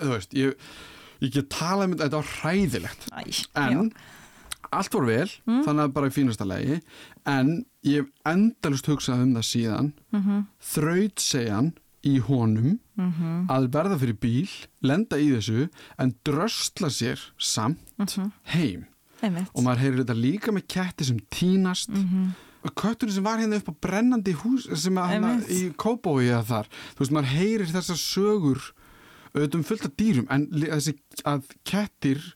[0.00, 0.54] þú veist, ég,
[1.20, 3.22] ég get talað um þetta þetta var hræðilegt Æ,
[3.54, 3.92] en
[4.70, 5.62] allt voru vel, mm.
[5.66, 6.80] þannig að bara í fínasta legi
[7.26, 10.44] en ég hef endalust hugsað um það síðan mm -hmm.
[10.60, 11.72] þraut segjan
[12.06, 13.40] í honum mm -hmm.
[13.52, 18.30] að verða fyrir bíl, lenda í þessu en dröstla sér samt mm -hmm.
[18.44, 18.86] heim
[19.22, 19.50] Einmitt.
[19.54, 22.72] og maður heyrir þetta líka með ketti sem tínast mm -hmm.
[22.74, 26.66] kötturinn sem var hérna upp á brennandi hús sem að hérna í Kóbói eða þar,
[26.94, 28.60] þú veist maður heyrir þessar sögur
[29.34, 30.94] auðvitað um fullt af dýrum en þessi
[31.24, 32.34] að kettir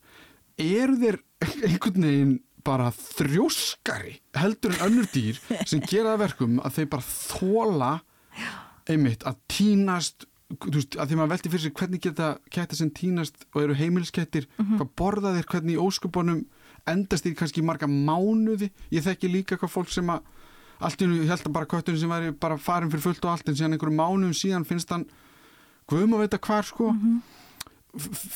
[0.58, 1.18] eru þeir
[1.66, 5.40] einhvern veginn bara þrjóskari heldur en önnur dýr
[5.70, 7.92] sem gera verkum að þeir bara þóla
[8.90, 10.26] einmitt að tínast
[10.70, 14.46] veist, að því maður veldi fyrir sig hvernig geta kettir sem tínast og eru heimilskettir
[14.46, 14.78] mm -hmm.
[14.78, 16.44] hvað borða þeir, hvernig í óskupunum
[16.86, 20.20] endast þeir kannski marga mánuði ég þekki líka hvað fólk sem að
[20.80, 23.30] allt í nú, ég held að bara kötturinn sem væri bara farin fyrir fullt og
[23.30, 25.06] allt en síðan einhverju mánuðum síðan finnst hann
[25.88, 27.18] guðum að veita hvar sko mm -hmm.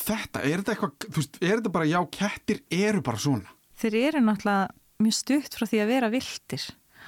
[0.07, 4.20] þetta, er þetta eitthvað veist, er þetta bara, já, kettir eru bara svona Þeir eru
[4.20, 4.68] náttúrulega
[4.99, 6.62] mjög stutt frá því að vera viltir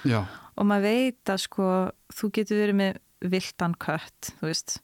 [0.05, 0.27] já.
[0.57, 1.65] og maður veit að sko
[2.15, 4.81] þú getur verið með viltan kött, þú veist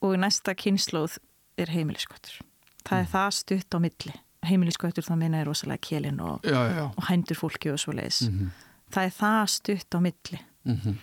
[0.00, 1.18] og næsta kynnslóð
[1.60, 2.40] er heimiliskottur
[2.86, 3.04] það mm.
[3.04, 4.14] er það stutt á milli
[4.46, 8.22] heimiliskvötur þá meina ég rosalega kélin og, og hændur fólki og svo leiðis.
[8.28, 8.66] Mm -hmm.
[8.94, 10.38] Það er það stutt á milli.
[10.64, 10.94] Mm -hmm.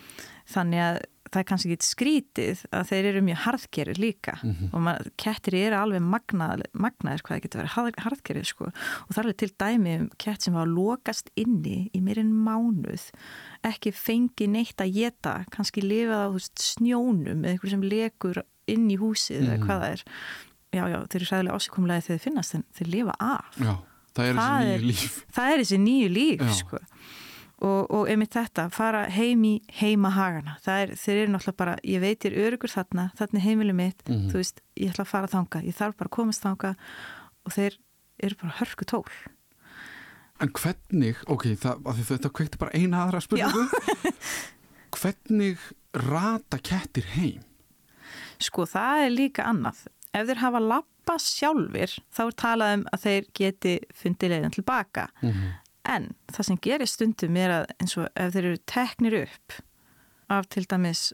[0.47, 0.97] Þannig að
[1.31, 4.69] það er kannski ekki skrítið að þeir eru mjög harðgerir líka Mm -hmm.
[4.73, 8.65] og maður, kettir eru alveg magnað, magnaðir hvað það getur verið harð, harðgerir sko.
[9.09, 13.09] og það er til dæmi um kett sem var lokast inni í meirinn mánuð
[13.63, 18.89] ekki fengi neitt að geta kannski lifað á veist, snjónum eða eitthvað sem lekur inn
[18.91, 19.63] í húsið eða Mhm.
[19.67, 20.03] hvað það er
[20.73, 23.77] já, já, þeir eru sæðilega ásíkumlega þegar þeir finnast en þeir lifa af Já,
[24.15, 25.25] það er þessi nýju líf.
[25.31, 26.53] það er þessi nýju líf Já.
[26.53, 26.77] sko.
[27.61, 31.99] Og, og einmitt þetta fara heim í heima hagana er, þeir eru náttúrulega bara, ég
[32.03, 34.29] veit ég er örugur þarna þarna er heimilu mitt, Mhm.
[34.29, 36.75] þú veist ég ætla að fara þanga, ég þarf bara að komast þanga
[37.45, 37.77] og þeir
[38.23, 39.03] eru bara hörku tól
[40.39, 43.63] En hvernig, ok, það, þetta kveikti bara eina aðra spurningu.
[45.01, 45.57] hvernig
[45.93, 47.41] rata kettir heim?
[48.39, 49.79] sko það er líka annað
[50.13, 55.07] ef þeir hafa lappa sjálfur þá er talað um að þeir geti fundið leiðin tilbaka
[55.23, 55.55] Mm -hmm.
[55.87, 59.53] En það sem gerir stundum er að eins og ef þeir eru teknir upp
[60.29, 61.13] af til dæmis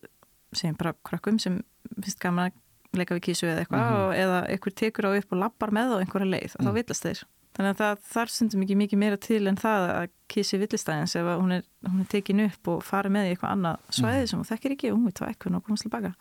[0.53, 1.59] segjum bara krökkum sem
[2.01, 4.01] finnst gaman að leika við kísu eða eitthvað Mhm.
[4.01, 6.77] og eða einhver tekur á upp og lappar með á einhverja leið og þá Mm.
[6.79, 7.23] villast þeir.
[7.53, 11.25] Þannig að það þarf stundum ekki mikið meira til en það að kísi villistæðins ef
[11.41, 14.27] hún er, hún er tekin upp og farið með í eitthvað annað svæði Mhm.
[14.29, 16.15] sem hún þekkir ekki og hún veit hvað ekki og komast tilbaka.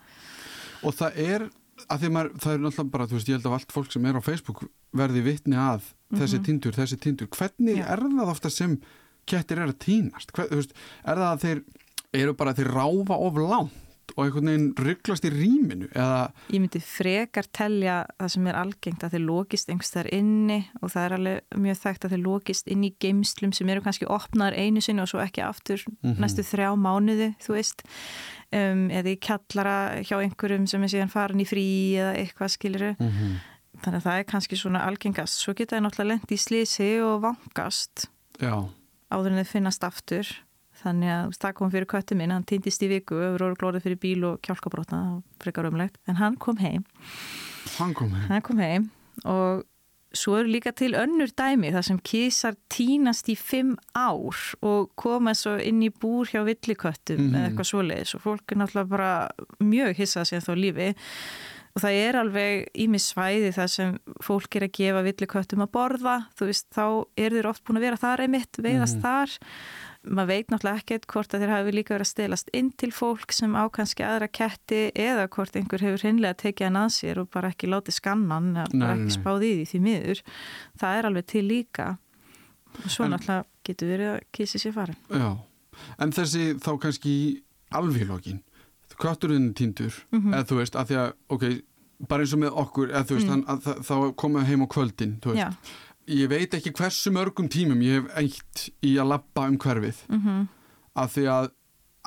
[0.85, 1.51] Og það er,
[1.91, 4.07] að því maður, það er náttúrulega bara, þú veist, ég held að allt fólk sem
[4.07, 4.63] er á Facebook
[4.95, 5.83] verði vitni að
[6.15, 6.45] þessi Mhm.
[6.45, 7.29] tindur, þessi tindur.
[7.29, 7.87] Hvernig Já.
[7.93, 8.81] er það ofta sem
[9.27, 10.33] kettir er að týnast?
[10.33, 10.73] Hver, veist,
[11.05, 11.63] er það að þeir
[12.15, 13.73] eru bara að þeir ráfa of langt
[14.17, 19.05] og einhvern veginn rugglast í rýminu eða, Ég myndi frekar telja það sem er algengt
[19.05, 22.69] að þeir lokist einhvers þar inni og það er alveg mjög þekkt að þeir lokist
[22.69, 26.19] inn í geimslum sem eru kannski opnaðar einu sinni og svo ekki aftur Mhm.
[26.21, 27.83] næstu þrjá mánuði, þú veist
[28.53, 32.97] um, eða í kjallara hjá einhverjum sem er síðan farin í frí eða eitthvað skiluru.
[32.99, 33.41] mm -hmm.
[33.83, 35.41] Þannig að það er kannski svona algengast.
[35.41, 38.07] Svo geta þeir náttúrulega lent í slísi og vangast
[38.39, 38.69] já,
[39.11, 40.27] áður en þeir finnast aftur.
[40.83, 44.25] Þannig að það kom fyrir köttu minn, hann týndist í viku, öfur glóðið fyrir bíl
[44.25, 45.97] og kjálkabrotna, frekar umlegt.
[46.09, 46.85] En hann kom heim
[47.79, 48.29] hann kom heim.
[48.29, 48.91] hann kom heim
[49.25, 49.63] og
[50.13, 55.33] svo eru líka til önnur dæmi þar sem kísar tínast í fimm ár og koma
[55.39, 57.35] svo inn í búr hjá villiköttum Mhm.
[57.35, 59.29] eða eitthvað svoleiðis og fólk er náttúrulega bara
[59.61, 60.95] mjög hissað sér þá lífi
[61.75, 66.17] og það er alveg ímis svæði þar sem fólk er að gefa villiköttum að borða
[66.37, 66.85] þú veist þá
[67.17, 69.03] eru þeir oft búin að vera þar einmitt veiðast Mhm.
[69.03, 69.39] þar
[70.05, 73.33] maður veit náttúrulega ekkert hvort að þeir hafi líka verið að stelast inn til fólk
[73.33, 77.31] sem á kannski aðra ketti eða hvort einhver hefur hreinlega tekið hann að sér og
[77.31, 80.23] bara ekki látið skannan nei, ekki spáð í því því miður.
[80.83, 81.87] Það er alveg til líka.
[82.83, 84.97] Og svo En- náttúrulega getur verið að kísi sér farin.
[85.11, 85.39] Já,
[85.99, 87.43] en þessi þá kannski
[88.09, 88.43] lokin,
[88.99, 90.33] kötturinn tindur, Mhm.
[90.35, 91.63] eða þú veist, að því að, ok,
[92.09, 93.31] bara eins og með okkur, eða þú veist, Mm.
[93.31, 93.95] hann, að, þá
[94.43, 95.53] við heim á kvöldin, þú veist, Já,
[96.11, 100.47] ég veit ekki hversu mörgum tímum ég hef eitt í að lappa um hverfið, mhm,
[100.99, 101.51] að því að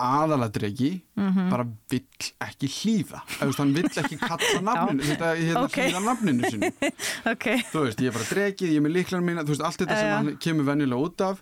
[0.06, 1.46] aðaladregi mhm.
[1.54, 2.02] bara vill
[2.44, 5.78] ekki hlýða, hann vill ekki kalla nafninu, þetta, hérna Ok.
[5.80, 6.72] hlýða nafninu sinu,
[7.34, 9.80] ok, þú veist, ég er bara dregið, ég er með líklar mína, þú veist, allt
[9.86, 10.18] þetta Já, sem já.
[10.18, 11.42] hann kemur venjulega út af,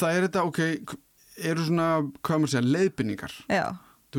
[0.00, 0.96] það er þetta, ok,
[1.52, 1.88] eru svona,
[2.18, 3.38] hvað maður segja, leiðbynningar.
[3.46, 3.64] já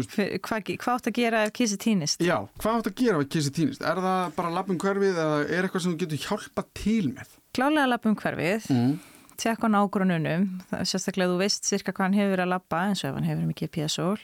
[0.01, 2.19] hvað, ge- hvað átt að gera ef kísi týnist?
[2.25, 3.81] Já, hvað átt að gera ef kissi týnist?
[3.85, 7.27] Er það bara lappum hverfið eða er eitthvað sem þú getur hjálpa til með?
[7.53, 8.99] Klálega lappum hverfið Mm.
[9.37, 13.03] tjekka á nágrununum, það er sérstaklega þú veist cirka hvað hann hefur að lappa eins
[13.03, 14.19] og ef hann hefur með GPS-ól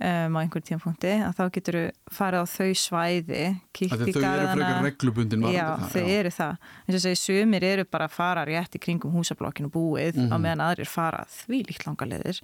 [0.00, 1.84] um, á einhverjum tímpunkti að þá getur þú
[2.16, 3.44] farið á þau svæði
[3.90, 4.56] Þau í eru garðana.
[5.54, 6.56] Já, þau eru það.
[6.88, 10.40] Eins og segi, sumir eru bara að fara rétt í kringum húsablokkinu búið á Mhm.
[10.42, 12.40] meðan aðrir fara því líkt langa leðir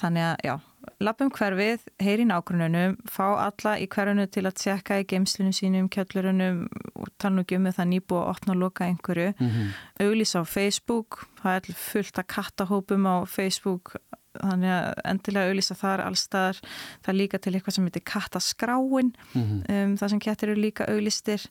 [0.00, 0.54] þannig að já,
[1.00, 5.88] lappum hverfið heyri í nágrununum, fá alla í hverjunu til að tjekka í geimslunum sínum
[5.88, 9.34] kjöllurunum og tala nú ekki um með það nýbúið að opna og loka einhverju.
[9.38, 9.68] Mm -hmm.
[10.00, 13.96] auglýsa á Facebook, það er fullt að kattahópum á Facebook
[14.40, 16.60] þannig að endilega auglýsa þar allstaðar,
[17.02, 19.64] það er líka til eitthvað sem heitir kattaskráin Mhm.
[19.68, 21.46] um, það sem kettir eru líka auglistir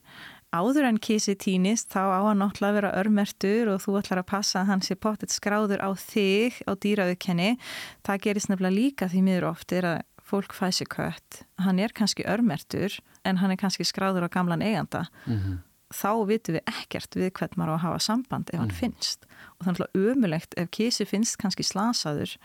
[0.52, 4.26] áður en kísi týnist þá á hann náttúrulega að vera örmertur og þú ætlar að
[4.26, 7.56] passa að hann sé pottet skráður á þig á dýraaukenni
[8.04, 11.42] það gerist nefnilega líka því miður oft er að fólk fæ sér kött.
[11.58, 15.06] Hann er kannski örmertur en hann er kannski skráður á gamlan eiganda.
[15.26, 15.58] Mhm.
[15.92, 18.78] Þá vitum við ekkert við hvern maður á að hafa samband ef hann Mm.
[18.80, 19.26] finnst.
[19.58, 22.36] Og það er náttúrulega ömulegt ef kísi finnst kannski slasaður.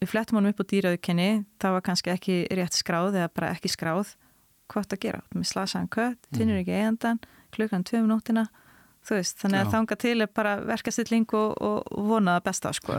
[0.00, 3.68] Við flettum honum upp á dýraaukenni það var kannski ekki rétt skráð eða bara ekki
[3.68, 4.14] skráð.
[4.70, 7.18] Hvað það gera, með slasaðan kött finnur ekki eigandan,
[7.50, 8.48] klukkan tvö um nóttina
[9.08, 12.98] þú veist, þannig að þanga til er bara verkastilling og, og vona það besta sko.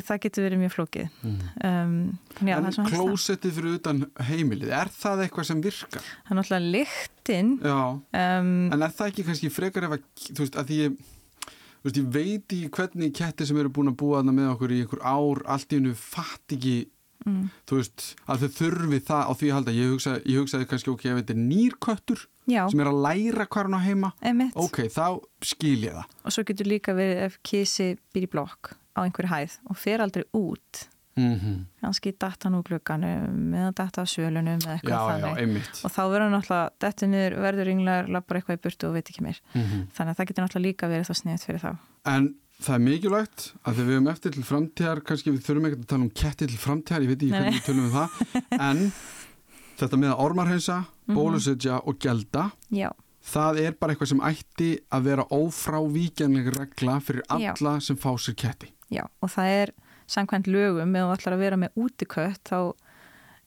[0.00, 1.38] það getur verið mjög flókið Mm.
[1.64, 6.02] um, já, En klósettið fyrir utan heimilið, er það eitthvað sem virkar?
[6.02, 7.78] það er náttúrulega lyktin Já,
[8.40, 10.96] um, en er það ekki kannski frekar ef að, þú veist, að því ég,
[11.80, 14.74] þú veist, ég veit í hvernig kettir sem eru búin að búa þarna með okkur
[14.74, 16.74] í einhver ár, allt í hennu fatt ekki,
[17.26, 19.76] mm, þú veist, að þau þurfi það á því að halda.
[19.78, 23.46] Ég, hugsa, ég hugsaði kannski, ok, ef þetta er nýrköttur já, sem er að læra
[23.46, 25.06] hvað hann á heima, emitt ok, þá
[25.52, 26.14] skil ég það.
[26.24, 30.02] og svo getur líka verið ef kísi býr í blokk á einhverju hæð og fer
[30.04, 30.86] aldrei út.
[31.18, 35.38] Mm kannski datta hann úr glugganum eða datta á svölunum eða eitthvað Já, já, þannig.
[35.42, 35.80] einmitt.
[35.84, 39.24] og þá verður náttúrulega dettur niður, verður ynglar, lappar eitthvað í burtu og veit ekki
[39.24, 39.40] meir.
[39.56, 41.70] Mm þannig að það getur náttúrulega líka verið þá sniðt fyrir þá.
[42.14, 42.28] En
[42.60, 45.90] það er mikilvægt að þegar við höfum eftir til framtíðar, kannski við þurfum ekkert að
[45.94, 48.08] tala um ketti til framtíðar, ég veit ekki hvernig við tölum um það,
[48.68, 48.82] en
[49.80, 50.78] þetta með að ormarhensa,
[51.08, 51.16] Mhm.
[51.16, 52.90] bólusetja og gelda, já,
[53.24, 57.50] það er bara eitthvað sem ætti að vera ófrávíkjanleg regla fyrir Já.
[57.54, 58.72] alla sem fá sér ketti.
[58.90, 59.72] já, og það er
[60.08, 62.72] samkvæmt lögum, ef þú ætlar að vera með útikött þá,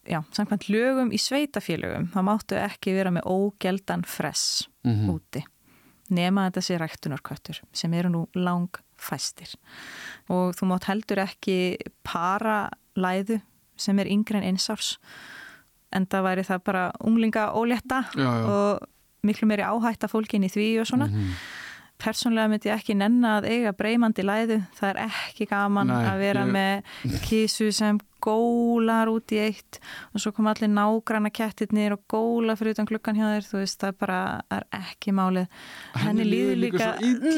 [0.08, 5.44] já, samkvæmt lögum í sveitafélögum, þá máttu ekki vera með ógeldan fress Mm úti
[6.12, 9.56] nema þetta sé ræktunarköttur sem eru nú lang fæstir
[10.30, 13.42] og þú mátt heldur ekki para læðu
[13.78, 14.98] sem er yngre en einsárs
[15.96, 18.46] en það væri það bara unglinga ólétta Já, já.
[18.46, 18.88] og
[19.24, 21.08] miklu meiri áhætta fólkin í því og svona.
[21.08, 21.36] Mhm.
[22.04, 26.18] persónlega myndi ég ekki nenna að eiga breymandi læðu, það er ekki gaman Nei, að
[26.20, 29.80] vera ég- með kísu sem gólar út í eitt
[30.14, 33.48] og svo kom allir nágranna kettirnir og góla fyrir utan klukkan hjá þér.
[33.48, 34.20] Þú veist, það bara,
[34.52, 35.48] er ekki málið.
[35.96, 36.90] Henni líður líka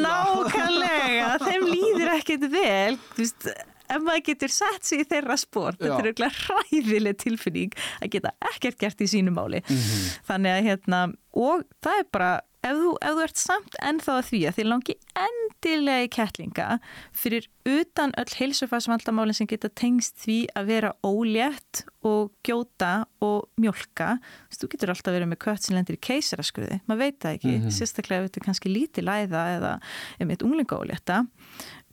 [0.01, 2.97] nákvæmlega þeim líður ekkit vel.
[3.15, 3.47] Þú veist,
[3.89, 7.71] ef maður getur sett sig í þeirra spór, þetta er auðvitað hræðileg tilfinning
[8.01, 10.03] að geta ekkert gert í sínu máli Mhm.
[10.27, 11.03] þannig að hérna
[11.35, 14.67] og það er bara, ef þú, ef þú ert samt ennþá að því að þið
[14.71, 14.93] langi
[15.25, 16.67] endilega í kettlinga
[17.13, 24.19] fyrir utan öll heilsufarsvandamálinn sem geta tengst því að vera ólétt og gjóta og mjólka
[24.55, 27.71] Þú getur alltaf verið með kött sem lendir í keisaraskurði, maður veit það ekki Mhm.
[27.75, 29.73] sérstaklega ef þetta er kannski lítið læða eða
[30.21, 31.27] um eitt unglinga ólétta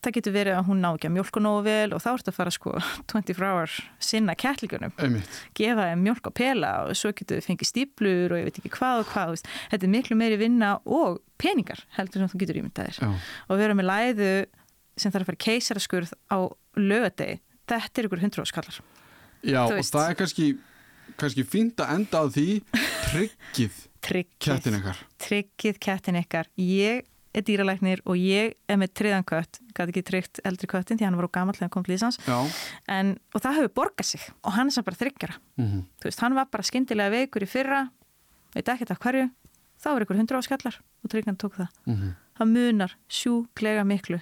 [0.03, 2.39] það getur verið að hún ná ekki að mjólka nógu vel og þá ertu að
[2.39, 2.75] fara sko
[3.13, 5.37] 24 hour sinna Einmitt.
[5.59, 8.75] gefa þeim mjölk og pela og svo getur þau fengið stíplur og ég veit ekki
[8.79, 13.03] hvað og hvað þetta er miklu meiri vinna og peningar heldur sem þú getur ímyndaðir
[13.07, 14.33] og vera með læðu
[14.97, 16.39] sem þarf að fara keisaraskurð á
[16.77, 18.83] lögadegi þetta er ykkur hundru áskallar
[19.43, 20.49] Já, og það er kannski,
[21.19, 22.47] kannski fínt að enda á því
[23.13, 23.79] tryggið,
[24.43, 25.01] kettin ykkar.
[25.23, 26.51] tryggið kettin ykkar.
[26.63, 27.03] Ég
[27.33, 31.19] er dýralæknir og ég er með triðan kött, gæti ekki tryggt eldri köttin því hann
[31.19, 32.19] var á gamall þegar hann kom til Íslands.
[32.27, 32.39] Já.
[32.93, 34.27] en, og það hefur borgað sig.
[34.43, 37.49] Og hann er sem bara þryggjara Mm þú veist, hann var bara skyndilega veikur í
[37.49, 37.87] fyrra
[38.55, 39.31] veit ekkert af hverju.
[39.83, 41.69] Þá er ykkur hundru áskallar og tryggan tók það.
[41.87, 42.15] -hmm.
[42.39, 44.21] það munar sjúklega miklu.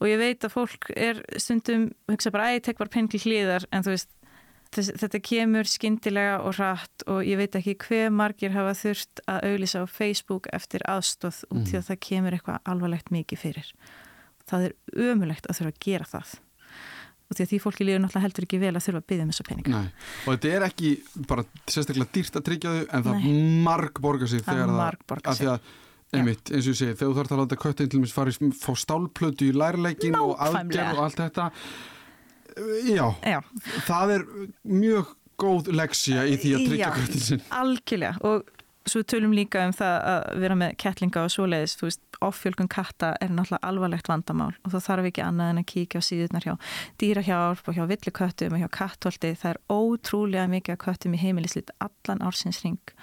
[0.00, 3.64] Og ég veit að fólk er stundum hugsa bara, æ, tek bara penn til hlýðar
[3.72, 4.08] en þú veist,
[4.72, 9.82] þetta kemur skyndilega og rætt og ég veit ekki hver margir hafa þurft að auðlýsa
[9.84, 13.68] á Facebook eftir aðstóð út því að það kemur eitthvað alvarlegt mikið fyrir.
[14.48, 16.32] Það er ömulegt að þurfa að gera það.
[17.32, 19.30] Og því að því fólki líður náttúrulega heldur ekki vel að þurfa að byggja um
[19.32, 19.70] þessa peninga.
[19.76, 19.92] Nei,
[20.26, 20.90] og þetta er ekki
[21.30, 23.28] bara sérstaklega dýrt að tryggja þau en það
[23.68, 25.70] marg borgar sig Það þegar margborgar af því að,
[26.12, 28.50] einmitt, eins og ég segi, þegar þú þarf að láta köttin til mér fara í
[28.60, 30.60] fá stálplötu í lærleikin og Nákvæmlega.
[30.60, 31.46] aðgerð og allt þetta
[32.88, 33.38] já, Já,
[33.88, 34.26] það er
[34.62, 36.96] mjög góð leksja í því að tryggja Já.
[36.98, 38.16] köttin sinn algjörlega.
[38.28, 38.44] Og
[38.88, 43.12] svo tölum líka um það að vera með kettlinga og svoleiðis, þú veist, offjölgun katta
[43.22, 46.52] er náttúrulega alvarlegt vandamál og þá þarf ekki annað en að kíkja á síðurnar hjá
[47.02, 51.72] dýrahjálp og hjá villuköttum og hjá kattholti, það er ótrúlega mikið að köttum í heimilislít
[51.82, 52.94] allan ársins ring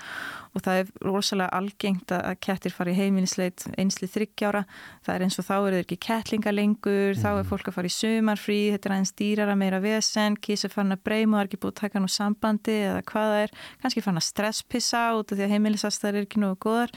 [0.56, 4.64] og það er rosalega algengt að kettir fara í heimilisleit einslið þryggjára,
[5.06, 7.92] það er eins og þá eru þeir ekki kettlinga lengur, þá er fólk að fara
[7.92, 11.62] í sumarfrí, þetta er aðeins dýrara meira vesen, kísa fann að breyma og er ekki
[11.62, 13.58] búið að taka nú sambandi eða hvað það er.
[13.84, 16.96] Kannski fann að stresspissa út af því að heimilisastar er ekki nú góðar.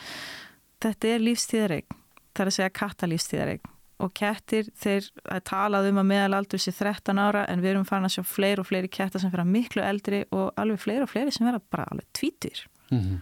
[0.82, 2.00] Þetta er lífstíðareign
[2.32, 3.70] það er að segja kattalífstíðareign.
[4.02, 8.08] Og kettir, þeir að talað um að meðalaldur sé 13 ára en við erum farin
[8.08, 11.34] að sjá fleiri og fleiri kettar sem vera miklu eldri og alveg fleiri og fleiri
[11.34, 13.20] sem vera bara alveg tvítur mm -hmm.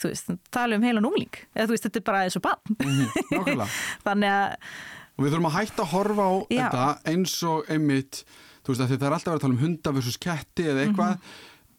[0.00, 2.78] Þú veist, tala um heilan ungling eða þú veist, þetta er bara eins og bann
[2.80, 3.68] Nákvæmlega.
[4.06, 4.72] Þannig að,
[5.16, 6.56] og við þurfum að hætta að horfa á Já.
[6.64, 8.22] þetta eins og einmitt
[8.60, 11.30] þú veist að það er alltaf verið að tala um hunda versus ketti eða eitthvað.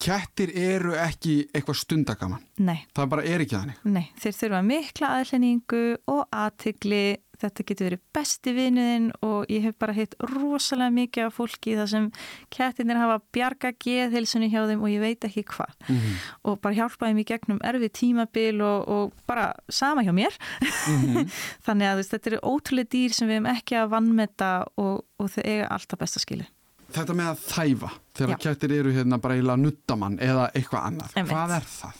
[0.02, 3.84] Kettir eru ekki eitthvað stundagaman nei, það bara er ekki þannig.
[3.86, 7.04] Nei þeir þurfa mikla aðlenningu og aðtigli
[7.42, 11.90] þetta getur verið besti vinuðin og ég hef bara heitt rosalega mikið af fólki þar
[11.92, 12.08] sem
[12.54, 16.16] kettinir hafa bjarga geðhilsunni hjá þeim og ég veit ekki hvað mm -hmm.
[16.50, 21.30] og bara hjálpaði mér gegnum erfið tímabil og, og bara sama hjá mér mm -hmm.
[21.66, 25.44] þannig að þetta eru ótrúlega dýr sem við hefum ekki að vannmeta og, og þau
[25.44, 26.46] eiga alltaf besta skilu
[26.92, 31.56] Þetta með að þæfa þegar kettir eru hérna bara í nuttamann eða eitthvað annað, hvað
[31.56, 31.94] er það?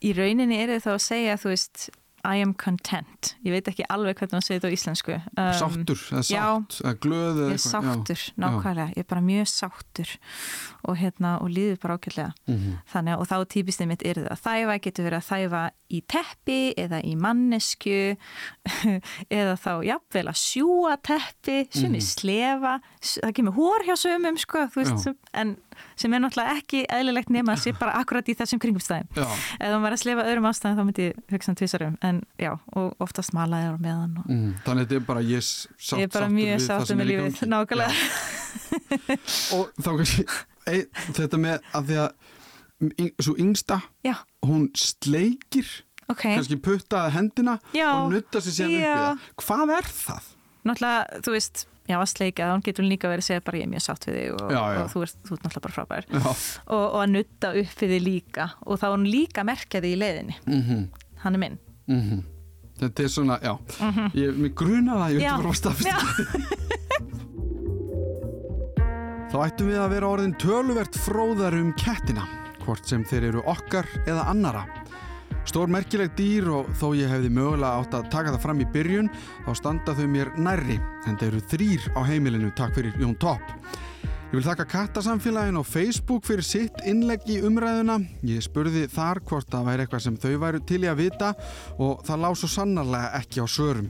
[0.00, 1.90] Í rauninni er þetta þá að segja þú veist
[2.24, 3.34] I am content.
[3.46, 5.16] Ég veit ekki alveg hvernig maður segir þetta á íslensku.
[5.34, 7.40] Um, sáttur, eða sátt, eða glöð.
[7.46, 8.34] Ég er sáttur, já.
[8.44, 8.88] nákvæmlega.
[8.94, 10.12] Ég er bara mjög sáttur
[10.84, 12.32] og, hérna, og líður bara ákveðlega.
[12.46, 12.76] Mm -hmm.
[12.92, 16.00] Þannig að, og þá típistið mitt er það að þæfa, getur verið að þæfa í
[16.06, 18.00] teppi eða í mannesku
[19.40, 22.10] eða þá jafnvel að sjúa teppi, sem er mm -hmm.
[22.12, 25.56] slefa, það kemur hór hjá sömum, sko, þú veist, en
[25.98, 29.78] sem er náttúrulega ekki eðlilegt nema að sé bara akkurat í þessum kringumstæðum ef það
[29.84, 33.34] var að slefa öðrum ástæðum þá myndi ég hugsa um tvisarum en já, og oftast
[33.36, 34.30] malaði á meðan og...
[34.30, 37.92] mm, Þannig þetta er bara ég sátt Ég er bara mjög sáttum með lífið, nákvæmlega
[39.56, 40.26] Og þá kannski
[40.70, 40.84] ein,
[41.16, 42.10] þetta með að því að
[43.20, 43.76] svo yngsta,
[44.06, 44.14] já.
[44.46, 45.68] hún sleikir
[46.08, 46.34] okay.
[46.36, 47.90] kannski puttaði hendina já.
[47.92, 50.30] og nutta sér sér uppi Hvað er það?
[50.60, 53.66] Náttúrulega, þú veist já að sleika þá getur hún líka verið að segja bara ég
[53.66, 54.80] er mjög sátt við þig og, já, já.
[54.80, 56.04] og þú ert, þú ert náttúrulega bara frábær.
[56.20, 58.44] Og, og að nutta upp við þig líka.
[58.66, 60.36] Og þá er hún líka merkjaði í leiðinni.
[60.46, 60.82] Mm -hmm.
[61.24, 61.58] hann er minn.
[61.90, 62.20] Mm -hmm.
[62.80, 63.58] Þetta er svona, já.
[63.80, 64.10] Mm -hmm.
[64.14, 65.88] ég, mér gruna það, ég veit bara á stafist
[69.30, 72.26] Þá ættum við að vera orðin töluvert fróðar um kettina
[72.64, 74.79] hvort sem þeir eru okkar eða annara
[75.48, 79.08] Stór merkileg dýr og þó ég hefði mögulega átt að taka það fram í byrjun
[79.46, 80.76] þá standa þau mér nærri
[81.08, 83.54] en þeir eru þrýr á heimilinu, takk fyrir Jón Topp.
[84.30, 87.96] Ég vil þakka kattasamfélagin á Facebook fyrir sitt innlegg í umræðuna.
[88.22, 91.32] Ég spurði þar hvort það væri eitthvað sem þau væru til í að vita
[91.82, 93.88] og það lág svo sannarlega ekki á sörum.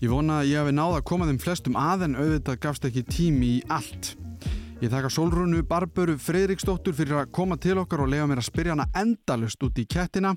[0.00, 3.04] Ég vona að ég hafi náða að koma þeim flestum að en auðvitað gafst ekki
[3.10, 4.14] tími í allt.
[4.82, 8.74] Ég þakka Solrunu Barböru Freiriksdóttur fyrir að koma til okkar og lega mér að spyrja
[8.74, 10.34] hana endalust út í kettina.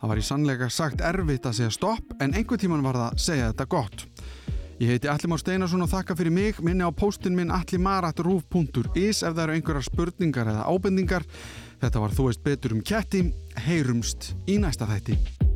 [0.00, 3.24] Það var í sannleika sagt erfitt að segja stopp en einhver tíman var það að
[3.28, 4.04] segja þetta gott.
[4.76, 6.58] Ég heiti Allimár Steinarsson og þakka fyrir mig.
[6.60, 11.24] Minni á postin minn allimarat.ruf.is ef það eru einhverjar spurningar eða ábendingar.
[11.80, 13.28] Þetta var Þú veist betur um ketti.
[13.70, 15.55] Heyrumst í næsta þætti.